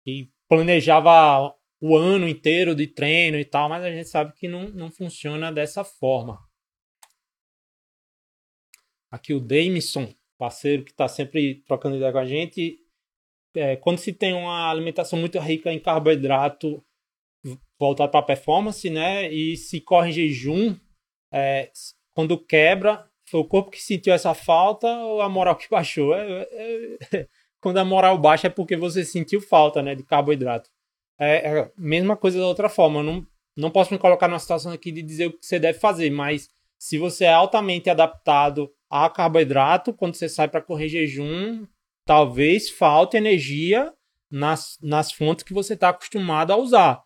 e 0.05 0.29
planejava 0.47 1.55
o 1.79 1.95
ano 1.97 2.27
inteiro 2.27 2.75
de 2.75 2.87
treino 2.87 3.37
e 3.37 3.45
tal, 3.45 3.69
mas 3.69 3.83
a 3.83 3.91
gente 3.91 4.09
sabe 4.09 4.33
que 4.33 4.47
não, 4.47 4.69
não 4.69 4.91
funciona 4.91 5.51
dessa 5.51 5.83
forma. 5.83 6.39
Aqui 9.09 9.33
o 9.33 9.39
Damison, 9.39 10.13
parceiro 10.37 10.83
que 10.83 10.91
está 10.91 11.07
sempre 11.07 11.63
trocando 11.65 11.95
ideia 11.95 12.11
com 12.11 12.17
a 12.17 12.25
gente. 12.25 12.82
É, 13.55 13.75
quando 13.75 13.99
se 13.99 14.11
tem 14.11 14.33
uma 14.33 14.69
alimentação 14.69 15.19
muito 15.19 15.37
rica 15.39 15.71
em 15.71 15.79
carboidrato 15.79 16.83
voltado 17.79 18.11
para 18.11 18.19
a 18.19 18.23
performance, 18.23 18.89
né? 18.89 19.31
E 19.31 19.57
se 19.57 19.81
corre 19.81 20.09
em 20.09 20.13
jejum, 20.13 20.75
é, 21.31 21.69
quando 22.13 22.37
quebra, 22.37 23.05
foi 23.27 23.39
o 23.39 23.45
corpo 23.45 23.71
que 23.71 23.81
sentiu 23.81 24.13
essa 24.13 24.33
falta 24.33 24.87
ou 24.87 25.21
a 25.21 25.29
moral 25.29 25.55
que 25.55 25.67
baixou? 25.69 26.15
É, 26.15 26.47
é, 26.51 26.97
é, 27.13 27.27
quando 27.59 27.77
a 27.77 27.85
moral 27.85 28.17
baixa 28.17 28.47
é 28.47 28.49
porque 28.49 28.75
você 28.75 29.03
sentiu 29.03 29.41
falta 29.41 29.81
né, 29.81 29.95
de 29.95 30.03
carboidrato. 30.03 30.69
É, 31.19 31.47
é 31.47 31.59
a 31.61 31.71
mesma 31.77 32.15
coisa 32.15 32.39
da 32.39 32.47
outra 32.47 32.69
forma. 32.69 32.99
Eu 32.99 33.03
não, 33.03 33.27
não 33.57 33.71
posso 33.71 33.93
me 33.93 33.99
colocar 33.99 34.27
numa 34.27 34.39
situação 34.39 34.71
aqui 34.71 34.91
de 34.91 35.01
dizer 35.01 35.27
o 35.27 35.33
que 35.33 35.45
você 35.45 35.59
deve 35.59 35.79
fazer, 35.79 36.09
mas 36.09 36.49
se 36.77 36.97
você 36.97 37.25
é 37.25 37.33
altamente 37.33 37.89
adaptado 37.89 38.71
a 38.89 39.09
carboidrato, 39.09 39.93
quando 39.93 40.15
você 40.15 40.27
sai 40.27 40.47
para 40.47 40.61
correr 40.61 40.89
jejum, 40.89 41.65
talvez 42.05 42.69
falte 42.69 43.17
energia 43.17 43.93
nas, 44.31 44.77
nas 44.81 45.11
fontes 45.11 45.43
que 45.43 45.53
você 45.53 45.73
está 45.73 45.89
acostumado 45.89 46.51
a 46.51 46.57
usar. 46.57 47.03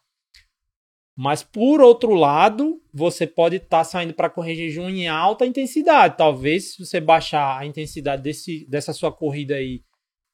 Mas 1.16 1.42
por 1.42 1.82
outro 1.82 2.14
lado, 2.14 2.80
você 2.94 3.26
pode 3.26 3.56
estar 3.56 3.80
tá 3.80 3.84
saindo 3.84 4.14
para 4.14 4.30
correr 4.30 4.54
jejum 4.54 4.88
em 4.88 5.08
alta 5.08 5.48
intensidade. 5.48 6.16
Talvez 6.16 6.76
se 6.76 6.86
você 6.86 7.02
baixar 7.02 7.58
a 7.58 7.66
intensidade 7.66 8.22
desse, 8.22 8.68
dessa 8.70 8.94
sua 8.94 9.12
corrida 9.12 9.56
aí, 9.56 9.82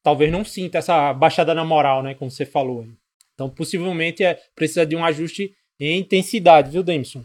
talvez 0.04 0.30
não 0.30 0.44
sinta 0.44 0.80
essa 0.80 1.14
baixada 1.14 1.54
na 1.54 1.64
moral, 1.64 2.04
né? 2.04 2.14
Como 2.14 2.30
você 2.30 2.46
falou. 2.46 2.86
Então, 3.34 3.50
possivelmente 3.50 4.26
é, 4.26 4.38
precisa 4.54 4.86
de 4.86 4.96
um 4.96 5.06
ajuste 5.06 5.56
em 5.80 6.00
intensidade, 6.00 6.70
viu, 6.70 6.84
Demson? 6.84 7.24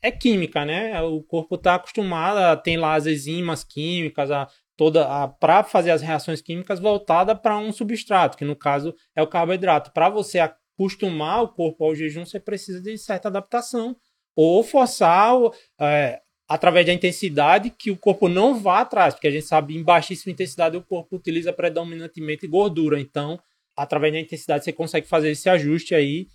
É 0.00 0.12
química, 0.12 0.64
né? 0.64 1.02
O 1.02 1.22
corpo 1.24 1.56
está 1.56 1.74
acostumado, 1.74 2.62
tem 2.62 2.76
lá 2.76 2.94
as 2.94 3.06
enzimas 3.06 3.64
químicas, 3.64 4.30
a, 4.30 4.48
toda 4.80 5.28
para 5.38 5.62
fazer 5.62 5.90
as 5.90 6.00
reações 6.00 6.40
químicas 6.40 6.80
voltada 6.80 7.36
para 7.36 7.58
um 7.58 7.70
substrato, 7.70 8.34
que 8.34 8.46
no 8.46 8.56
caso 8.56 8.94
é 9.14 9.22
o 9.22 9.26
carboidrato. 9.26 9.92
Para 9.92 10.08
você 10.08 10.38
acostumar 10.38 11.42
o 11.42 11.48
corpo 11.48 11.84
ao 11.84 11.94
jejum, 11.94 12.24
você 12.24 12.40
precisa 12.40 12.80
de 12.80 12.96
certa 12.96 13.28
adaptação. 13.28 13.94
Ou 14.34 14.64
forçar, 14.64 15.34
é, 15.78 16.22
através 16.48 16.86
da 16.86 16.94
intensidade, 16.94 17.68
que 17.68 17.90
o 17.90 17.96
corpo 17.96 18.26
não 18.26 18.58
vá 18.58 18.80
atrás, 18.80 19.12
porque 19.12 19.28
a 19.28 19.30
gente 19.30 19.44
sabe 19.44 19.76
em 19.76 19.84
baixíssima 19.84 20.32
intensidade 20.32 20.78
o 20.78 20.82
corpo 20.82 21.16
utiliza 21.16 21.52
predominantemente 21.52 22.46
gordura. 22.46 22.98
Então, 22.98 23.38
através 23.76 24.14
da 24.14 24.20
intensidade, 24.20 24.64
você 24.64 24.72
consegue 24.72 25.06
fazer 25.06 25.32
esse 25.32 25.46
ajuste 25.50 25.94
aí 25.94 26.26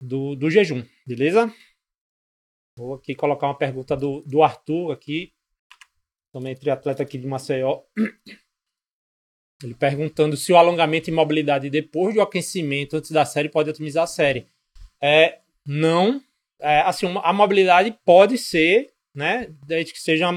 do, 0.00 0.34
do 0.34 0.48
jejum, 0.48 0.82
beleza? 1.06 1.52
Vou 2.78 2.94
aqui 2.94 3.14
colocar 3.14 3.46
uma 3.46 3.58
pergunta 3.58 3.94
do, 3.94 4.22
do 4.22 4.42
Arthur 4.42 4.90
aqui, 4.90 5.33
também 6.34 6.56
triatleta 6.56 7.00
aqui 7.00 7.16
de 7.16 7.28
Maceió. 7.28 7.82
Ele 9.62 9.74
perguntando 9.74 10.36
se 10.36 10.52
o 10.52 10.56
alongamento 10.56 11.08
e 11.08 11.12
mobilidade 11.12 11.70
depois 11.70 12.12
do 12.12 12.20
aquecimento, 12.20 12.96
antes 12.96 13.12
da 13.12 13.24
série, 13.24 13.48
pode 13.48 13.70
otimizar 13.70 14.02
a 14.02 14.08
série. 14.08 14.48
É, 15.00 15.38
não. 15.64 16.20
É, 16.60 16.80
assim, 16.80 17.06
a 17.22 17.32
mobilidade 17.32 17.96
pode 18.04 18.36
ser, 18.36 18.92
né? 19.14 19.48
Desde 19.64 19.92
que 19.92 20.00
seja 20.00 20.28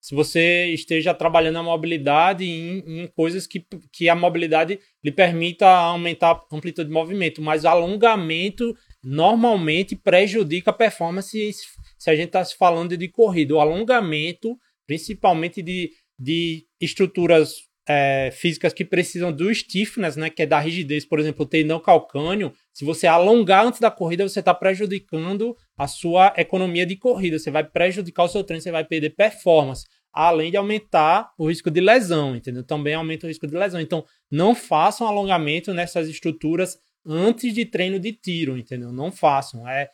se 0.00 0.14
você 0.14 0.66
esteja 0.66 1.12
trabalhando 1.12 1.58
a 1.58 1.62
mobilidade 1.62 2.44
em, 2.44 3.02
em, 3.02 3.06
coisas 3.08 3.46
que, 3.46 3.64
que 3.92 4.08
a 4.08 4.14
mobilidade 4.14 4.78
lhe 5.02 5.12
permita 5.12 5.66
aumentar 5.66 6.30
a 6.30 6.56
amplitude 6.56 6.88
de 6.88 6.94
movimento, 6.94 7.42
mas 7.42 7.64
alongamento 7.64 8.76
normalmente 9.02 9.96
prejudica 9.96 10.70
a 10.70 10.74
performance 10.74 11.52
se 11.98 12.10
a 12.10 12.16
gente 12.16 12.26
está 12.26 12.44
falando 12.44 12.96
de 12.96 13.08
corrida. 13.08 13.54
O 13.54 13.60
alongamento, 13.60 14.58
principalmente 14.86 15.62
de, 15.62 15.90
de 16.18 16.66
estruturas 16.80 17.54
é, 17.86 18.30
físicas 18.32 18.72
que 18.72 18.84
precisam 18.84 19.32
do 19.32 19.52
stiffness, 19.52 20.16
né, 20.16 20.30
que 20.30 20.42
é 20.42 20.46
da 20.46 20.58
rigidez, 20.58 21.04
por 21.04 21.18
exemplo, 21.18 21.44
o 21.44 21.48
tendão 21.48 21.80
calcâneo, 21.80 22.52
se 22.72 22.84
você 22.84 23.06
alongar 23.06 23.66
antes 23.66 23.80
da 23.80 23.90
corrida, 23.90 24.28
você 24.28 24.40
está 24.40 24.54
prejudicando 24.54 25.56
a 25.76 25.88
sua 25.88 26.32
economia 26.36 26.86
de 26.86 26.96
corrida, 26.96 27.38
você 27.38 27.50
vai 27.50 27.64
prejudicar 27.64 28.24
o 28.24 28.28
seu 28.28 28.44
treino, 28.44 28.62
você 28.62 28.70
vai 28.70 28.84
perder 28.84 29.10
performance, 29.10 29.84
além 30.12 30.50
de 30.50 30.56
aumentar 30.56 31.32
o 31.38 31.48
risco 31.48 31.70
de 31.70 31.80
lesão, 31.80 32.36
entendeu? 32.36 32.62
Também 32.62 32.94
aumenta 32.94 33.26
o 33.26 33.28
risco 33.28 33.46
de 33.46 33.56
lesão. 33.56 33.80
Então, 33.80 34.04
não 34.30 34.54
façam 34.54 35.06
alongamento 35.06 35.72
nessas 35.72 36.08
estruturas 36.08 36.78
antes 37.04 37.52
de 37.52 37.64
treino 37.64 37.98
de 37.98 38.12
tiro, 38.12 38.56
entendeu? 38.56 38.92
Não 38.92 39.10
façam, 39.10 39.68
é 39.68 39.88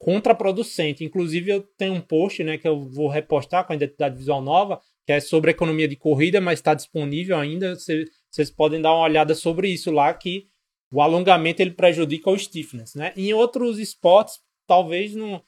contraproducente. 0.00 1.04
Inclusive, 1.04 1.50
eu 1.50 1.62
tenho 1.76 1.92
um 1.92 2.00
post, 2.00 2.42
né, 2.42 2.56
que 2.56 2.66
eu 2.66 2.88
vou 2.88 3.06
repostar 3.06 3.66
com 3.66 3.72
a 3.72 3.76
identidade 3.76 4.16
visual 4.16 4.40
nova, 4.40 4.80
que 5.06 5.12
é 5.12 5.20
sobre 5.20 5.50
economia 5.50 5.86
de 5.86 5.94
corrida, 5.94 6.40
mas 6.40 6.58
está 6.58 6.72
disponível 6.72 7.36
ainda. 7.36 7.76
Vocês 7.76 8.50
podem 8.50 8.80
dar 8.80 8.94
uma 8.94 9.04
olhada 9.04 9.34
sobre 9.34 9.68
isso 9.68 9.90
lá, 9.90 10.12
que 10.14 10.46
o 10.90 11.02
alongamento 11.02 11.60
ele 11.60 11.72
prejudica 11.72 12.30
o 12.30 12.38
stiffness. 12.38 12.94
Né? 12.94 13.12
Em 13.14 13.32
outros 13.34 13.78
esportes, 13.78 14.40
talvez 14.66 15.14
não, 15.14 15.42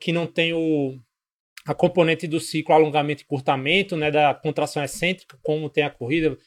que 0.00 0.10
não 0.10 0.26
tem 0.26 0.54
o, 0.54 0.98
a 1.66 1.74
componente 1.74 2.26
do 2.26 2.40
ciclo 2.40 2.74
alongamento 2.74 3.22
e 3.22 3.26
curtamento, 3.26 3.94
né, 3.94 4.10
da 4.10 4.32
contração 4.34 4.82
excêntrica, 4.82 5.38
como 5.42 5.68
tem 5.68 5.84
a 5.84 5.90
corrida, 5.90 6.38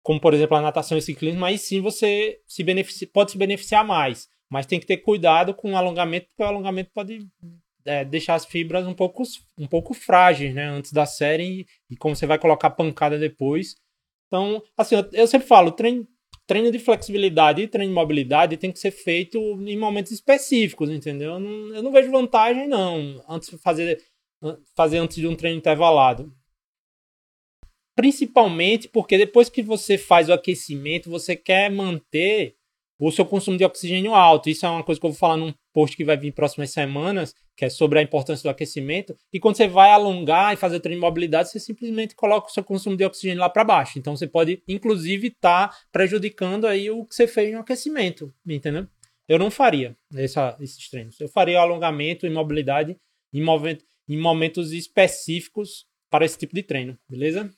como 0.00 0.20
por 0.20 0.32
exemplo 0.32 0.56
a 0.56 0.62
natação 0.62 0.96
e 0.96 1.02
ciclismo, 1.02 1.44
aí 1.44 1.58
sim 1.58 1.80
você 1.80 2.40
se 2.46 2.62
beneficia, 2.62 3.08
pode 3.12 3.32
se 3.32 3.38
beneficiar 3.38 3.84
mais. 3.84 4.28
Mas 4.50 4.66
tem 4.66 4.78
que 4.78 4.86
ter 4.86 4.98
cuidado 4.98 5.54
com 5.54 5.72
o 5.72 5.76
alongamento, 5.76 6.26
porque 6.28 6.42
o 6.42 6.46
alongamento 6.46 6.90
pode 6.92 7.26
é, 7.84 8.04
deixar 8.04 8.34
as 8.34 8.46
fibras 8.46 8.86
um 8.86 8.94
pouco, 8.94 9.22
um 9.58 9.66
pouco 9.66 9.94
frágeis, 9.94 10.54
né? 10.54 10.64
Antes 10.66 10.92
da 10.92 11.06
série 11.06 11.60
e, 11.60 11.66
e 11.90 11.96
como 11.96 12.14
você 12.14 12.26
vai 12.26 12.38
colocar 12.38 12.70
pancada 12.70 13.18
depois. 13.18 13.74
Então, 14.26 14.62
assim, 14.76 14.96
eu, 15.12 15.26
sempre 15.26 15.46
falo, 15.46 15.70
treino, 15.70 16.06
treino 16.46 16.70
de 16.70 16.78
flexibilidade 16.78 17.62
e 17.62 17.68
treino 17.68 17.90
de 17.90 17.94
mobilidade 17.94 18.56
tem 18.56 18.72
que 18.72 18.78
ser 18.78 18.90
feito 18.90 19.38
em 19.66 19.78
momentos 19.78 20.12
específicos, 20.12 20.90
entendeu? 20.90 21.34
Eu 21.34 21.40
não, 21.40 21.74
eu 21.74 21.82
não 21.82 21.92
vejo 21.92 22.10
vantagem, 22.10 22.66
não, 22.66 23.22
antes 23.28 23.50
de 23.50 23.58
fazer, 23.58 24.02
fazer 24.74 24.98
antes 24.98 25.16
de 25.16 25.26
um 25.26 25.36
treino 25.36 25.58
intervalado. 25.58 26.32
Principalmente 27.94 28.88
porque 28.88 29.16
depois 29.16 29.48
que 29.48 29.62
você 29.62 29.96
faz 29.96 30.28
o 30.28 30.32
aquecimento, 30.32 31.08
você 31.08 31.36
quer 31.36 31.70
manter 31.70 32.56
o 33.08 33.12
seu 33.12 33.26
consumo 33.26 33.58
de 33.58 33.64
oxigênio 33.64 34.14
alto. 34.14 34.48
Isso 34.48 34.64
é 34.64 34.68
uma 34.68 34.82
coisa 34.82 35.00
que 35.00 35.06
eu 35.06 35.10
vou 35.10 35.18
falar 35.18 35.36
num 35.36 35.52
post 35.72 35.96
que 35.96 36.04
vai 36.04 36.16
vir 36.16 36.32
próximas 36.32 36.70
semanas, 36.70 37.34
que 37.56 37.64
é 37.64 37.68
sobre 37.68 37.98
a 37.98 38.02
importância 38.02 38.42
do 38.42 38.50
aquecimento. 38.50 39.16
E 39.32 39.38
quando 39.38 39.56
você 39.56 39.68
vai 39.68 39.90
alongar 39.90 40.54
e 40.54 40.56
fazer 40.56 40.80
treino 40.80 41.00
de 41.00 41.06
mobilidade, 41.06 41.50
você 41.50 41.60
simplesmente 41.60 42.14
coloca 42.14 42.48
o 42.48 42.50
seu 42.50 42.64
consumo 42.64 42.96
de 42.96 43.04
oxigênio 43.04 43.40
lá 43.40 43.50
para 43.50 43.64
baixo. 43.64 43.98
Então 43.98 44.16
você 44.16 44.26
pode, 44.26 44.62
inclusive, 44.66 45.28
estar 45.28 45.68
tá 45.68 45.76
prejudicando 45.92 46.66
aí 46.66 46.90
o 46.90 47.04
que 47.04 47.14
você 47.14 47.26
fez 47.26 47.52
no 47.52 47.60
aquecimento, 47.60 48.32
entendeu? 48.46 48.86
Eu 49.28 49.38
não 49.38 49.50
faria 49.50 49.96
essa, 50.14 50.56
esses 50.60 50.88
treinos. 50.88 51.20
Eu 51.20 51.28
faria 51.28 51.60
alongamento 51.60 52.26
e 52.26 52.30
mobilidade 52.30 52.96
em, 53.32 53.42
em 54.08 54.18
momentos 54.18 54.72
específicos 54.72 55.86
para 56.08 56.24
esse 56.24 56.38
tipo 56.38 56.54
de 56.54 56.62
treino, 56.62 56.98
beleza? 57.08 57.50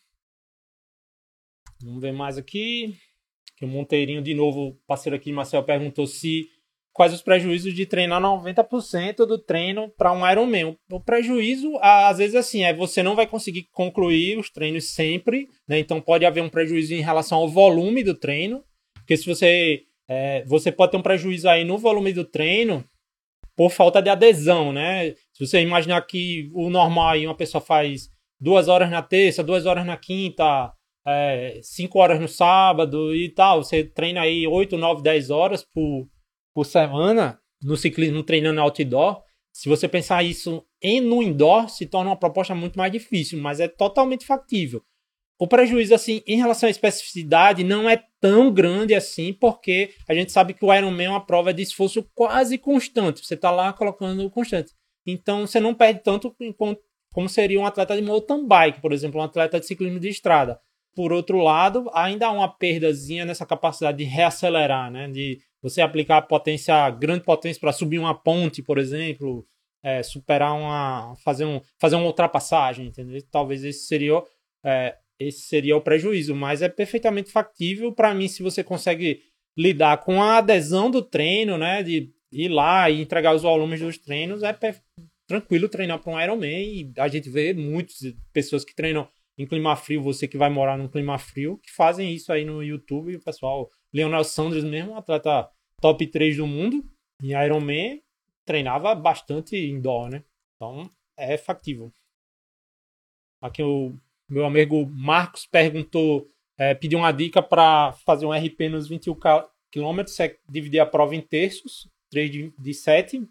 Vamos 1.83 2.01
ver 2.01 2.13
mais 2.13 2.39
aqui 2.39 2.97
que 3.57 3.65
o 3.65 3.69
Monteirinho, 3.69 4.23
de 4.23 4.35
novo, 4.35 4.79
parceiro 4.87 5.17
aqui, 5.17 5.33
Marcel, 5.33 5.63
perguntou 5.63 6.07
se 6.07 6.49
quais 6.93 7.13
os 7.13 7.23
prejuízos 7.23 7.75
de 7.75 7.85
treinar 7.85 8.21
90% 8.21 9.27
do 9.27 9.39
treino 9.39 9.91
para 9.97 10.13
um 10.13 10.29
Ironman. 10.31 10.77
O 10.91 11.01
prejuízo, 11.01 11.71
às 11.81 12.19
vezes, 12.19 12.35
assim, 12.35 12.65
é 12.65 12.73
você 12.73 13.03
não 13.03 13.15
vai 13.15 13.27
conseguir 13.27 13.69
concluir 13.71 14.39
os 14.39 14.51
treinos 14.51 14.95
sempre, 14.95 15.49
né? 15.69 15.79
Então 15.79 16.01
pode 16.01 16.25
haver 16.25 16.43
um 16.43 16.49
prejuízo 16.49 16.95
em 16.95 17.03
relação 17.03 17.39
ao 17.39 17.49
volume 17.49 18.03
do 18.03 18.15
treino, 18.15 18.65
porque 18.95 19.17
se 19.17 19.27
você 19.27 19.83
é, 20.09 20.45
você 20.45 20.71
pode 20.71 20.93
ter 20.93 20.99
um 20.99 21.03
prejuízo 21.03 21.49
aí 21.49 21.65
no 21.65 21.77
volume 21.77 22.13
do 22.13 22.25
treino 22.25 22.85
por 23.57 23.71
falta 23.71 24.01
de 24.01 24.09
adesão, 24.09 24.73
né? 24.73 25.13
Se 25.33 25.47
você 25.47 25.61
imaginar 25.61 26.01
que 26.03 26.51
o 26.55 26.71
normal 26.71 27.09
aí 27.09 27.27
uma 27.27 27.37
pessoa 27.37 27.61
faz 27.61 28.09
duas 28.41 28.69
horas 28.69 28.91
na 28.91 29.03
terça, 29.03 29.43
duas 29.43 29.67
horas 29.67 29.85
na 29.85 29.97
quinta, 29.97 30.73
é, 31.07 31.61
5 31.63 31.99
horas 31.99 32.21
no 32.21 32.27
sábado 32.27 33.15
e 33.15 33.29
tal, 33.29 33.63
você 33.63 33.85
treina 33.85 34.23
aí 34.23 34.47
8, 34.47 34.77
9, 34.77 35.03
10 35.03 35.31
horas 35.31 35.63
por, 35.63 36.09
por 36.53 36.65
semana 36.67 37.39
no 37.63 37.77
ciclismo 37.77 38.23
treinando 38.23 38.61
outdoor, 38.61 39.23
se 39.53 39.69
você 39.69 39.89
pensar 39.89 40.23
isso 40.23 40.63
em 40.83 41.01
no 41.01 41.23
indoor, 41.23 41.71
se 41.71 41.87
torna 41.87 42.11
uma 42.11 42.19
proposta 42.19 42.55
muito 42.55 42.77
mais 42.77 42.93
difícil, 42.93 43.41
mas 43.41 43.61
é 43.61 43.67
totalmente 43.67 44.27
factível. 44.27 44.83
O 45.39 45.47
prejuízo, 45.47 45.95
assim, 45.95 46.23
em 46.27 46.37
relação 46.37 46.67
à 46.67 46.71
especificidade, 46.71 47.65
não 47.65 47.89
é 47.89 48.03
tão 48.21 48.53
grande 48.53 48.95
assim, 48.95 49.33
porque 49.33 49.95
a 50.09 50.15
gente 50.15 50.33
sabe 50.33 50.55
que 50.55 50.65
o 50.65 50.75
Ironman 50.75 51.07
é 51.07 51.11
uma 51.11 51.25
prova 51.25 51.55
de 51.55 51.63
esforço 51.63 52.03
quase 52.15 52.59
constante. 52.59 53.25
Você 53.25 53.35
está 53.35 53.51
lá 53.51 53.73
colocando 53.73 54.31
constante. 54.31 54.73
Então, 55.07 55.47
você 55.47 55.61
não 55.61 55.75
perde 55.75 56.03
tanto 56.03 56.35
como 57.13 57.29
seria 57.29 57.61
um 57.61 57.67
atleta 57.67 57.97
de 57.97 58.03
mountain 58.03 58.47
bike, 58.47 58.81
por 58.81 58.93
exemplo, 58.93 59.21
um 59.21 59.25
atleta 59.25 59.61
de 59.61 59.67
ciclismo 59.67 60.01
de 60.01 60.09
estrada 60.09 60.61
por 60.97 61.13
outro 61.13 61.39
lado, 61.39 61.91
ainda 61.93 62.27
há 62.27 62.33
uma 62.33 62.49
perdazinha 62.49 63.27
nessa 63.27 63.45
capacidade 63.45 63.99
de 63.99 64.05
reacelerar, 64.05 64.91
né? 64.91 65.07
De 65.09 65.39
você 65.63 65.83
aplicar 65.83 66.23
potência, 66.23 66.89
grande 66.89 67.23
potência 67.23 67.61
para 67.61 67.71
subir 67.71 67.99
uma 67.99 68.15
ponte, 68.15 68.63
por 68.63 68.79
exemplo, 68.79 69.45
é, 69.83 70.03
superar 70.03 70.55
uma, 70.55 71.15
fazer, 71.23 71.45
um, 71.45 71.61
fazer 71.79 71.97
uma 71.97 72.07
ultrapassagem, 72.07 72.87
entendeu? 72.87 73.23
Talvez 73.31 73.63
esse 73.63 73.87
seria, 73.87 74.23
é, 74.65 74.97
esse 75.21 75.41
seria 75.41 75.77
o 75.77 75.83
prejuízo, 75.83 76.35
mas 76.35 76.63
é 76.63 76.69
perfeitamente 76.69 77.31
factível 77.31 77.93
para 77.93 78.15
mim 78.15 78.27
se 78.27 78.43
você 78.43 78.65
consegue 78.65 79.21
lidar 79.55 79.99
com 79.99 80.23
a 80.23 80.39
adesão 80.39 80.91
do 80.91 81.03
treino, 81.03 81.59
né? 81.59 81.83
De 81.83 82.11
ir 82.33 82.49
lá 82.49 82.89
e 82.89 83.03
entregar 83.03 83.35
os 83.35 83.43
volumes 83.43 83.81
dos 83.81 83.99
treinos, 83.99 84.43
é 84.43 84.57
tranquilo 85.27 85.69
treinar 85.69 85.99
para 85.99 86.11
um 86.11 86.19
Ironman 86.19 86.63
e 86.63 86.93
a 86.97 87.07
gente 87.07 87.29
vê 87.29 87.53
muitas 87.53 87.99
pessoas 88.33 88.65
que 88.65 88.75
treinam 88.75 89.07
em 89.39 89.47
clima 89.47 89.77
frio, 89.77 90.03
você 90.03 90.27
que 90.27 90.39
vai 90.39 90.49
morar 90.49 90.79
num 90.79 90.89
clima 90.89 91.19
frio, 91.19 91.59
que 91.59 91.71
fazem 91.71 92.15
isso 92.15 92.33
aí 92.33 92.45
no 92.45 92.63
YouTube. 92.63 93.17
O 93.17 93.23
pessoal, 93.23 93.71
Leonel 93.93 94.25
Sanders 94.25 94.65
mesmo, 94.65 94.97
atleta 94.97 95.49
top 95.81 96.07
3 96.07 96.39
do 96.39 96.47
mundo, 96.47 96.85
em 97.23 97.33
Ironman, 97.33 98.03
treinava 98.45 98.95
bastante 98.95 99.57
indoor, 99.57 100.09
né? 100.09 100.25
Então, 100.55 100.91
é 101.17 101.37
factível. 101.37 101.93
Aqui 103.43 103.63
o 103.63 103.95
meu 104.29 104.47
amigo 104.47 104.87
Marcos 104.87 105.47
perguntou 105.47 106.31
é, 106.59 106.75
pediu 106.75 106.99
uma 106.99 107.13
dica 107.13 107.43
para 107.43 107.93
fazer 107.93 108.25
um 108.25 108.33
RP 108.33 108.69
nos 108.71 108.89
21 108.89 109.15
km, 109.71 110.01
é 110.21 110.39
dividir 110.49 110.81
a 110.81 110.87
prova 110.87 111.15
em 111.15 111.21
terços, 111.21 111.89
3 112.11 112.31
de, 112.31 112.55
de 112.59 112.75
7. 112.75 113.29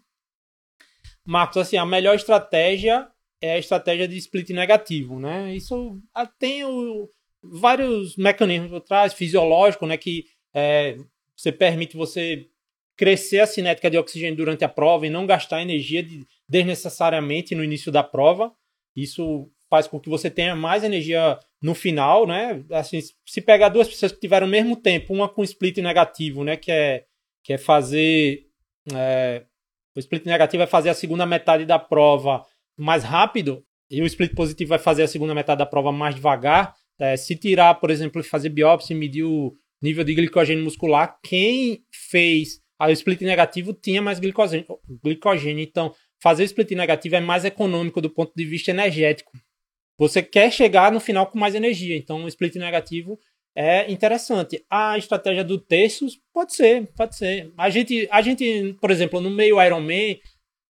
Marcos, 1.24 1.56
assim, 1.56 1.76
a 1.76 1.84
melhor 1.84 2.14
estratégia 2.14 3.10
é 3.40 3.52
a 3.52 3.58
estratégia 3.58 4.08
de 4.08 4.16
split 4.16 4.50
negativo, 4.50 5.18
né? 5.18 5.54
Isso 5.54 6.00
tem 6.38 6.64
o, 6.64 7.08
vários 7.42 8.16
mecanismos 8.16 8.70
por 8.70 8.80
trás, 8.80 9.14
fisiológico, 9.14 9.86
né? 9.86 9.96
Que 9.96 10.24
é, 10.54 10.96
você 11.36 11.52
permite 11.52 11.96
você 11.96 12.46
crescer 12.96 13.40
a 13.40 13.46
cinética 13.46 13.90
de 13.90 13.98
oxigênio 13.98 14.36
durante 14.36 14.64
a 14.64 14.68
prova 14.68 15.06
e 15.06 15.10
não 15.10 15.26
gastar 15.26 15.60
energia 15.60 16.02
de, 16.02 16.26
desnecessariamente 16.48 17.54
no 17.54 17.62
início 17.62 17.92
da 17.92 18.02
prova. 18.02 18.52
Isso 18.94 19.50
faz 19.68 19.86
com 19.86 20.00
que 20.00 20.08
você 20.08 20.30
tenha 20.30 20.56
mais 20.56 20.82
energia 20.82 21.38
no 21.60 21.74
final, 21.74 22.26
né? 22.26 22.64
Assim, 22.70 23.00
se 23.26 23.40
pegar 23.40 23.68
duas 23.68 23.88
pessoas 23.88 24.12
que 24.12 24.20
tiveram 24.20 24.46
o 24.46 24.50
mesmo 24.50 24.76
tempo, 24.76 25.12
uma 25.12 25.28
com 25.28 25.44
split 25.44 25.78
negativo, 25.78 26.42
né? 26.42 26.56
Que 26.56 26.72
é, 26.72 27.04
que 27.44 27.52
é 27.52 27.58
fazer. 27.58 28.46
É, 28.94 29.44
o 29.94 29.98
split 29.98 30.24
negativo 30.24 30.62
é 30.62 30.66
fazer 30.66 30.88
a 30.88 30.94
segunda 30.94 31.26
metade 31.26 31.64
da 31.64 31.78
prova 31.78 32.44
mais 32.76 33.04
rápido, 33.04 33.64
e 33.90 34.02
o 34.02 34.06
split 34.06 34.34
positivo 34.34 34.70
vai 34.70 34.78
fazer 34.78 35.02
a 35.02 35.08
segunda 35.08 35.34
metade 35.34 35.58
da 35.58 35.66
prova 35.66 35.92
mais 35.92 36.14
devagar. 36.14 36.74
É, 36.98 37.16
se 37.16 37.36
tirar, 37.36 37.74
por 37.74 37.90
exemplo, 37.90 38.22
fazer 38.24 38.48
biópsia 38.48 38.94
e 38.94 38.96
medir 38.96 39.24
o 39.24 39.54
nível 39.82 40.02
de 40.02 40.14
glicogênio 40.14 40.64
muscular, 40.64 41.18
quem 41.22 41.82
fez 42.10 42.60
o 42.80 42.90
split 42.90 43.22
negativo 43.22 43.72
tinha 43.72 44.02
mais 44.02 44.18
glicogênio. 44.18 44.66
glicogênio. 45.02 45.62
Então, 45.62 45.94
fazer 46.22 46.42
o 46.42 46.46
split 46.46 46.72
negativo 46.72 47.16
é 47.16 47.20
mais 47.20 47.44
econômico 47.44 48.00
do 48.00 48.10
ponto 48.10 48.32
de 48.34 48.44
vista 48.44 48.70
energético. 48.70 49.32
Você 49.98 50.22
quer 50.22 50.52
chegar 50.52 50.92
no 50.92 51.00
final 51.00 51.26
com 51.26 51.38
mais 51.38 51.54
energia, 51.54 51.96
então 51.96 52.24
o 52.24 52.28
split 52.28 52.56
negativo 52.56 53.18
é 53.54 53.90
interessante. 53.90 54.62
A 54.68 54.98
estratégia 54.98 55.42
do 55.42 55.58
terços 55.58 56.20
pode 56.34 56.54
ser, 56.54 56.86
pode 56.94 57.16
ser. 57.16 57.50
A 57.56 57.70
gente, 57.70 58.06
a 58.10 58.20
gente 58.20 58.76
por 58.78 58.90
exemplo, 58.90 59.20
no 59.20 59.30
meio 59.30 59.62
Ironman, 59.62 60.18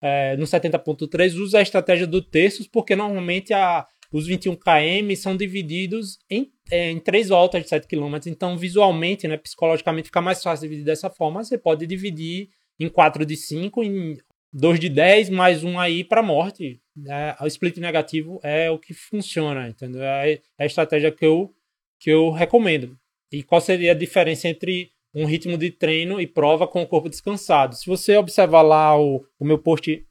é, 0.03 0.37
no 0.37 0.45
70.3, 0.45 1.35
usa 1.35 1.59
a 1.59 1.63
estratégia 1.63 2.07
do 2.07 2.23
terços, 2.23 2.67
porque 2.67 2.95
normalmente 2.95 3.53
a, 3.53 3.87
os 4.13 4.27
21 4.27 4.57
km 4.57 5.15
são 5.17 5.37
divididos 5.37 6.19
em, 6.31 6.51
é, 6.71 6.91
em 6.91 6.99
três 6.99 7.29
voltas 7.29 7.63
de 7.63 7.69
7 7.69 7.87
km. 7.87 8.17
Então, 8.27 8.57
visualmente, 8.57 9.27
né, 9.27 9.37
psicologicamente, 9.37 10.07
fica 10.07 10.21
mais 10.21 10.43
fácil 10.43 10.69
dividir 10.69 10.85
dessa 10.85 11.11
forma. 11.11 11.43
Você 11.43 11.59
pode 11.59 11.87
dividir 11.87 12.49
em 12.79 12.89
4 12.89 13.25
de 13.25 13.37
5, 13.37 13.83
em 13.83 14.17
2 14.53 14.81
de 14.81 14.89
10, 14.89 15.31
mais 15.31 15.65
um 15.65 15.79
aí 15.79 16.05
para 16.05 16.23
morte 16.23 16.81
é, 17.05 17.37
o 17.41 17.47
split 17.47 17.77
negativo 17.79 18.41
é 18.43 18.71
o 18.71 18.79
que 18.79 18.95
funciona, 18.95 19.69
entendeu? 19.69 20.03
É, 20.03 20.33
é 20.33 20.41
a 20.59 20.67
estratégia 20.67 21.13
que 21.13 21.25
eu, 21.25 21.55
que 21.99 22.11
eu 22.11 22.31
recomendo. 22.31 22.99
E 23.31 23.43
qual 23.43 23.61
seria 23.61 23.93
a 23.93 23.95
diferença 23.95 24.49
entre 24.49 24.93
um 25.17 25.25
ritmo 25.25 25.57
de 25.57 25.71
treino 25.71 26.21
e 26.21 26.27
prova 26.27 26.69
com 26.69 26.83
o 26.83 26.87
corpo 26.87 27.09
descansado? 27.09 27.75
Se 27.75 27.87
você 27.87 28.19
observar 28.19 28.61
lá 28.61 29.01
o, 29.01 29.25
o 29.39 29.45
meu 29.47 29.59
post 29.59 30.07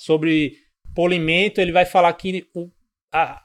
sobre 0.00 0.56
polimento, 0.94 1.60
ele 1.60 1.70
vai 1.70 1.84
falar 1.84 2.10
que 2.14 2.48
o, 2.54 2.70
há, 3.12 3.44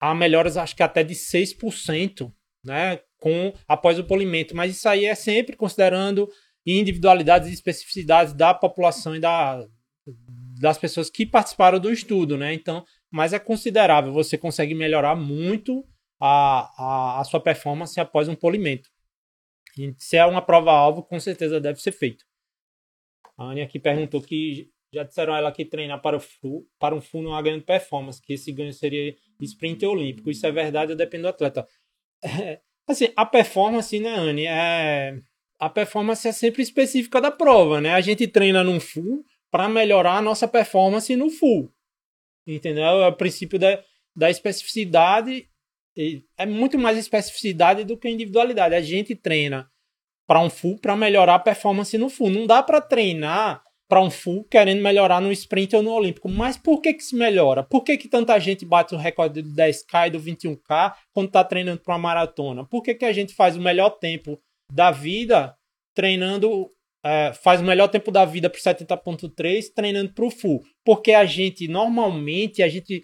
há 0.00 0.14
melhoras, 0.14 0.56
acho 0.56 0.74
que 0.74 0.82
até 0.82 1.04
de 1.04 1.14
6%, 1.14 2.32
né? 2.64 2.98
Com, 3.20 3.52
após 3.66 3.98
o 3.98 4.04
polimento. 4.04 4.56
Mas 4.56 4.74
isso 4.74 4.88
aí 4.88 5.04
é 5.04 5.14
sempre 5.14 5.54
considerando 5.54 6.26
individualidades 6.66 7.48
e 7.48 7.52
especificidades 7.52 8.32
da 8.32 8.54
população 8.54 9.14
e 9.14 9.20
da, 9.20 9.66
das 10.58 10.78
pessoas 10.78 11.10
que 11.10 11.26
participaram 11.26 11.78
do 11.78 11.92
estudo, 11.92 12.38
né? 12.38 12.54
Então, 12.54 12.84
mas 13.10 13.34
é 13.34 13.38
considerável. 13.38 14.12
Você 14.14 14.38
consegue 14.38 14.74
melhorar 14.74 15.14
muito 15.14 15.84
a, 16.18 16.70
a, 16.76 17.20
a 17.20 17.24
sua 17.24 17.40
performance 17.40 18.00
após 18.00 18.28
um 18.28 18.34
polimento. 18.34 18.88
E 19.78 19.94
se 19.98 20.16
é 20.16 20.26
uma 20.26 20.42
prova-alvo, 20.42 21.02
com 21.02 21.18
certeza 21.20 21.60
deve 21.60 21.80
ser 21.80 21.92
feito. 21.92 22.24
A 23.36 23.44
Anne 23.44 23.62
aqui 23.62 23.78
perguntou 23.78 24.20
que 24.20 24.70
já 24.92 25.04
disseram 25.04 25.34
a 25.34 25.38
ela 25.38 25.52
que 25.52 25.64
treinar 25.64 26.00
para, 26.00 26.16
o 26.16 26.20
full, 26.20 26.66
para 26.78 26.94
um 26.94 27.00
full 27.00 27.22
não 27.22 27.34
há 27.34 27.42
ganho 27.42 27.58
de 27.58 27.64
performance, 27.64 28.20
que 28.20 28.32
esse 28.32 28.50
ganho 28.52 28.72
seria 28.72 29.14
sprint 29.40 29.84
olímpico. 29.86 30.30
Isso 30.30 30.46
é 30.46 30.50
verdade, 30.50 30.94
depende 30.94 31.22
do 31.22 31.28
atleta. 31.28 31.66
É, 32.22 32.60
assim, 32.86 33.12
a 33.14 33.24
performance, 33.24 33.98
né, 34.00 34.14
Anne, 34.14 34.46
é, 34.46 35.20
a 35.58 35.68
performance 35.68 36.26
é 36.26 36.32
sempre 36.32 36.62
específica 36.62 37.20
da 37.20 37.30
prova, 37.30 37.80
né? 37.80 37.94
A 37.94 38.00
gente 38.00 38.26
treina 38.26 38.64
num 38.64 38.80
full 38.80 39.24
para 39.50 39.68
melhorar 39.68 40.16
a 40.16 40.22
nossa 40.22 40.48
performance 40.48 41.14
no 41.16 41.30
full. 41.30 41.72
Entendeu? 42.46 42.84
É 42.84 43.08
o 43.08 43.16
princípio 43.16 43.58
da, 43.58 43.82
da 44.16 44.30
especificidade. 44.30 45.48
É 46.36 46.46
muito 46.46 46.78
mais 46.78 46.96
especificidade 46.96 47.84
do 47.84 47.96
que 47.96 48.08
individualidade. 48.08 48.74
A 48.74 48.80
gente 48.80 49.14
treina 49.14 49.68
para 50.26 50.40
um 50.40 50.50
full 50.50 50.78
para 50.78 50.96
melhorar 50.96 51.36
a 51.36 51.38
performance 51.38 51.96
no 51.96 52.08
full. 52.08 52.30
Não 52.30 52.46
dá 52.46 52.62
para 52.62 52.80
treinar 52.80 53.62
para 53.88 54.02
um 54.02 54.10
full 54.10 54.44
querendo 54.44 54.82
melhorar 54.82 55.20
no 55.20 55.32
sprint 55.32 55.74
ou 55.74 55.82
no 55.82 55.90
olímpico. 55.90 56.28
Mas 56.28 56.56
por 56.56 56.80
que 56.80 56.92
que 56.92 57.02
se 57.02 57.16
melhora? 57.16 57.62
Por 57.62 57.82
que 57.82 57.96
que 57.96 58.06
tanta 58.06 58.38
gente 58.38 58.64
bate 58.64 58.94
o 58.94 58.98
recorde 58.98 59.40
do 59.40 59.50
10K 59.50 60.08
e 60.08 60.10
do 60.10 60.20
21K 60.20 60.94
quando 61.12 61.28
está 61.28 61.42
treinando 61.42 61.80
para 61.80 61.94
uma 61.94 61.98
maratona? 61.98 62.66
Por 62.66 62.82
que 62.82 62.94
que 62.94 63.04
a 63.06 63.12
gente 63.12 63.34
faz 63.34 63.56
o 63.56 63.60
melhor 63.60 63.90
tempo 63.90 64.38
da 64.70 64.90
vida 64.90 65.56
treinando 65.94 66.70
é, 67.04 67.32
faz 67.32 67.60
o 67.60 67.64
melhor 67.64 67.88
tempo 67.88 68.10
da 68.10 68.24
vida 68.24 68.50
para 68.50 68.60
70.3 68.60 69.72
treinando 69.74 70.12
para 70.12 70.24
o 70.24 70.30
full. 70.30 70.62
Porque 70.84 71.12
a 71.12 71.24
gente, 71.24 71.66
normalmente, 71.66 72.62
a 72.62 72.68
gente 72.68 73.02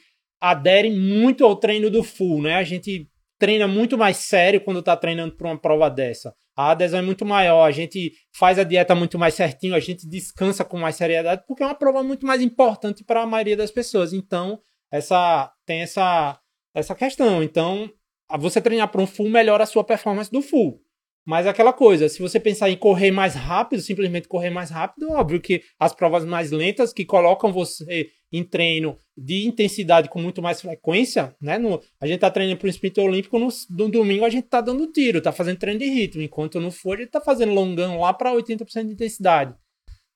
adere 0.50 0.90
muito 0.90 1.44
ao 1.44 1.56
treino 1.56 1.90
do 1.90 2.02
full, 2.02 2.42
né? 2.42 2.56
A 2.56 2.62
gente 2.62 3.08
treina 3.38 3.66
muito 3.66 3.96
mais 3.96 4.18
sério 4.18 4.60
quando 4.60 4.80
está 4.80 4.94
treinando 4.96 5.34
para 5.36 5.48
uma 5.48 5.58
prova 5.58 5.88
dessa. 5.88 6.34
A 6.56 6.70
adesão 6.70 7.00
é 7.00 7.02
muito 7.02 7.24
maior, 7.24 7.64
a 7.64 7.70
gente 7.70 8.12
faz 8.36 8.58
a 8.58 8.64
dieta 8.64 8.94
muito 8.94 9.18
mais 9.18 9.34
certinho, 9.34 9.74
a 9.74 9.80
gente 9.80 10.06
descansa 10.06 10.64
com 10.64 10.78
mais 10.78 10.96
seriedade, 10.96 11.42
porque 11.48 11.62
é 11.62 11.66
uma 11.66 11.74
prova 11.74 12.02
muito 12.02 12.26
mais 12.26 12.42
importante 12.42 13.02
para 13.02 13.22
a 13.22 13.26
maioria 13.26 13.56
das 13.56 13.70
pessoas. 13.70 14.12
Então, 14.12 14.60
essa 14.92 15.50
tem 15.64 15.80
essa, 15.80 16.38
essa 16.74 16.94
questão. 16.94 17.42
Então, 17.42 17.90
você 18.38 18.60
treinar 18.60 18.88
para 18.88 19.00
um 19.00 19.06
full 19.06 19.30
melhora 19.30 19.64
a 19.64 19.66
sua 19.66 19.82
performance 19.82 20.30
do 20.30 20.42
full. 20.42 20.83
Mas 21.26 21.46
aquela 21.46 21.72
coisa, 21.72 22.08
se 22.08 22.20
você 22.20 22.38
pensar 22.38 22.68
em 22.68 22.76
correr 22.76 23.10
mais 23.10 23.34
rápido, 23.34 23.80
simplesmente 23.80 24.28
correr 24.28 24.50
mais 24.50 24.68
rápido, 24.68 25.10
óbvio 25.10 25.40
que 25.40 25.62
as 25.78 25.94
provas 25.94 26.24
mais 26.24 26.50
lentas 26.50 26.92
que 26.92 27.04
colocam 27.04 27.50
você 27.50 28.10
em 28.30 28.44
treino 28.44 28.98
de 29.16 29.46
intensidade 29.46 30.10
com 30.10 30.20
muito 30.20 30.42
mais 30.42 30.60
frequência, 30.60 31.34
né? 31.40 31.56
No, 31.56 31.80
a 32.00 32.06
gente 32.06 32.20
tá 32.20 32.30
treinando 32.30 32.58
para 32.58 32.66
o 32.66 32.70
sprint 32.70 33.00
olímpico, 33.00 33.38
no, 33.38 33.48
no, 33.70 33.88
domingo 33.88 34.24
a 34.24 34.28
gente 34.28 34.48
tá 34.48 34.60
dando 34.60 34.90
tiro, 34.92 35.22
tá 35.22 35.32
fazendo 35.32 35.58
treino 35.58 35.78
de 35.78 35.86
ritmo, 35.86 36.20
enquanto 36.20 36.60
no 36.60 36.70
for 36.70 36.96
a 36.96 37.00
gente 37.00 37.10
tá 37.10 37.20
fazendo 37.20 37.54
longão 37.54 38.00
lá 38.00 38.12
para 38.12 38.32
80% 38.32 38.86
de 38.86 38.92
intensidade. 38.92 39.54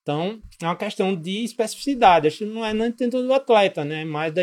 Então, 0.02 0.40
é 0.61 0.64
uma 0.64 0.76
questão 0.76 1.14
de 1.14 1.44
especificidade. 1.44 2.26
Acho 2.26 2.38
que 2.38 2.46
não 2.46 2.64
é 2.64 2.72
nem 2.72 2.90
tanto 2.90 3.22
do 3.22 3.32
atleta, 3.32 3.84
né? 3.84 4.04
Mas 4.04 4.32
da 4.32 4.42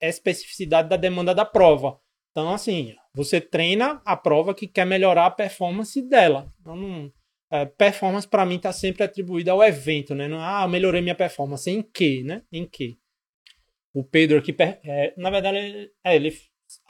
especificidade 0.00 0.88
da 0.88 0.96
demanda 0.96 1.34
da 1.34 1.44
prova. 1.44 1.98
Então, 2.30 2.52
assim, 2.52 2.94
você 3.16 3.40
treina 3.40 4.02
a 4.04 4.14
prova 4.14 4.54
que 4.54 4.68
quer 4.68 4.84
melhorar 4.84 5.24
a 5.24 5.30
performance 5.30 6.02
dela. 6.02 6.52
Então, 6.60 6.76
não, 6.76 7.10
é, 7.50 7.64
performance 7.64 8.28
para 8.28 8.44
mim 8.44 8.56
está 8.56 8.74
sempre 8.74 9.02
atribuída 9.02 9.52
ao 9.52 9.64
evento, 9.64 10.14
né? 10.14 10.28
Não, 10.28 10.38
ah, 10.38 10.68
melhorei 10.68 11.00
minha 11.00 11.14
performance. 11.14 11.70
Em 11.70 11.80
que, 11.80 12.22
né? 12.22 12.42
Em 12.52 12.66
que? 12.66 12.98
O 13.94 14.04
Pedro 14.04 14.36
aqui, 14.36 14.54
é, 14.60 15.14
na 15.16 15.30
verdade, 15.30 15.56
ele, 15.56 15.90
é, 16.04 16.14
ele 16.14 16.36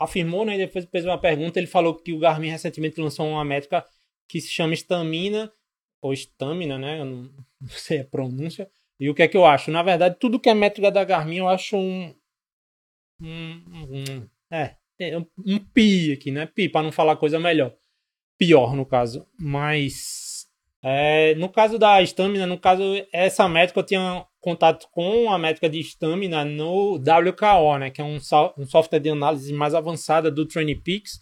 afirmou, 0.00 0.44
né? 0.44 0.58
Depois 0.58 0.84
fez 0.86 1.04
uma 1.04 1.16
pergunta. 1.16 1.60
Ele 1.60 1.68
falou 1.68 1.94
que 1.94 2.12
o 2.12 2.18
Garmin 2.18 2.48
recentemente 2.48 3.00
lançou 3.00 3.28
uma 3.28 3.44
métrica 3.44 3.84
que 4.28 4.40
se 4.40 4.50
chama 4.50 4.74
estamina, 4.74 5.52
ou 6.02 6.12
estamina, 6.12 6.76
né? 6.76 6.98
Eu 6.98 7.04
não, 7.04 7.22
não 7.60 7.68
sei 7.68 8.00
a 8.00 8.04
pronúncia. 8.04 8.68
E 8.98 9.08
o 9.08 9.14
que 9.14 9.22
é 9.22 9.28
que 9.28 9.36
eu 9.36 9.44
acho? 9.44 9.70
Na 9.70 9.84
verdade, 9.84 10.16
tudo 10.18 10.40
que 10.40 10.48
é 10.48 10.54
métrica 10.54 10.90
da 10.90 11.04
Garmin 11.04 11.36
eu 11.36 11.48
acho 11.48 11.76
um. 11.76 12.12
um, 13.22 13.62
um 13.72 14.28
é, 14.50 14.62
é, 14.62 14.76
um 15.44 15.58
pi 15.58 16.12
aqui, 16.12 16.30
né? 16.30 16.46
Pi, 16.46 16.68
para 16.68 16.82
não 16.82 16.92
falar 16.92 17.16
coisa 17.16 17.38
melhor. 17.38 17.74
Pior, 18.38 18.74
no 18.74 18.86
caso. 18.86 19.26
Mas. 19.38 20.46
É, 20.82 21.34
no 21.34 21.48
caso 21.48 21.78
da 21.78 22.00
estamina, 22.00 22.46
no 22.46 22.58
caso, 22.58 22.82
essa 23.12 23.48
métrica 23.48 23.80
eu 23.80 23.84
tinha 23.84 24.26
contato 24.40 24.86
com 24.92 25.32
a 25.32 25.38
métrica 25.38 25.68
de 25.68 25.80
estamina 25.80 26.44
no 26.44 26.94
WKO, 26.94 27.78
né? 27.78 27.90
Que 27.90 28.00
é 28.00 28.04
um, 28.04 28.16
um 28.58 28.66
software 28.66 29.00
de 29.00 29.10
análise 29.10 29.52
mais 29.52 29.74
avançada 29.74 30.30
do 30.30 30.46
TrainPix. 30.46 31.18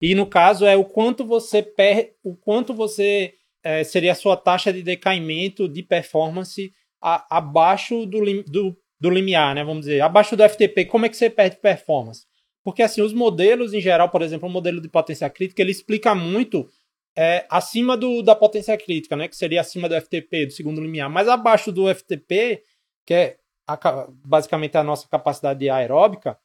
E 0.00 0.14
no 0.14 0.26
caso 0.26 0.64
é 0.64 0.76
o 0.76 0.84
quanto 0.84 1.26
você 1.26 1.62
perde, 1.62 2.12
o 2.22 2.36
quanto 2.36 2.72
você 2.72 3.34
é, 3.64 3.82
seria 3.82 4.12
a 4.12 4.14
sua 4.14 4.36
taxa 4.36 4.72
de 4.72 4.82
decaimento 4.82 5.68
de 5.68 5.82
performance 5.82 6.72
a, 7.02 7.38
abaixo 7.38 8.06
do, 8.06 8.20
do, 8.44 8.76
do 9.00 9.10
limiar, 9.10 9.54
né? 9.54 9.64
Vamos 9.64 9.86
dizer, 9.86 10.00
abaixo 10.00 10.36
do 10.36 10.48
FTP, 10.48 10.84
como 10.84 11.06
é 11.06 11.08
que 11.08 11.16
você 11.16 11.28
perde 11.28 11.56
performance? 11.56 12.27
Porque 12.64 12.82
assim, 12.82 13.00
os 13.00 13.12
modelos 13.12 13.72
em 13.72 13.80
geral, 13.80 14.08
por 14.08 14.22
exemplo, 14.22 14.48
o 14.48 14.52
modelo 14.52 14.80
de 14.80 14.88
potência 14.88 15.28
crítica, 15.30 15.62
ele 15.62 15.70
explica 15.70 16.14
muito 16.14 16.68
é, 17.16 17.46
acima 17.50 17.96
do, 17.96 18.22
da 18.22 18.34
potência 18.34 18.76
crítica, 18.76 19.16
né? 19.16 19.26
Que 19.26 19.36
seria 19.36 19.60
acima 19.60 19.88
do 19.88 20.00
FTP, 20.00 20.46
do 20.46 20.52
segundo 20.52 20.80
limiar. 20.80 21.10
Mas 21.10 21.26
abaixo 21.26 21.72
do 21.72 21.92
FTP, 21.92 22.62
que 23.04 23.14
é 23.14 23.36
a, 23.66 24.06
basicamente 24.24 24.76
a 24.76 24.84
nossa 24.84 25.08
capacidade 25.08 25.68
aeróbica, 25.68 26.38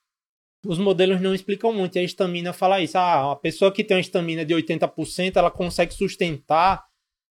os 0.66 0.78
modelos 0.78 1.22
não 1.22 1.36
explicam 1.36 1.72
muito. 1.74 1.96
E 1.96 2.00
a 2.00 2.04
estamina 2.04 2.54
fala 2.54 2.82
isso. 2.82 2.98
Ah, 2.98 3.34
a 3.34 3.36
pessoa 3.36 3.72
que 3.72 3.84
tem 3.84 3.98
uma 3.98 4.02
estamina 4.02 4.46
de 4.46 4.54
80%, 4.54 5.36
ela 5.36 5.52
consegue 5.52 5.94
sustentar, 5.94 6.84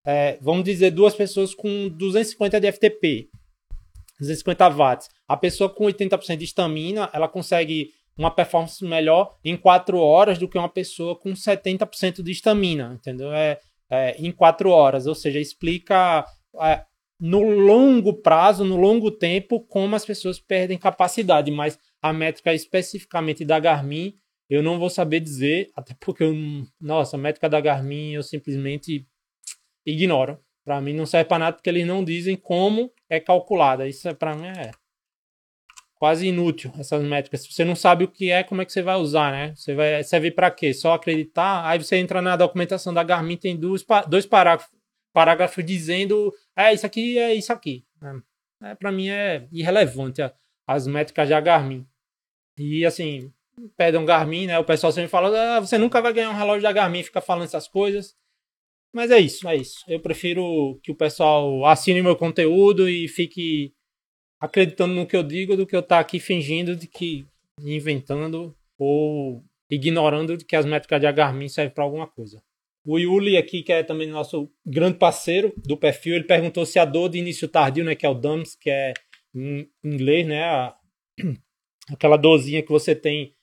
é, 0.05 0.37
vamos 0.41 0.63
dizer, 0.63 0.91
duas 0.91 1.15
pessoas 1.15 1.53
com 1.53 1.89
250 1.89 2.61
de 2.61 2.71
FTP, 2.71 3.29
250 4.19 4.69
watts. 4.69 5.09
A 5.27 5.35
pessoa 5.35 5.69
com 5.69 5.85
80% 5.85 6.37
de 6.37 6.45
estamina, 6.45 7.09
ela 7.11 7.27
consegue 7.27 7.91
uma 8.17 8.31
performance 8.31 8.83
melhor 8.83 9.35
em 9.43 9.57
4 9.57 9.97
horas 9.97 10.37
do 10.37 10.47
que 10.47 10.57
uma 10.57 10.69
pessoa 10.69 11.17
com 11.17 11.33
70% 11.33 12.21
de 12.21 12.31
estamina, 12.31 12.93
entendeu? 12.93 13.33
É, 13.33 13.59
é, 13.89 14.15
em 14.17 14.31
4 14.31 14.69
horas, 14.69 15.05
ou 15.05 15.15
seja, 15.15 15.39
explica 15.39 16.25
é, 16.61 16.83
no 17.19 17.41
longo 17.41 18.21
prazo, 18.21 18.63
no 18.63 18.75
longo 18.75 19.11
tempo, 19.11 19.61
como 19.61 19.95
as 19.95 20.05
pessoas 20.05 20.39
perdem 20.39 20.77
capacidade, 20.77 21.51
mas 21.51 21.77
a 22.01 22.13
métrica 22.13 22.53
especificamente 22.53 23.43
da 23.43 23.59
Garmin, 23.59 24.15
eu 24.49 24.61
não 24.61 24.77
vou 24.77 24.89
saber 24.89 25.19
dizer, 25.19 25.69
até 25.75 25.95
porque, 25.99 26.23
eu, 26.23 26.33
nossa, 26.79 27.15
a 27.15 27.19
métrica 27.19 27.49
da 27.49 27.59
Garmin 27.59 28.13
eu 28.13 28.23
simplesmente 28.23 29.05
ignoro. 29.85 30.39
Para 30.63 30.81
mim 30.81 30.93
não 30.93 31.05
serve 31.05 31.29
para 31.29 31.39
nada 31.39 31.57
porque 31.57 31.69
eles 31.69 31.85
não 31.85 32.03
dizem 32.03 32.35
como 32.35 32.91
é 33.07 33.19
calculada. 33.19 33.87
Isso 33.87 34.07
é 34.09 34.13
para 34.13 34.35
mim 34.35 34.47
é 34.47 34.71
quase 35.95 36.27
inútil 36.27 36.71
essas 36.77 37.03
métricas. 37.03 37.41
Se 37.41 37.51
você 37.51 37.63
não 37.63 37.75
sabe 37.75 38.03
o 38.03 38.07
que 38.07 38.29
é, 38.31 38.43
como 38.43 38.61
é 38.61 38.65
que 38.65 38.71
você 38.71 38.81
vai 38.81 38.95
usar, 38.95 39.31
né? 39.31 39.53
Você 39.55 39.73
vai 39.73 40.03
servir 40.03 40.31
para 40.31 40.51
quê? 40.51 40.73
Só 40.73 40.93
acreditar? 40.93 41.67
Aí 41.67 41.77
você 41.77 41.97
entra 41.97 42.21
na 42.21 42.35
documentação 42.35 42.93
da 42.93 43.03
Garmin, 43.03 43.37
tem 43.37 43.57
dois, 43.57 43.85
dois 44.07 44.25
parágrafos, 44.25 44.73
parágrafos 45.13 45.65
dizendo, 45.65 46.33
é 46.55 46.73
isso 46.73 46.85
aqui, 46.85 47.17
é 47.17 47.33
isso 47.33 47.51
aqui. 47.51 47.85
É, 48.61 48.71
é 48.71 48.75
para 48.75 48.91
mim 48.91 49.09
é 49.09 49.47
irrelevante 49.51 50.21
as 50.67 50.87
métricas 50.87 51.29
da 51.29 51.39
Garmin. 51.39 51.87
E 52.57 52.85
assim, 52.85 53.31
pedem 53.77 54.05
Garmin, 54.05 54.47
né? 54.47 54.59
O 54.59 54.63
pessoal 54.63 54.91
sempre 54.91 55.09
fala, 55.09 55.57
ah, 55.57 55.59
você 55.59 55.77
nunca 55.77 56.01
vai 56.01 56.13
ganhar 56.13 56.29
um 56.29 56.35
relógio 56.35 56.63
da 56.63 56.71
Garmin, 56.71 57.03
fica 57.03 57.21
falando 57.21 57.45
essas 57.45 57.67
coisas. 57.67 58.15
Mas 58.93 59.11
é 59.11 59.19
isso, 59.19 59.47
é 59.47 59.57
isso. 59.57 59.83
Eu 59.89 59.99
prefiro 59.99 60.79
que 60.81 60.91
o 60.91 60.95
pessoal 60.95 61.65
assine 61.65 62.01
meu 62.01 62.15
conteúdo 62.15 62.87
e 62.87 63.09
fique 63.09 63.73
acreditando 64.45 64.93
no 64.93 65.07
que 65.07 65.15
eu 65.15 65.23
digo 65.23 65.57
do 65.57 65.65
que 65.65 65.75
eu 65.75 65.79
estar 65.79 65.95
tá 65.95 65.99
aqui 65.99 66.19
fingindo 66.19 66.75
de 66.75 66.87
que 66.87 67.25
inventando 67.61 68.55
ou 68.77 69.43
ignorando 69.69 70.37
de 70.37 70.45
que 70.45 70.55
as 70.55 70.65
métricas 70.65 71.01
de 71.01 71.11
Garmin 71.11 71.49
servem 71.49 71.73
para 71.73 71.83
alguma 71.83 72.07
coisa. 72.07 72.41
O 72.85 72.99
Yuli 72.99 73.35
aqui, 73.35 73.63
que 73.63 73.73
é 73.73 73.81
também 73.81 74.07
nosso 74.07 74.51
grande 74.63 74.99
parceiro 74.99 75.51
do 75.57 75.75
perfil, 75.75 76.15
ele 76.15 76.25
perguntou 76.25 76.65
se 76.65 76.77
a 76.77 76.85
dor 76.85 77.09
de 77.09 77.17
início 77.17 77.47
tardio, 77.47 77.83
né, 77.83 77.95
que 77.95 78.05
é 78.05 78.09
o 78.09 78.13
DAMS, 78.13 78.55
que 78.55 78.69
é 78.69 78.93
em 79.33 79.67
inglês, 79.83 80.27
né, 80.27 80.43
a, 80.43 80.75
aquela 81.91 82.15
dorzinha 82.15 82.61
que 82.61 82.69
você 82.69 82.93
tem, 82.93 83.33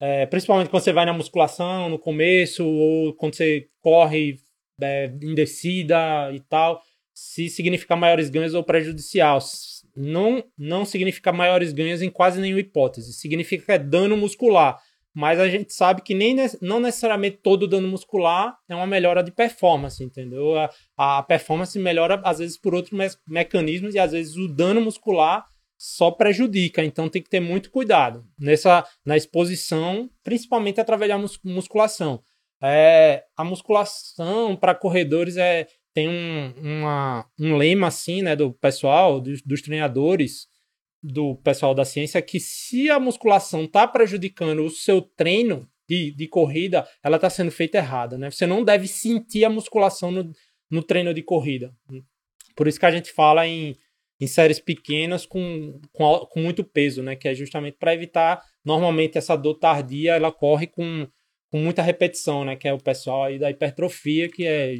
é, 0.00 0.24
principalmente 0.26 0.70
quando 0.70 0.84
você 0.84 0.92
vai 0.92 1.04
na 1.04 1.12
musculação 1.12 1.88
no 1.88 1.98
começo, 1.98 2.64
ou 2.64 3.12
quando 3.14 3.34
você 3.34 3.68
corre 3.80 4.36
é, 4.80 5.06
em 5.20 5.34
descida 5.34 6.30
e 6.32 6.38
tal, 6.38 6.80
se 7.12 7.48
significa 7.48 7.96
maiores 7.96 8.30
ganhos 8.30 8.54
ou 8.54 8.62
prejudicial. 8.62 9.40
Não, 9.94 10.42
não 10.56 10.84
significa 10.84 11.32
maiores 11.32 11.72
ganhos 11.72 12.02
em 12.02 12.10
quase 12.10 12.40
nenhuma 12.40 12.60
hipótese. 12.60 13.12
Significa 13.12 13.64
que 13.64 13.72
é 13.72 13.78
dano 13.78 14.16
muscular. 14.16 14.80
Mas 15.14 15.38
a 15.38 15.48
gente 15.48 15.74
sabe 15.74 16.00
que 16.00 16.14
nem 16.14 16.34
não 16.62 16.80
necessariamente 16.80 17.38
todo 17.42 17.68
dano 17.68 17.86
muscular 17.86 18.56
é 18.68 18.74
uma 18.74 18.86
melhora 18.86 19.22
de 19.22 19.30
performance, 19.30 20.02
entendeu? 20.02 20.58
A, 20.58 20.70
a 21.18 21.22
performance 21.22 21.78
melhora 21.78 22.20
às 22.24 22.38
vezes 22.38 22.56
por 22.56 22.74
outros 22.74 22.96
me 22.96 23.06
mecanismos 23.28 23.94
e 23.94 23.98
às 23.98 24.12
vezes 24.12 24.36
o 24.36 24.48
dano 24.48 24.80
muscular 24.80 25.46
só 25.76 26.12
prejudica, 26.12 26.84
então 26.84 27.08
tem 27.08 27.20
que 27.20 27.28
ter 27.28 27.40
muito 27.40 27.68
cuidado 27.68 28.24
nessa 28.38 28.86
na 29.04 29.16
exposição, 29.16 30.08
principalmente 30.22 30.80
através 30.80 31.10
da 31.10 31.18
musculação. 31.42 32.22
É, 32.62 33.24
a 33.36 33.42
musculação 33.42 34.54
para 34.54 34.76
corredores 34.76 35.36
é 35.36 35.66
tem 35.94 36.08
um, 36.08 36.54
uma, 36.56 37.26
um 37.38 37.56
lema 37.56 37.88
assim, 37.88 38.22
né, 38.22 38.34
do 38.34 38.52
pessoal, 38.52 39.20
dos, 39.20 39.42
dos 39.42 39.62
treinadores, 39.62 40.46
do 41.02 41.36
pessoal 41.36 41.74
da 41.74 41.84
ciência, 41.84 42.22
que 42.22 42.38
se 42.38 42.88
a 42.90 43.00
musculação 43.00 43.64
está 43.64 43.86
prejudicando 43.86 44.64
o 44.64 44.70
seu 44.70 45.02
treino 45.02 45.68
de, 45.88 46.12
de 46.14 46.28
corrida, 46.28 46.86
ela 47.02 47.16
está 47.16 47.28
sendo 47.28 47.50
feita 47.50 47.78
errada, 47.78 48.16
né? 48.16 48.30
Você 48.30 48.46
não 48.46 48.64
deve 48.64 48.86
sentir 48.86 49.44
a 49.44 49.50
musculação 49.50 50.10
no, 50.10 50.32
no 50.70 50.82
treino 50.82 51.12
de 51.12 51.22
corrida. 51.22 51.74
Por 52.54 52.68
isso 52.68 52.78
que 52.78 52.86
a 52.86 52.90
gente 52.90 53.10
fala 53.12 53.46
em 53.46 53.76
em 54.22 54.26
séries 54.28 54.60
pequenas 54.60 55.26
com, 55.26 55.80
com, 55.92 56.18
com 56.26 56.40
muito 56.40 56.62
peso, 56.62 57.02
né? 57.02 57.16
Que 57.16 57.26
é 57.26 57.34
justamente 57.34 57.76
para 57.76 57.92
evitar, 57.92 58.40
normalmente, 58.64 59.18
essa 59.18 59.34
dor 59.34 59.54
tardia, 59.54 60.14
ela 60.14 60.30
corre 60.30 60.68
com, 60.68 61.08
com 61.50 61.58
muita 61.58 61.82
repetição, 61.82 62.44
né? 62.44 62.54
Que 62.54 62.68
é 62.68 62.72
o 62.72 62.78
pessoal 62.78 63.24
aí 63.24 63.36
da 63.36 63.50
hipertrofia, 63.50 64.30
que 64.30 64.46
é 64.46 64.74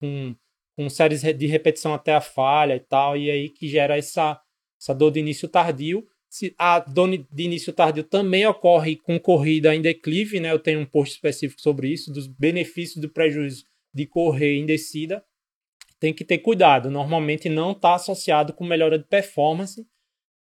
com, 0.00 0.34
com 0.76 0.88
séries 0.88 1.22
de 1.22 1.46
repetição 1.46 1.94
até 1.94 2.14
a 2.14 2.20
falha 2.20 2.76
e 2.76 2.80
tal, 2.80 3.16
e 3.16 3.30
aí 3.30 3.48
que 3.48 3.68
gera 3.68 3.96
essa, 3.96 4.40
essa 4.80 4.94
dor 4.94 5.10
de 5.10 5.20
início 5.20 5.48
tardio. 5.48 6.06
Se 6.28 6.54
a 6.58 6.80
dor 6.80 7.08
de 7.08 7.42
início 7.42 7.72
tardio 7.72 8.04
também 8.04 8.46
ocorre 8.46 8.96
com 8.96 9.18
corrida 9.18 9.74
em 9.74 9.80
declive, 9.80 10.40
né? 10.40 10.52
Eu 10.52 10.58
tenho 10.58 10.80
um 10.80 10.86
post 10.86 11.14
específico 11.14 11.60
sobre 11.60 11.88
isso, 11.88 12.12
dos 12.12 12.26
benefícios 12.26 13.00
do 13.00 13.08
prejuízo 13.08 13.64
de 13.94 14.06
correr 14.06 14.58
em 14.58 14.66
descida 14.66 15.24
tem 15.98 16.12
que 16.12 16.24
ter 16.24 16.38
cuidado. 16.38 16.90
Normalmente 16.90 17.48
não 17.48 17.72
está 17.72 17.94
associado 17.94 18.52
com 18.52 18.64
melhora 18.64 18.98
de 18.98 19.04
performance, 19.04 19.86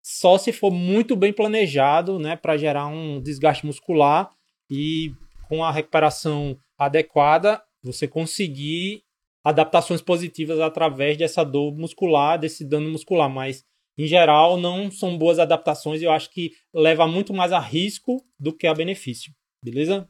só 0.02 0.38
se 0.38 0.52
for 0.52 0.72
muito 0.72 1.16
bem 1.16 1.34
planejado, 1.34 2.20
né, 2.20 2.36
para 2.36 2.58
gerar 2.58 2.88
um 2.88 3.20
desgaste 3.22 3.66
muscular 3.66 4.30
e 4.70 5.12
com 5.48 5.64
a 5.64 5.72
recuperação 5.72 6.58
adequada, 6.78 7.62
você 7.82 8.08
conseguir 8.08 9.04
adaptações 9.46 10.02
positivas 10.02 10.60
através 10.60 11.16
dessa 11.16 11.44
dor 11.44 11.72
muscular, 11.78 12.40
desse 12.40 12.66
dano 12.66 12.90
muscular, 12.90 13.30
mas 13.30 13.64
em 13.96 14.08
geral 14.08 14.58
não 14.58 14.90
são 14.90 15.16
boas 15.16 15.38
adaptações 15.38 16.02
e 16.02 16.06
eu 16.06 16.12
acho 16.12 16.32
que 16.32 16.52
leva 16.74 17.08
muito 17.08 17.32
mais 17.32 17.54
a 17.54 17.60
risco 17.60 18.26
do 18.40 18.52
que 18.52 18.66
a 18.66 18.74
benefício. 18.74 19.32
Beleza? 19.64 20.10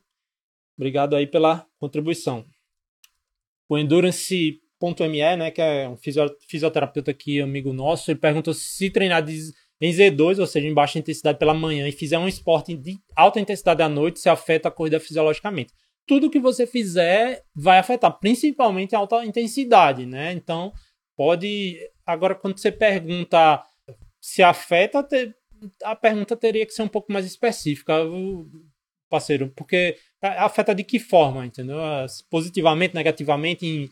Obrigado 0.77 1.17
aí 1.17 1.27
pela 1.27 1.67
contribuição. 1.77 2.45
O 3.67 3.77
Endurance 3.77 4.61
.me, 4.81 5.35
né, 5.35 5.51
que 5.51 5.61
é 5.61 5.89
um 5.89 5.97
fisioterapeuta 6.47 7.11
aqui, 7.11 7.41
amigo 7.41 7.73
nosso, 7.73 8.11
ele 8.11 8.19
perguntou 8.19 8.53
se 8.53 8.89
treinar 8.89 9.25
em 9.81 9.91
Z2, 9.91 10.39
ou 10.39 10.45
seja, 10.45 10.67
em 10.67 10.73
baixa 10.73 10.99
intensidade 10.99 11.39
pela 11.39 11.53
manhã, 11.53 11.87
e 11.87 11.91
fizer 11.91 12.17
um 12.17 12.27
esporte 12.27 12.75
de 12.75 12.97
alta 13.15 13.39
intensidade 13.39 13.81
à 13.81 13.89
noite, 13.89 14.19
se 14.19 14.29
afeta 14.29 14.67
a 14.67 14.71
corrida 14.71 14.99
fisiologicamente. 14.99 15.73
Tudo 16.07 16.29
que 16.29 16.39
você 16.39 16.67
fizer 16.67 17.43
vai 17.55 17.79
afetar, 17.79 18.19
principalmente 18.19 18.95
a 18.95 18.99
alta 18.99 19.25
intensidade, 19.25 20.05
né? 20.05 20.31
Então, 20.31 20.71
pode. 21.15 21.77
Agora, 22.05 22.35
quando 22.35 22.59
você 22.59 22.71
pergunta 22.71 23.63
se 24.21 24.43
afeta, 24.43 25.07
a 25.83 25.95
pergunta 25.95 26.35
teria 26.35 26.65
que 26.65 26.73
ser 26.73 26.83
um 26.83 26.87
pouco 26.87 27.11
mais 27.11 27.25
específica, 27.25 27.93
parceiro, 29.09 29.51
porque 29.55 29.97
afeta 30.21 30.73
de 30.75 30.83
que 30.83 30.99
forma, 30.99 31.45
entendeu? 31.45 31.77
Positivamente, 32.29 32.95
negativamente, 32.95 33.65
em 33.65 33.89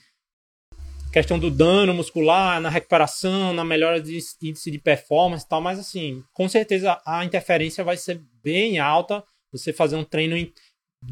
questão 1.12 1.38
do 1.38 1.52
dano 1.52 1.94
muscular, 1.94 2.60
na 2.60 2.70
recuperação, 2.70 3.54
na 3.54 3.64
melhora 3.64 4.02
de 4.02 4.20
índice 4.42 4.72
de 4.72 4.80
performance 4.80 5.46
e 5.46 5.48
tal, 5.48 5.62
mas 5.62 5.78
assim, 5.80 6.24
com 6.34 6.50
certeza 6.50 7.00
a 7.06 7.24
interferência 7.24 7.84
vai 7.84 7.98
ser 7.98 8.22
bem 8.44 8.80
alta. 8.80 9.24
Você 9.52 9.72
fazer 9.72 9.96
um 9.96 10.04
treino, 10.04 10.36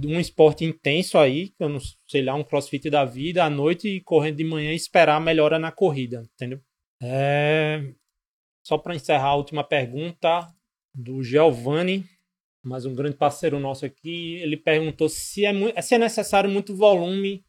um 0.04 0.20
esporte 0.20 0.64
intenso 0.64 1.18
aí, 1.18 1.54
eu 1.60 1.70
não 1.70 1.80
sei 2.08 2.24
lá, 2.24 2.34
um 2.34 2.44
crossfit 2.44 2.90
da 2.90 3.06
vida, 3.06 3.44
à 3.44 3.50
noite 3.50 3.88
e 3.88 4.02
correndo 4.02 4.38
de 4.38 4.44
manhã 4.44 4.72
e 4.72 4.76
esperar 4.76 5.16
a 5.16 5.20
melhora 5.20 5.60
na 5.60 5.72
corrida, 5.72 6.24
entendeu? 6.34 6.60
É... 7.02 7.94
Só 8.64 8.78
para 8.78 8.96
encerrar 8.96 9.30
a 9.30 9.36
última 9.36 9.64
pergunta 9.64 10.48
do 10.94 11.24
Giovanni, 11.24 12.06
mais 12.64 12.86
um 12.86 12.94
grande 12.94 13.18
parceiro 13.18 13.60
nosso 13.60 13.86
aqui, 13.86 14.36
ele 14.36 14.56
perguntou 14.56 15.10
se 15.10 15.46
é, 15.46 15.82
se 15.82 15.96
é 15.96 15.98
necessário 15.98 16.50
muito 16.50 16.76
volume 16.76 17.44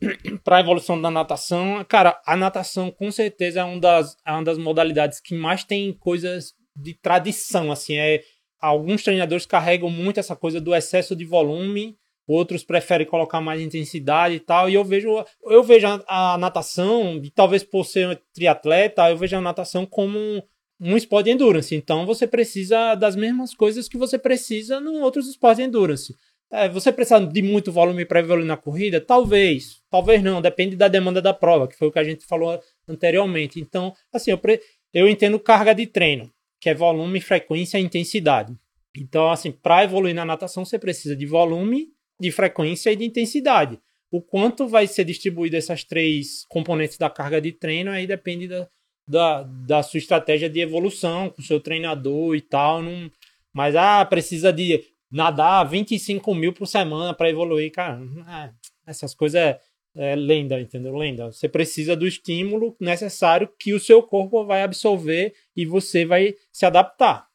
para 0.42 0.56
a 0.56 0.60
evolução 0.60 1.00
da 1.00 1.10
natação, 1.10 1.84
cara, 1.84 2.20
a 2.26 2.36
natação 2.36 2.90
com 2.90 3.10
certeza 3.10 3.60
é 3.60 3.64
uma, 3.64 3.80
das, 3.80 4.16
é 4.26 4.32
uma 4.32 4.44
das 4.44 4.58
modalidades 4.58 5.20
que 5.20 5.34
mais 5.34 5.64
tem 5.64 5.92
coisas 5.92 6.54
de 6.74 6.94
tradição, 6.94 7.72
assim, 7.72 7.96
é 7.96 8.22
alguns 8.60 9.02
treinadores 9.02 9.46
carregam 9.46 9.90
muito 9.90 10.20
essa 10.20 10.36
coisa 10.36 10.60
do 10.60 10.74
excesso 10.74 11.14
de 11.14 11.24
volume, 11.24 11.96
outros 12.26 12.62
preferem 12.62 13.06
colocar 13.06 13.40
mais 13.40 13.60
intensidade 13.60 14.34
e 14.34 14.40
tal, 14.40 14.68
e 14.68 14.74
eu 14.74 14.84
vejo 14.84 15.24
eu 15.44 15.62
vejo 15.62 15.86
a, 16.06 16.36
natação, 16.38 17.20
e 17.22 17.30
talvez 17.30 17.64
por 17.64 17.84
ser 17.84 18.20
triatleta, 18.34 19.08
eu 19.08 19.16
vejo 19.16 19.36
a 19.36 19.40
natação 19.40 19.86
como 19.86 20.18
um, 20.18 20.42
um 20.80 20.96
esporte 20.96 21.26
de 21.26 21.32
endurance, 21.32 21.74
então 21.74 22.04
você 22.04 22.26
precisa 22.26 22.94
das 22.94 23.16
mesmas 23.16 23.54
coisas 23.54 23.88
que 23.88 23.96
você 23.96 24.18
precisa 24.18 24.76
em 24.76 25.00
outros 25.00 25.28
esportes 25.28 25.58
de 25.58 25.68
endurance. 25.68 26.14
É, 26.50 26.68
você 26.68 26.90
precisa 26.90 27.20
de 27.20 27.42
muito 27.42 27.70
volume 27.70 28.06
para 28.06 28.20
evoluir 28.20 28.46
na 28.46 28.56
corrida? 28.56 29.00
Talvez, 29.00 29.82
talvez 29.90 30.22
não, 30.22 30.40
depende 30.40 30.76
da 30.76 30.88
demanda 30.88 31.20
da 31.20 31.34
prova, 31.34 31.68
que 31.68 31.76
foi 31.76 31.88
o 31.88 31.92
que 31.92 31.98
a 31.98 32.04
gente 32.04 32.24
falou 32.24 32.58
anteriormente. 32.88 33.60
Então, 33.60 33.92
assim, 34.10 34.30
eu, 34.30 34.38
pre... 34.38 34.60
eu 34.94 35.06
entendo 35.06 35.38
carga 35.38 35.74
de 35.74 35.86
treino, 35.86 36.30
que 36.60 36.68
é 36.68 36.74
volume, 36.74 37.20
frequência 37.20 37.78
e 37.78 37.82
intensidade. 37.82 38.56
Então, 38.96 39.30
assim, 39.30 39.52
para 39.52 39.84
evoluir 39.84 40.14
na 40.14 40.24
natação, 40.24 40.64
você 40.64 40.78
precisa 40.78 41.14
de 41.14 41.26
volume, 41.26 41.88
de 42.20 42.30
frequência 42.32 42.90
e 42.90 42.96
de 42.96 43.04
intensidade. 43.04 43.78
O 44.10 44.20
quanto 44.20 44.66
vai 44.66 44.86
ser 44.86 45.04
distribuído 45.04 45.56
essas 45.56 45.84
três 45.84 46.44
componentes 46.48 46.96
da 46.96 47.10
carga 47.10 47.40
de 47.40 47.52
treino 47.52 47.90
aí 47.90 48.06
depende 48.06 48.48
da, 48.48 48.68
da, 49.06 49.42
da 49.42 49.82
sua 49.82 49.98
estratégia 49.98 50.48
de 50.48 50.60
evolução 50.60 51.30
com 51.30 51.40
o 51.40 51.44
seu 51.44 51.60
treinador 51.60 52.34
e 52.34 52.40
tal. 52.40 52.82
Não, 52.82 53.10
mas, 53.52 53.76
ah, 53.76 54.04
precisa 54.04 54.52
de 54.52 54.82
nadar 55.10 55.64
25 55.64 56.34
mil 56.34 56.52
por 56.52 56.66
semana 56.66 57.14
para 57.14 57.30
evoluir. 57.30 57.70
Cara, 57.70 58.00
é, 58.28 58.50
essas 58.86 59.14
coisas 59.14 59.56
é, 59.98 60.14
lenda, 60.14 60.60
entendeu? 60.60 60.96
Lenda. 60.96 61.26
Você 61.26 61.48
precisa 61.48 61.96
do 61.96 62.06
estímulo 62.06 62.76
necessário 62.80 63.50
que 63.58 63.74
o 63.74 63.80
seu 63.80 64.00
corpo 64.00 64.44
vai 64.44 64.62
absorver 64.62 65.34
e 65.56 65.66
você 65.66 66.06
vai 66.06 66.36
se 66.52 66.64
adaptar. 66.64 67.26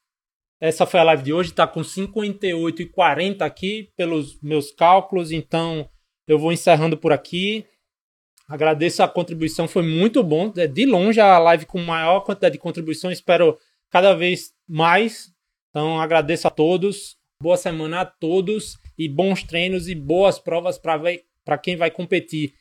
Essa 0.58 0.86
foi 0.86 0.98
a 0.98 1.04
live 1.04 1.22
de 1.22 1.32
hoje, 1.32 1.50
está 1.50 1.66
com 1.66 1.84
58 1.84 2.80
e 2.80 2.86
40 2.86 3.44
aqui 3.44 3.92
pelos 3.94 4.40
meus 4.40 4.70
cálculos, 4.70 5.30
então 5.30 5.86
eu 6.26 6.38
vou 6.38 6.52
encerrando 6.52 6.96
por 6.96 7.12
aqui. 7.12 7.66
Agradeço 8.48 9.02
a 9.02 9.08
contribuição, 9.08 9.68
foi 9.68 9.82
muito 9.82 10.22
bom. 10.22 10.50
É 10.56 10.66
de 10.66 10.86
longe 10.86 11.20
a 11.20 11.38
live 11.38 11.66
com 11.66 11.78
maior 11.80 12.20
quantidade 12.20 12.54
de 12.54 12.58
contribuição, 12.58 13.12
espero 13.12 13.58
cada 13.90 14.14
vez 14.14 14.54
mais. 14.66 15.30
Então 15.68 16.00
agradeço 16.00 16.48
a 16.48 16.50
todos, 16.50 17.18
boa 17.38 17.58
semana 17.58 18.00
a 18.00 18.06
todos 18.06 18.78
e 18.96 19.06
bons 19.06 19.42
treinos 19.42 19.86
e 19.86 19.94
boas 19.94 20.38
provas 20.38 20.78
para 21.44 21.58
quem 21.58 21.76
vai 21.76 21.90
competir. 21.90 22.54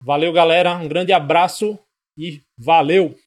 Valeu, 0.00 0.32
galera, 0.32 0.74
um 0.76 0.88
grande 0.88 1.12
abraço 1.12 1.78
e 2.16 2.40
valeu! 2.58 3.14